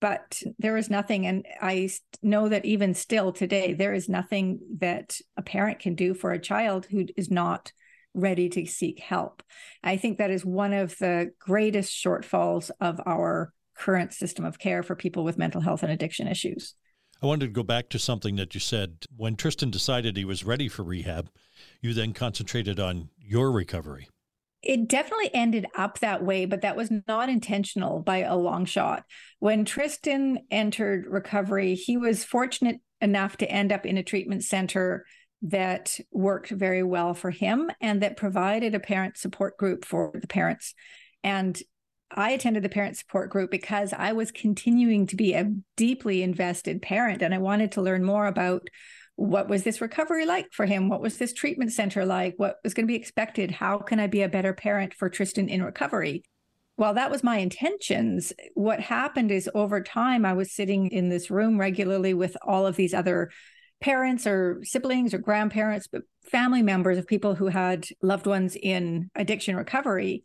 But 0.01 0.43
there 0.59 0.73
was 0.73 0.89
nothing. 0.89 1.25
And 1.25 1.45
I 1.61 1.89
know 2.21 2.49
that 2.49 2.65
even 2.65 2.93
still 2.93 3.31
today, 3.31 3.73
there 3.73 3.93
is 3.93 4.09
nothing 4.09 4.59
that 4.79 5.17
a 5.37 5.41
parent 5.41 5.79
can 5.79 5.95
do 5.95 6.13
for 6.13 6.31
a 6.31 6.39
child 6.39 6.85
who 6.85 7.05
is 7.15 7.31
not 7.31 7.71
ready 8.13 8.49
to 8.49 8.65
seek 8.65 8.99
help. 8.99 9.43
I 9.83 9.97
think 9.97 10.17
that 10.17 10.31
is 10.31 10.45
one 10.45 10.73
of 10.73 10.97
the 10.99 11.31
greatest 11.39 11.91
shortfalls 11.91 12.71
of 12.79 12.99
our 13.05 13.51
current 13.77 14.13
system 14.13 14.45
of 14.45 14.59
care 14.59 14.83
for 14.83 14.95
people 14.95 15.23
with 15.23 15.37
mental 15.37 15.61
health 15.61 15.83
and 15.83 15.91
addiction 15.91 16.27
issues. 16.27 16.75
I 17.25 17.27
wanted 17.27 17.47
to 17.47 17.53
go 17.53 17.63
back 17.63 17.89
to 17.89 17.97
something 17.97 18.35
that 18.35 18.53
you 18.53 18.59
said. 18.59 19.07
When 19.17 19.35
Tristan 19.35 19.71
decided 19.71 20.15
he 20.15 20.25
was 20.25 20.43
ready 20.43 20.69
for 20.69 20.83
rehab, 20.83 21.31
you 21.81 21.91
then 21.91 22.13
concentrated 22.13 22.79
on 22.79 23.09
your 23.17 23.51
recovery. 23.51 24.09
It 24.61 24.87
definitely 24.87 25.33
ended 25.33 25.65
up 25.75 25.97
that 25.99 26.23
way, 26.23 26.45
but 26.45 26.61
that 26.61 26.75
was 26.75 26.91
not 27.07 27.29
intentional 27.29 27.99
by 27.99 28.17
a 28.17 28.35
long 28.35 28.65
shot. 28.65 29.05
When 29.39 29.65
Tristan 29.65 30.41
entered 30.51 31.07
recovery, 31.07 31.73
he 31.73 31.97
was 31.97 32.23
fortunate 32.23 32.79
enough 33.01 33.37
to 33.37 33.49
end 33.49 33.71
up 33.71 33.87
in 33.87 33.97
a 33.97 34.03
treatment 34.03 34.43
center 34.43 35.03
that 35.41 35.99
worked 36.11 36.51
very 36.51 36.83
well 36.83 37.15
for 37.15 37.31
him 37.31 37.71
and 37.81 38.03
that 38.03 38.17
provided 38.17 38.75
a 38.75 38.79
parent 38.79 39.17
support 39.17 39.57
group 39.57 39.83
for 39.83 40.11
the 40.13 40.27
parents. 40.27 40.75
And 41.23 41.59
I 42.15 42.31
attended 42.31 42.63
the 42.63 42.69
parent 42.69 42.97
support 42.97 43.29
group 43.29 43.51
because 43.51 43.93
I 43.93 44.13
was 44.13 44.31
continuing 44.31 45.05
to 45.07 45.15
be 45.15 45.33
a 45.33 45.51
deeply 45.75 46.23
invested 46.23 46.81
parent 46.81 47.21
and 47.21 47.33
I 47.33 47.39
wanted 47.39 47.73
to 47.73 47.81
learn 47.81 48.03
more 48.03 48.25
about 48.25 48.69
what 49.17 49.47
was 49.49 49.63
this 49.63 49.81
recovery 49.81 50.25
like 50.25 50.47
for 50.51 50.65
him? 50.65 50.89
What 50.89 51.01
was 51.01 51.17
this 51.17 51.33
treatment 51.33 51.71
center 51.71 52.05
like? 52.05 52.33
What 52.37 52.57
was 52.63 52.73
going 52.73 52.85
to 52.85 52.91
be 52.91 52.95
expected? 52.95 53.51
How 53.51 53.77
can 53.77 53.99
I 53.99 54.07
be 54.07 54.21
a 54.21 54.29
better 54.29 54.53
parent 54.53 54.93
for 54.93 55.09
Tristan 55.09 55.49
in 55.49 55.63
recovery? 55.63 56.23
While 56.77 56.95
that 56.95 57.11
was 57.11 57.23
my 57.23 57.37
intentions, 57.37 58.33
what 58.53 58.81
happened 58.81 59.31
is 59.31 59.49
over 59.55 59.81
time, 59.81 60.25
I 60.25 60.33
was 60.33 60.53
sitting 60.53 60.87
in 60.87 61.07
this 61.07 61.31
room 61.31 61.57
regularly 61.57 62.13
with 62.13 62.35
all 62.45 62.67
of 62.67 62.75
these 62.75 62.93
other 62.93 63.29
parents 63.79 64.27
or 64.27 64.61
siblings 64.63 65.13
or 65.13 65.17
grandparents, 65.17 65.87
but 65.87 66.01
family 66.29 66.61
members 66.61 66.97
of 66.97 67.07
people 67.07 67.35
who 67.35 67.47
had 67.47 67.85
loved 68.01 68.25
ones 68.25 68.57
in 68.61 69.09
addiction 69.15 69.55
recovery. 69.55 70.23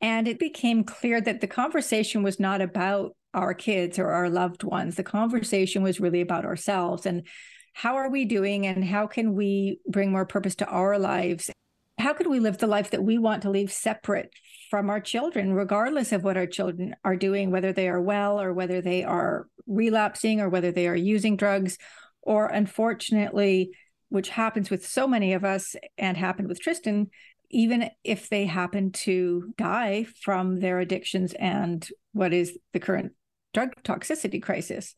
And 0.00 0.26
it 0.26 0.38
became 0.38 0.84
clear 0.84 1.20
that 1.20 1.40
the 1.40 1.46
conversation 1.46 2.22
was 2.22 2.40
not 2.40 2.60
about 2.60 3.16
our 3.34 3.54
kids 3.54 3.98
or 3.98 4.08
our 4.08 4.30
loved 4.30 4.64
ones. 4.64 4.96
The 4.96 5.02
conversation 5.02 5.82
was 5.82 6.00
really 6.00 6.20
about 6.20 6.44
ourselves 6.44 7.06
and 7.06 7.26
how 7.72 7.96
are 7.96 8.10
we 8.10 8.24
doing 8.24 8.66
and 8.66 8.84
how 8.84 9.06
can 9.06 9.34
we 9.34 9.78
bring 9.86 10.10
more 10.10 10.26
purpose 10.26 10.56
to 10.56 10.66
our 10.66 10.98
lives? 10.98 11.50
How 11.98 12.12
can 12.14 12.30
we 12.30 12.40
live 12.40 12.58
the 12.58 12.66
life 12.66 12.90
that 12.90 13.04
we 13.04 13.18
want 13.18 13.42
to 13.42 13.50
live 13.50 13.70
separate 13.70 14.32
from 14.70 14.90
our 14.90 15.00
children, 15.00 15.52
regardless 15.52 16.12
of 16.12 16.24
what 16.24 16.36
our 16.36 16.46
children 16.46 16.94
are 17.04 17.16
doing, 17.16 17.50
whether 17.50 17.72
they 17.72 17.88
are 17.88 18.00
well 18.00 18.40
or 18.40 18.52
whether 18.52 18.80
they 18.80 19.04
are 19.04 19.46
relapsing 19.66 20.40
or 20.40 20.48
whether 20.48 20.72
they 20.72 20.88
are 20.88 20.96
using 20.96 21.36
drugs, 21.36 21.76
or 22.22 22.46
unfortunately, 22.46 23.70
which 24.08 24.30
happens 24.30 24.70
with 24.70 24.86
so 24.86 25.06
many 25.06 25.32
of 25.32 25.44
us 25.44 25.76
and 25.98 26.16
happened 26.16 26.48
with 26.48 26.60
Tristan, 26.60 27.10
even 27.50 27.90
if 28.04 28.28
they 28.28 28.46
happen 28.46 28.92
to 28.92 29.52
die 29.56 30.06
from 30.22 30.60
their 30.60 30.78
addictions 30.78 31.32
and 31.34 31.88
what 32.12 32.32
is 32.32 32.58
the 32.72 32.80
current 32.80 33.12
drug 33.52 33.70
toxicity 33.82 34.42
crisis 34.42 34.94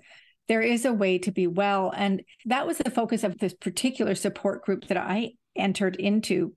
there 0.49 0.61
is 0.61 0.85
a 0.85 0.93
way 0.93 1.19
to 1.19 1.31
be 1.31 1.47
well. 1.47 1.93
And 1.97 2.23
that 2.47 2.67
was 2.67 2.79
the 2.79 2.91
focus 2.91 3.25
of 3.25 3.39
this 3.39 3.55
particular 3.55 4.15
support 4.15 4.65
group 4.65 4.89
that 4.89 4.97
i 4.97 5.33
entered 5.55 5.97
into 5.97 6.55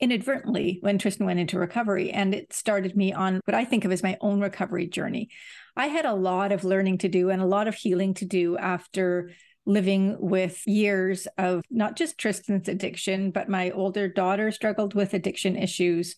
inadvertently 0.00 0.78
when 0.82 0.98
tristan 0.98 1.26
went 1.26 1.40
into 1.40 1.58
recovery. 1.58 2.10
And 2.10 2.34
it 2.34 2.52
started 2.52 2.96
me 2.96 3.12
on 3.12 3.40
what 3.44 3.54
i 3.54 3.64
think 3.64 3.84
of 3.84 3.92
as 3.92 4.02
my 4.02 4.16
own 4.20 4.40
recovery 4.40 4.86
journey. 4.86 5.28
I 5.76 5.86
had 5.88 6.06
a 6.06 6.14
lot 6.14 6.52
of 6.52 6.64
learning 6.64 6.98
to 6.98 7.08
do 7.08 7.30
and 7.30 7.42
a 7.42 7.46
lot 7.46 7.68
of 7.68 7.74
healing 7.74 8.14
to 8.14 8.24
do 8.24 8.56
after 8.56 9.30
living 9.66 10.16
with 10.18 10.66
years 10.66 11.26
of 11.36 11.64
not 11.70 11.96
just 11.96 12.18
Tristan's 12.18 12.68
addiction, 12.68 13.32
but 13.32 13.48
my 13.48 13.70
older 13.72 14.08
daughter 14.08 14.50
struggled 14.52 14.94
with 14.94 15.12
addiction 15.12 15.56
issues. 15.56 16.14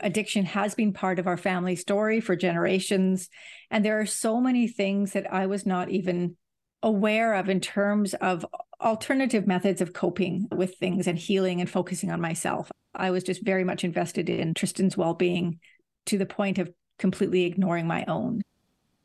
Addiction 0.00 0.44
has 0.44 0.74
been 0.74 0.92
part 0.92 1.18
of 1.18 1.26
our 1.26 1.36
family 1.36 1.76
story 1.76 2.20
for 2.20 2.36
generations. 2.36 3.28
And 3.70 3.84
there 3.84 4.00
are 4.00 4.06
so 4.06 4.40
many 4.40 4.68
things 4.68 5.12
that 5.12 5.32
I 5.32 5.46
was 5.46 5.66
not 5.66 5.90
even 5.90 6.36
aware 6.82 7.34
of 7.34 7.48
in 7.48 7.60
terms 7.60 8.14
of 8.14 8.46
alternative 8.80 9.46
methods 9.46 9.80
of 9.80 9.92
coping 9.92 10.48
with 10.50 10.76
things 10.76 11.06
and 11.06 11.18
healing 11.18 11.60
and 11.60 11.70
focusing 11.70 12.10
on 12.10 12.20
myself. 12.20 12.70
I 12.94 13.10
was 13.10 13.24
just 13.24 13.44
very 13.44 13.64
much 13.64 13.84
invested 13.84 14.28
in 14.28 14.54
Tristan's 14.54 14.96
well 14.96 15.14
being 15.14 15.60
to 16.06 16.18
the 16.18 16.26
point 16.26 16.58
of 16.58 16.72
completely 16.98 17.44
ignoring 17.44 17.86
my 17.86 18.04
own 18.06 18.42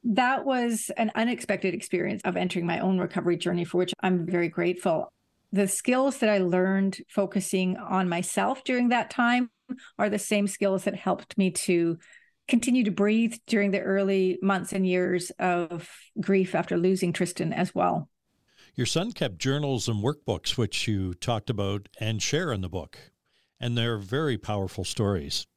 that 0.03 0.45
was 0.45 0.91
an 0.97 1.11
unexpected 1.15 1.73
experience 1.73 2.21
of 2.23 2.37
entering 2.37 2.65
my 2.65 2.79
own 2.79 2.97
recovery 2.97 3.37
journey, 3.37 3.65
for 3.65 3.77
which 3.77 3.93
I'm 4.01 4.25
very 4.25 4.49
grateful. 4.49 5.11
The 5.51 5.67
skills 5.67 6.17
that 6.19 6.29
I 6.29 6.39
learned 6.39 6.99
focusing 7.09 7.77
on 7.77 8.09
myself 8.09 8.63
during 8.63 8.89
that 8.89 9.09
time 9.09 9.49
are 9.97 10.09
the 10.09 10.19
same 10.19 10.47
skills 10.47 10.83
that 10.83 10.95
helped 10.95 11.37
me 11.37 11.51
to 11.51 11.97
continue 12.47 12.83
to 12.83 12.91
breathe 12.91 13.35
during 13.47 13.71
the 13.71 13.81
early 13.81 14.37
months 14.41 14.71
and 14.71 14.87
years 14.87 15.31
of 15.39 15.89
grief 16.19 16.55
after 16.55 16.77
losing 16.77 17.11
Tristan 17.11 17.53
as 17.53 17.75
well. 17.75 18.09
Your 18.75 18.85
son 18.85 19.11
kept 19.11 19.39
journals 19.39 19.87
and 19.87 20.03
workbooks, 20.03 20.57
which 20.57 20.87
you 20.87 21.13
talked 21.15 21.49
about 21.49 21.89
and 21.99 22.21
share 22.21 22.53
in 22.53 22.61
the 22.61 22.69
book, 22.69 22.97
and 23.59 23.77
they're 23.77 23.97
very 23.97 24.37
powerful 24.37 24.83
stories. 24.83 25.47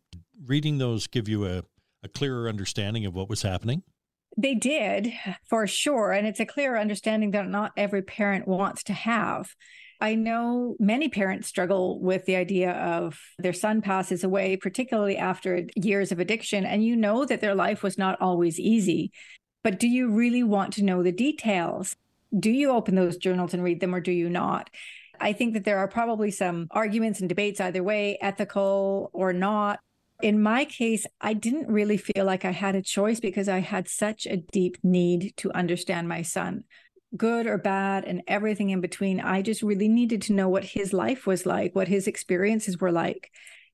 Reading 0.47 0.78
those 0.78 1.07
give 1.07 1.28
you 1.28 1.47
a, 1.47 1.62
a 2.03 2.09
clearer 2.09 2.49
understanding 2.49 3.05
of 3.05 3.14
what 3.14 3.28
was 3.28 3.43
happening? 3.43 3.82
They 4.37 4.55
did 4.55 5.12
for 5.49 5.66
sure. 5.66 6.12
And 6.12 6.26
it's 6.26 6.41
a 6.41 6.47
clear 6.47 6.76
understanding 6.76 7.33
that 7.33 7.49
not 7.49 7.72
every 7.76 8.03
parent 8.03 8.47
wants 8.47 8.83
to 8.85 8.93
have. 8.93 9.55
I 10.01 10.14
know 10.14 10.76
many 10.78 11.11
parents 11.11 11.49
struggle 11.49 12.01
with 12.01 12.24
the 12.24 12.37
idea 12.37 12.72
of 12.72 13.20
their 13.39 13.53
son 13.53 13.83
passes 13.83 14.24
away, 14.24 14.57
particularly 14.57 15.18
after 15.18 15.66
years 15.76 16.11
of 16.11 16.18
addiction, 16.18 16.64
and 16.64 16.83
you 16.83 16.97
know 16.97 17.26
that 17.26 17.43
their 17.43 17.55
life 17.55 17.83
was 17.83 17.99
not 17.99 18.18
always 18.20 18.59
easy. 18.59 19.12
But 19.62 19.78
do 19.78 19.87
you 19.87 20.11
really 20.11 20.43
want 20.43 20.72
to 20.74 20.85
know 20.85 21.03
the 21.03 21.12
details? 21.12 21.97
Do 22.39 22.51
you 22.51 22.70
open 22.70 22.95
those 22.95 23.18
journals 23.18 23.53
and 23.53 23.62
read 23.62 23.81
them, 23.81 23.95
or 23.95 24.01
do 24.01 24.12
you 24.12 24.31
not? 24.31 24.70
I 25.20 25.35
think 25.35 25.53
that 25.53 25.64
there 25.64 25.78
are 25.78 25.89
probably 25.89 26.31
some 26.31 26.68
arguments 26.70 27.20
and 27.20 27.28
debates 27.28 27.61
either 27.61 27.83
way, 27.83 28.16
ethical 28.22 29.11
or 29.12 29.35
not. 29.35 29.81
In 30.22 30.42
my 30.42 30.64
case, 30.66 31.06
I 31.20 31.32
didn't 31.32 31.68
really 31.68 31.96
feel 31.96 32.24
like 32.24 32.44
I 32.44 32.50
had 32.50 32.74
a 32.74 32.82
choice 32.82 33.20
because 33.20 33.48
I 33.48 33.60
had 33.60 33.88
such 33.88 34.26
a 34.26 34.36
deep 34.36 34.76
need 34.82 35.34
to 35.38 35.52
understand 35.52 36.08
my 36.08 36.22
son, 36.22 36.64
good 37.16 37.46
or 37.46 37.56
bad, 37.56 38.04
and 38.04 38.22
everything 38.26 38.70
in 38.70 38.80
between. 38.80 39.20
I 39.20 39.40
just 39.40 39.62
really 39.62 39.88
needed 39.88 40.22
to 40.22 40.34
know 40.34 40.48
what 40.48 40.64
his 40.64 40.92
life 40.92 41.26
was 41.26 41.46
like, 41.46 41.74
what 41.74 41.88
his 41.88 42.06
experiences 42.06 42.78
were 42.78 42.92
like. 42.92 43.30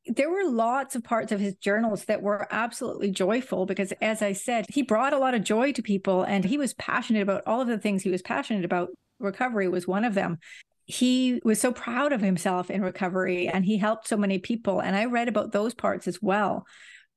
There 0.06 0.30
were 0.30 0.48
lots 0.48 0.94
of 0.94 1.02
parts 1.02 1.32
of 1.32 1.40
his 1.40 1.56
journals 1.56 2.04
that 2.04 2.22
were 2.22 2.46
absolutely 2.52 3.10
joyful 3.10 3.66
because, 3.66 3.92
as 4.00 4.22
I 4.22 4.32
said, 4.32 4.66
he 4.68 4.82
brought 4.82 5.12
a 5.12 5.18
lot 5.18 5.34
of 5.34 5.42
joy 5.42 5.72
to 5.72 5.82
people 5.82 6.22
and 6.22 6.44
he 6.44 6.58
was 6.58 6.74
passionate 6.74 7.22
about 7.22 7.42
all 7.46 7.60
of 7.60 7.66
the 7.66 7.78
things 7.78 8.02
he 8.02 8.10
was 8.10 8.22
passionate 8.22 8.64
about. 8.64 8.90
Recovery 9.18 9.66
was 9.66 9.88
one 9.88 10.04
of 10.04 10.14
them 10.14 10.38
he 10.86 11.40
was 11.44 11.60
so 11.60 11.72
proud 11.72 12.12
of 12.12 12.20
himself 12.20 12.70
in 12.70 12.80
recovery 12.80 13.48
and 13.48 13.64
he 13.64 13.76
helped 13.76 14.06
so 14.06 14.16
many 14.16 14.38
people. 14.38 14.80
And 14.80 14.94
I 14.94 15.06
read 15.06 15.28
about 15.28 15.50
those 15.52 15.74
parts 15.74 16.06
as 16.06 16.22
well. 16.22 16.64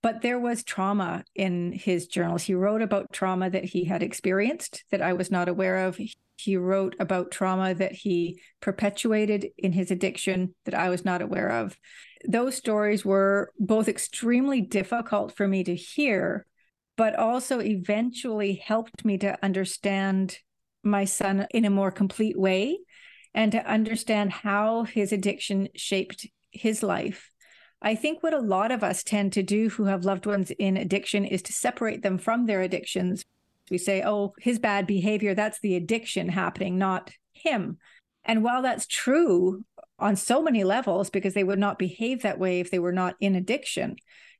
But 0.01 0.21
there 0.21 0.39
was 0.39 0.63
trauma 0.63 1.23
in 1.35 1.71
his 1.73 2.07
journals. 2.07 2.43
He 2.43 2.55
wrote 2.55 2.81
about 2.81 3.13
trauma 3.13 3.49
that 3.49 3.65
he 3.65 3.85
had 3.85 4.01
experienced 4.01 4.83
that 4.91 5.01
I 5.01 5.13
was 5.13 5.29
not 5.29 5.49
aware 5.49 5.85
of. 5.87 5.99
He 6.37 6.57
wrote 6.57 6.95
about 6.99 7.31
trauma 7.31 7.75
that 7.75 7.91
he 7.91 8.41
perpetuated 8.59 9.47
in 9.57 9.73
his 9.73 9.91
addiction 9.91 10.55
that 10.65 10.73
I 10.73 10.89
was 10.89 11.05
not 11.05 11.21
aware 11.21 11.49
of. 11.49 11.77
Those 12.27 12.55
stories 12.55 13.05
were 13.05 13.51
both 13.59 13.87
extremely 13.87 14.61
difficult 14.61 15.35
for 15.35 15.47
me 15.47 15.63
to 15.65 15.75
hear, 15.75 16.45
but 16.95 17.15
also 17.15 17.59
eventually 17.61 18.55
helped 18.55 19.05
me 19.05 19.17
to 19.19 19.37
understand 19.43 20.39
my 20.81 21.03
son 21.05 21.45
in 21.51 21.65
a 21.65 21.69
more 21.69 21.91
complete 21.91 22.39
way 22.39 22.79
and 23.33 23.51
to 23.51 23.65
understand 23.65 24.31
how 24.31 24.83
his 24.83 25.11
addiction 25.11 25.69
shaped 25.75 26.27
his 26.51 26.81
life. 26.83 27.29
I 27.81 27.95
think 27.95 28.21
what 28.21 28.33
a 28.33 28.39
lot 28.39 28.71
of 28.71 28.83
us 28.83 29.03
tend 29.03 29.33
to 29.33 29.43
do 29.43 29.69
who 29.69 29.85
have 29.85 30.03
loved 30.03 30.25
ones 30.25 30.51
in 30.51 30.75
addiction 30.75 31.23
is 31.23 31.41
to 31.43 31.53
separate 31.53 32.01
them 32.01 32.17
from 32.17 32.45
their 32.45 32.61
addictions. 32.61 33.23
We 33.71 33.77
say, 33.77 34.03
oh, 34.03 34.33
his 34.39 34.59
bad 34.59 34.85
behavior, 34.85 35.33
that's 35.33 35.59
the 35.59 35.75
addiction 35.75 36.29
happening, 36.29 36.77
not 36.77 37.11
him. 37.33 37.77
And 38.25 38.43
while 38.43 38.61
that's 38.61 38.85
true 38.85 39.63
on 39.97 40.15
so 40.15 40.41
many 40.41 40.63
levels, 40.63 41.09
because 41.09 41.33
they 41.33 41.43
would 41.43 41.59
not 41.59 41.79
behave 41.79 42.21
that 42.21 42.39
way 42.39 42.59
if 42.59 42.71
they 42.71 42.79
were 42.79 42.91
not 42.91 43.15
in 43.19 43.35
addiction, 43.35 43.95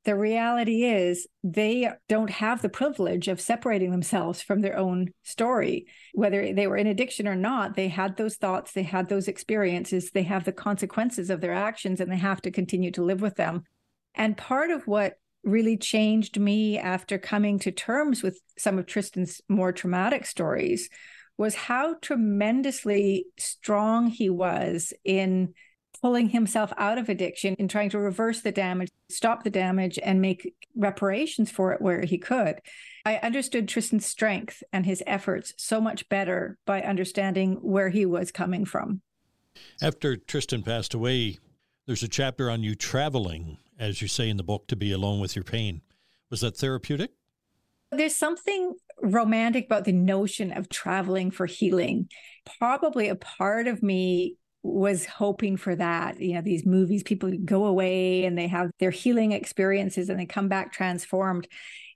the 0.10 0.16
reality 0.16 0.86
is 0.86 1.28
they 1.44 1.88
don't 2.08 2.32
have 2.32 2.64
the 2.64 2.68
privilege 2.68 3.28
of 3.28 3.40
separating 3.40 3.92
themselves 3.92 4.42
from 4.42 4.62
their 4.62 4.76
own 4.76 5.14
story. 5.22 5.86
Whether 6.16 6.52
they 6.52 6.66
were 6.66 6.78
in 6.78 6.88
addiction 6.88 7.28
or 7.28 7.36
not, 7.36 7.76
they 7.76 7.90
had 7.90 8.18
those 8.18 8.36
thoughts, 8.36 8.72
they 8.72 8.82
had 8.82 9.08
those 9.08 9.28
experiences, 9.28 10.10
they 10.10 10.24
have 10.24 10.46
the 10.46 10.52
consequences 10.52 11.30
of 11.30 11.42
their 11.42 11.54
actions, 11.54 12.02
and 12.02 12.12
they 12.12 12.18
have 12.18 12.42
to 12.42 12.50
continue 12.50 12.90
to 12.94 13.04
live 13.04 13.22
with 13.22 13.36
them. 13.36 13.66
And 14.16 14.36
part 14.36 14.72
of 14.72 14.88
what 14.88 15.14
really 15.44 15.78
changed 15.78 16.40
me 16.40 16.80
after 16.80 17.20
coming 17.20 17.60
to 17.60 17.72
terms 17.72 18.24
with 18.24 18.42
some 18.58 18.80
of 18.80 18.88
Tristan's 18.88 19.42
more 19.48 19.72
traumatic 19.72 20.26
stories 20.26 20.90
was 21.38 21.54
how 21.54 21.98
tremendously 22.02 23.28
strong 23.38 24.08
he 24.08 24.32
was 24.32 24.92
in 25.06 25.54
pulling 26.02 26.30
himself 26.30 26.72
out 26.78 26.98
of 26.98 27.10
addiction 27.10 27.56
and 27.60 27.70
trying 27.70 27.90
to 27.90 28.00
reverse 28.00 28.42
the 28.42 28.52
damage, 28.52 28.90
stop 29.10 29.44
the 29.44 29.50
damage, 29.50 30.00
and 30.02 30.22
make 30.22 30.54
reparations 30.76 31.52
for 31.52 31.74
it 31.74 31.82
where 31.82 32.02
he 32.02 32.18
could. 32.18 32.60
I 33.06 33.18
understood 33.18 33.68
Tristan's 33.68 34.06
strength 34.06 34.64
and 34.72 34.86
his 34.86 35.04
efforts 35.08 35.54
so 35.58 35.82
much 35.82 36.08
better 36.10 36.58
by 36.66 36.82
understanding 36.82 37.56
where 37.62 37.90
he 37.90 38.06
was 38.06 38.32
coming 38.32 38.66
from. 38.66 39.02
After 39.82 40.16
Tristan 40.16 40.64
passed 40.64 40.94
away, 40.94 41.38
there's 41.86 42.04
a 42.04 42.08
chapter 42.08 42.50
on 42.50 42.64
you 42.64 42.76
traveling, 42.76 43.58
as 43.80 44.02
you 44.02 44.08
say 44.08 44.30
in 44.30 44.38
the 44.38 44.44
book, 44.44 44.68
to 44.68 44.76
be 44.76 44.92
alone 44.92 45.20
with 45.20 45.36
your 45.36 45.44
pain. 45.44 45.82
Was 46.30 46.42
that 46.42 46.58
therapeutic? 46.58 47.12
There's 47.92 48.16
something 48.16 48.76
romantic 49.02 49.66
about 49.66 49.86
the 49.86 49.92
notion 49.92 50.52
of 50.52 50.70
traveling 50.70 51.32
for 51.32 51.48
healing. 51.48 52.10
Probably 52.60 53.10
a 53.10 53.16
part 53.16 53.68
of 53.68 53.82
me 53.82 54.36
was 54.64 55.06
hoping 55.06 55.58
for 55.58 55.76
that. 55.76 56.20
You 56.20 56.36
know, 56.36 56.42
these 56.42 56.66
movies, 56.66 57.04
people 57.04 57.32
go 57.46 57.66
away 57.66 58.26
and 58.26 58.38
they 58.38 58.48
have 58.48 58.72
their 58.80 58.92
healing 58.92 59.32
experiences 59.32 60.10
and 60.10 60.20
they 60.20 60.26
come 60.26 60.48
back 60.48 60.74
transformed. 60.74 61.48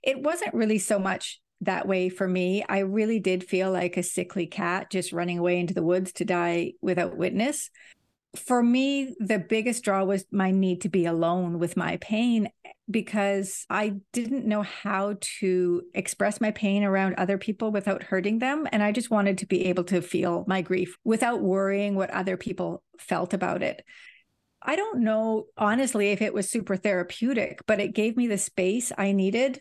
It 0.02 0.22
wasn't 0.22 0.54
really 0.54 0.78
so 0.78 0.98
much 0.98 1.40
that 1.60 1.86
way 1.86 2.08
for 2.08 2.26
me. 2.26 2.64
I 2.68 2.80
really 2.80 3.20
did 3.20 3.44
feel 3.44 3.70
like 3.70 3.96
a 3.96 4.02
sickly 4.02 4.46
cat 4.46 4.90
just 4.90 5.12
running 5.12 5.38
away 5.38 5.58
into 5.58 5.74
the 5.74 5.82
woods 5.82 6.12
to 6.14 6.24
die 6.24 6.72
without 6.80 7.16
witness. 7.16 7.70
For 8.36 8.62
me, 8.62 9.14
the 9.20 9.38
biggest 9.38 9.84
draw 9.84 10.04
was 10.04 10.24
my 10.32 10.50
need 10.50 10.80
to 10.82 10.88
be 10.88 11.06
alone 11.06 11.58
with 11.58 11.76
my 11.76 11.98
pain 11.98 12.48
because 12.90 13.64
I 13.70 13.94
didn't 14.12 14.46
know 14.46 14.62
how 14.62 15.16
to 15.38 15.82
express 15.94 16.40
my 16.40 16.50
pain 16.50 16.84
around 16.84 17.14
other 17.14 17.38
people 17.38 17.72
without 17.72 18.02
hurting 18.02 18.38
them. 18.38 18.66
And 18.70 18.82
I 18.82 18.92
just 18.92 19.10
wanted 19.10 19.38
to 19.38 19.46
be 19.46 19.66
able 19.66 19.84
to 19.84 20.02
feel 20.02 20.44
my 20.46 20.62
grief 20.62 20.96
without 21.04 21.40
worrying 21.40 21.94
what 21.94 22.10
other 22.10 22.36
people 22.36 22.82
felt 22.98 23.32
about 23.32 23.62
it. 23.62 23.84
I 24.62 24.76
don't 24.76 25.00
know, 25.00 25.46
honestly, 25.56 26.12
if 26.12 26.22
it 26.22 26.34
was 26.34 26.50
super 26.50 26.76
therapeutic, 26.76 27.60
but 27.66 27.80
it 27.80 27.94
gave 27.94 28.16
me 28.16 28.26
the 28.26 28.38
space 28.38 28.92
I 28.96 29.12
needed 29.12 29.60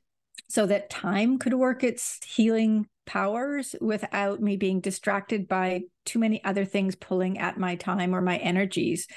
so 0.49 0.65
that 0.65 0.89
time 0.89 1.39
could 1.39 1.53
work 1.53 1.83
its 1.83 2.19
healing 2.25 2.87
powers 3.05 3.75
without 3.81 4.41
me 4.41 4.55
being 4.55 4.79
distracted 4.79 5.47
by 5.47 5.81
too 6.05 6.19
many 6.19 6.43
other 6.43 6.65
things 6.65 6.95
pulling 6.95 7.37
at 7.39 7.57
my 7.57 7.75
time 7.75 8.13
or 8.13 8.21
my 8.21 8.37
energies. 8.37 9.07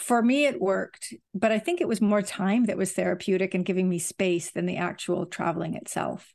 For 0.00 0.22
me, 0.22 0.46
it 0.46 0.60
worked, 0.60 1.14
but 1.34 1.52
I 1.52 1.58
think 1.58 1.80
it 1.80 1.88
was 1.88 2.00
more 2.00 2.22
time 2.22 2.64
that 2.64 2.76
was 2.76 2.92
therapeutic 2.92 3.54
and 3.54 3.64
giving 3.64 3.88
me 3.88 3.98
space 3.98 4.50
than 4.50 4.66
the 4.66 4.76
actual 4.76 5.26
traveling 5.26 5.74
itself. 5.74 6.34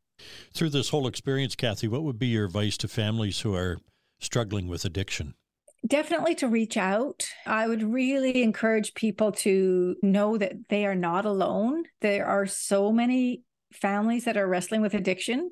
Through 0.54 0.70
this 0.70 0.90
whole 0.90 1.08
experience, 1.08 1.56
Kathy, 1.56 1.88
what 1.88 2.04
would 2.04 2.20
be 2.20 2.28
your 2.28 2.46
advice 2.46 2.78
to 2.78 2.88
families 2.88 3.42
who 3.42 3.56
are 3.56 3.78
struggling 4.20 4.68
with 4.68 4.86
addiction? 4.86 5.34
Definitely 5.86 6.36
to 6.36 6.48
reach 6.48 6.78
out. 6.78 7.26
I 7.46 7.68
would 7.68 7.82
really 7.82 8.44
encourage 8.44 8.94
people 8.94 9.32
to 9.32 9.96
know 10.04 10.38
that 10.38 10.70
they 10.70 10.86
are 10.86 10.96
not 10.96 11.26
alone. 11.26 11.84
There 12.02 12.28
are 12.28 12.46
so 12.46 12.92
many 12.92 13.44
families 13.74 14.26
that 14.26 14.38
are 14.38 14.48
wrestling 14.48 14.82
with 14.82 14.94
addiction 14.94 15.50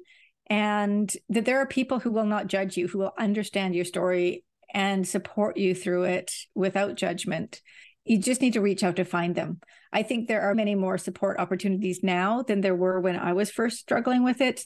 and 0.47 1.11
that 1.29 1.45
there 1.45 1.59
are 1.59 1.67
people 1.67 1.99
who 1.99 2.11
will 2.11 2.25
not 2.25 2.47
judge 2.47 2.77
you, 2.77 2.87
who 2.87 2.99
will 2.99 3.13
understand 3.17 3.75
your 3.75 3.85
story 3.85 4.43
and 4.73 5.07
support 5.07 5.57
you 5.57 5.73
through 5.73 6.03
it 6.03 6.33
without 6.55 6.95
judgment. 6.95 7.61
You 8.05 8.17
just 8.17 8.41
need 8.41 8.53
to 8.53 8.61
reach 8.61 8.83
out 8.83 8.95
to 8.97 9.05
find 9.05 9.35
them. 9.35 9.59
I 9.91 10.03
think 10.03 10.27
there 10.27 10.41
are 10.41 10.55
many 10.55 10.75
more 10.75 10.97
support 10.97 11.39
opportunities 11.39 12.01
now 12.03 12.43
than 12.43 12.61
there 12.61 12.75
were 12.75 12.99
when 12.99 13.15
I 13.15 13.33
was 13.33 13.51
first 13.51 13.79
struggling 13.79 14.23
with 14.23 14.41
it. 14.41 14.65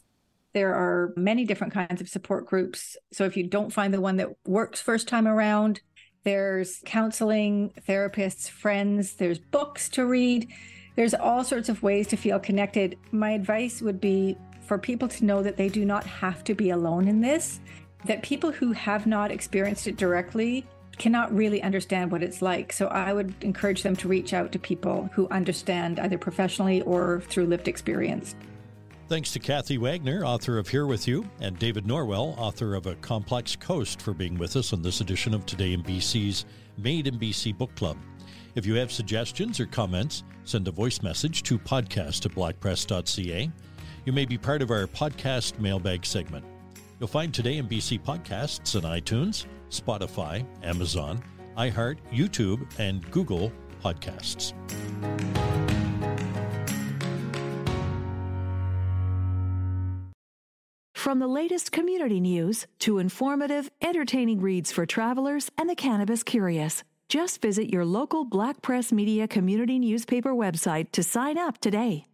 There 0.54 0.74
are 0.74 1.14
many 1.16 1.46
different 1.46 1.74
kinds 1.74 2.02
of 2.02 2.10
support 2.10 2.46
groups. 2.46 2.96
So 3.12 3.24
if 3.26 3.36
you 3.36 3.48
don't 3.48 3.74
find 3.74 3.94
the 3.94 4.02
one 4.02 4.18
that 4.18 4.30
works 4.46 4.82
first 4.82 5.08
time 5.08 5.28
around, 5.28 5.82
there's 6.24 6.82
counseling, 6.86 7.74
therapists, 7.88 8.50
friends, 8.50 9.16
there's 9.16 9.40
books 9.40 9.90
to 9.90 10.06
read. 10.06 10.50
There's 10.96 11.14
all 11.14 11.44
sorts 11.44 11.70
of 11.70 11.82
ways 11.84 12.08
to 12.08 12.18
feel 12.18 12.40
connected. 12.40 12.98
My 13.12 13.32
advice 13.32 13.82
would 13.82 14.00
be 14.00 14.38
for 14.62 14.78
people 14.78 15.08
to 15.10 15.26
know 15.26 15.44
that 15.44 15.58
they 15.58 15.70
do 15.70 15.84
not 15.86 16.06
have 16.06 16.44
to 16.46 16.56
be 16.56 16.70
alone 16.70 17.08
in 17.08 17.20
this, 17.20 17.60
that 18.06 18.24
people 18.24 18.52
who 18.52 18.72
have 18.72 19.06
not 19.08 19.32
experienced 19.32 19.88
it 19.88 19.98
directly 19.98 20.66
cannot 20.98 21.36
really 21.36 21.62
understand 21.62 22.12
what 22.12 22.22
it's 22.22 22.42
like. 22.42 22.72
So 22.72 22.88
I 22.88 23.14
would 23.14 23.34
encourage 23.42 23.84
them 23.84 23.96
to 23.98 24.08
reach 24.08 24.34
out 24.34 24.52
to 24.52 24.60
people 24.60 25.10
who 25.14 25.28
understand 25.30 26.00
either 26.00 26.18
professionally 26.18 26.82
or 26.84 27.22
through 27.22 27.48
lived 27.48 27.68
experience. 27.68 28.36
Thanks 29.10 29.32
to 29.34 29.40
Kathy 29.40 29.78
Wagner, 29.78 30.26
author 30.26 30.58
of 30.58 30.68
Here 30.68 30.88
With 30.88 31.08
You, 31.08 31.30
and 31.42 31.60
David 31.60 31.86
Norwell, 31.86 32.38
author 32.38 32.74
of 32.74 32.86
A 32.86 32.96
Complex 32.96 33.56
Coast, 33.56 34.02
for 34.02 34.14
being 34.14 34.38
with 34.38 34.56
us 34.56 34.72
on 34.72 34.82
this 34.82 35.02
edition 35.02 35.34
of 35.34 35.46
Today 35.46 35.74
in 35.74 35.84
BC's 35.84 36.46
Made 36.78 37.08
in 37.08 37.20
BC 37.20 37.58
Book 37.58 37.76
Club. 37.76 37.98
If 38.56 38.66
you 38.66 38.76
have 38.76 38.92
suggestions 38.92 39.60
or 39.60 39.66
comments, 39.66 40.24
send 40.46 40.68
a 40.68 40.72
voice 40.72 41.02
message 41.02 41.44
to 41.44 41.60
podcast 41.60 42.26
at 42.26 42.32
blackpress.ca. 42.32 43.52
You 44.06 44.14
may 44.14 44.26
be 44.26 44.38
part 44.38 44.62
of 44.62 44.72
our 44.72 44.88
podcast 44.88 45.60
mailbag 45.60 46.06
segment. 46.06 46.46
You'll 47.04 47.10
find 47.10 47.34
Today 47.34 47.58
in 47.58 47.68
BC 47.68 48.00
podcasts 48.00 48.82
on 48.82 48.90
iTunes, 48.90 49.46
Spotify, 49.70 50.46
Amazon, 50.64 51.22
iHeart, 51.58 51.98
YouTube, 52.14 52.66
and 52.80 53.12
Google 53.12 53.52
Podcasts. 53.84 54.54
From 60.96 61.20
the 61.20 61.28
latest 61.28 61.74
community 61.74 62.22
news 62.22 62.68
to 62.80 63.00
informative, 63.00 63.70
entertaining 63.82 64.40
reads 64.40 64.72
for 64.72 64.86
travelers 64.86 65.52
and 65.58 65.70
the 65.70 65.76
cannabis 65.76 66.24
curious. 66.24 66.86
Just 67.10 67.42
visit 67.42 67.70
your 67.70 67.84
local 67.84 68.24
Black 68.24 68.62
Press 68.62 68.94
Media 68.94 69.28
community 69.28 69.78
newspaper 69.78 70.32
website 70.32 70.94
to 70.94 71.04
sign 71.04 71.38
up 71.38 71.58
today. 71.60 72.06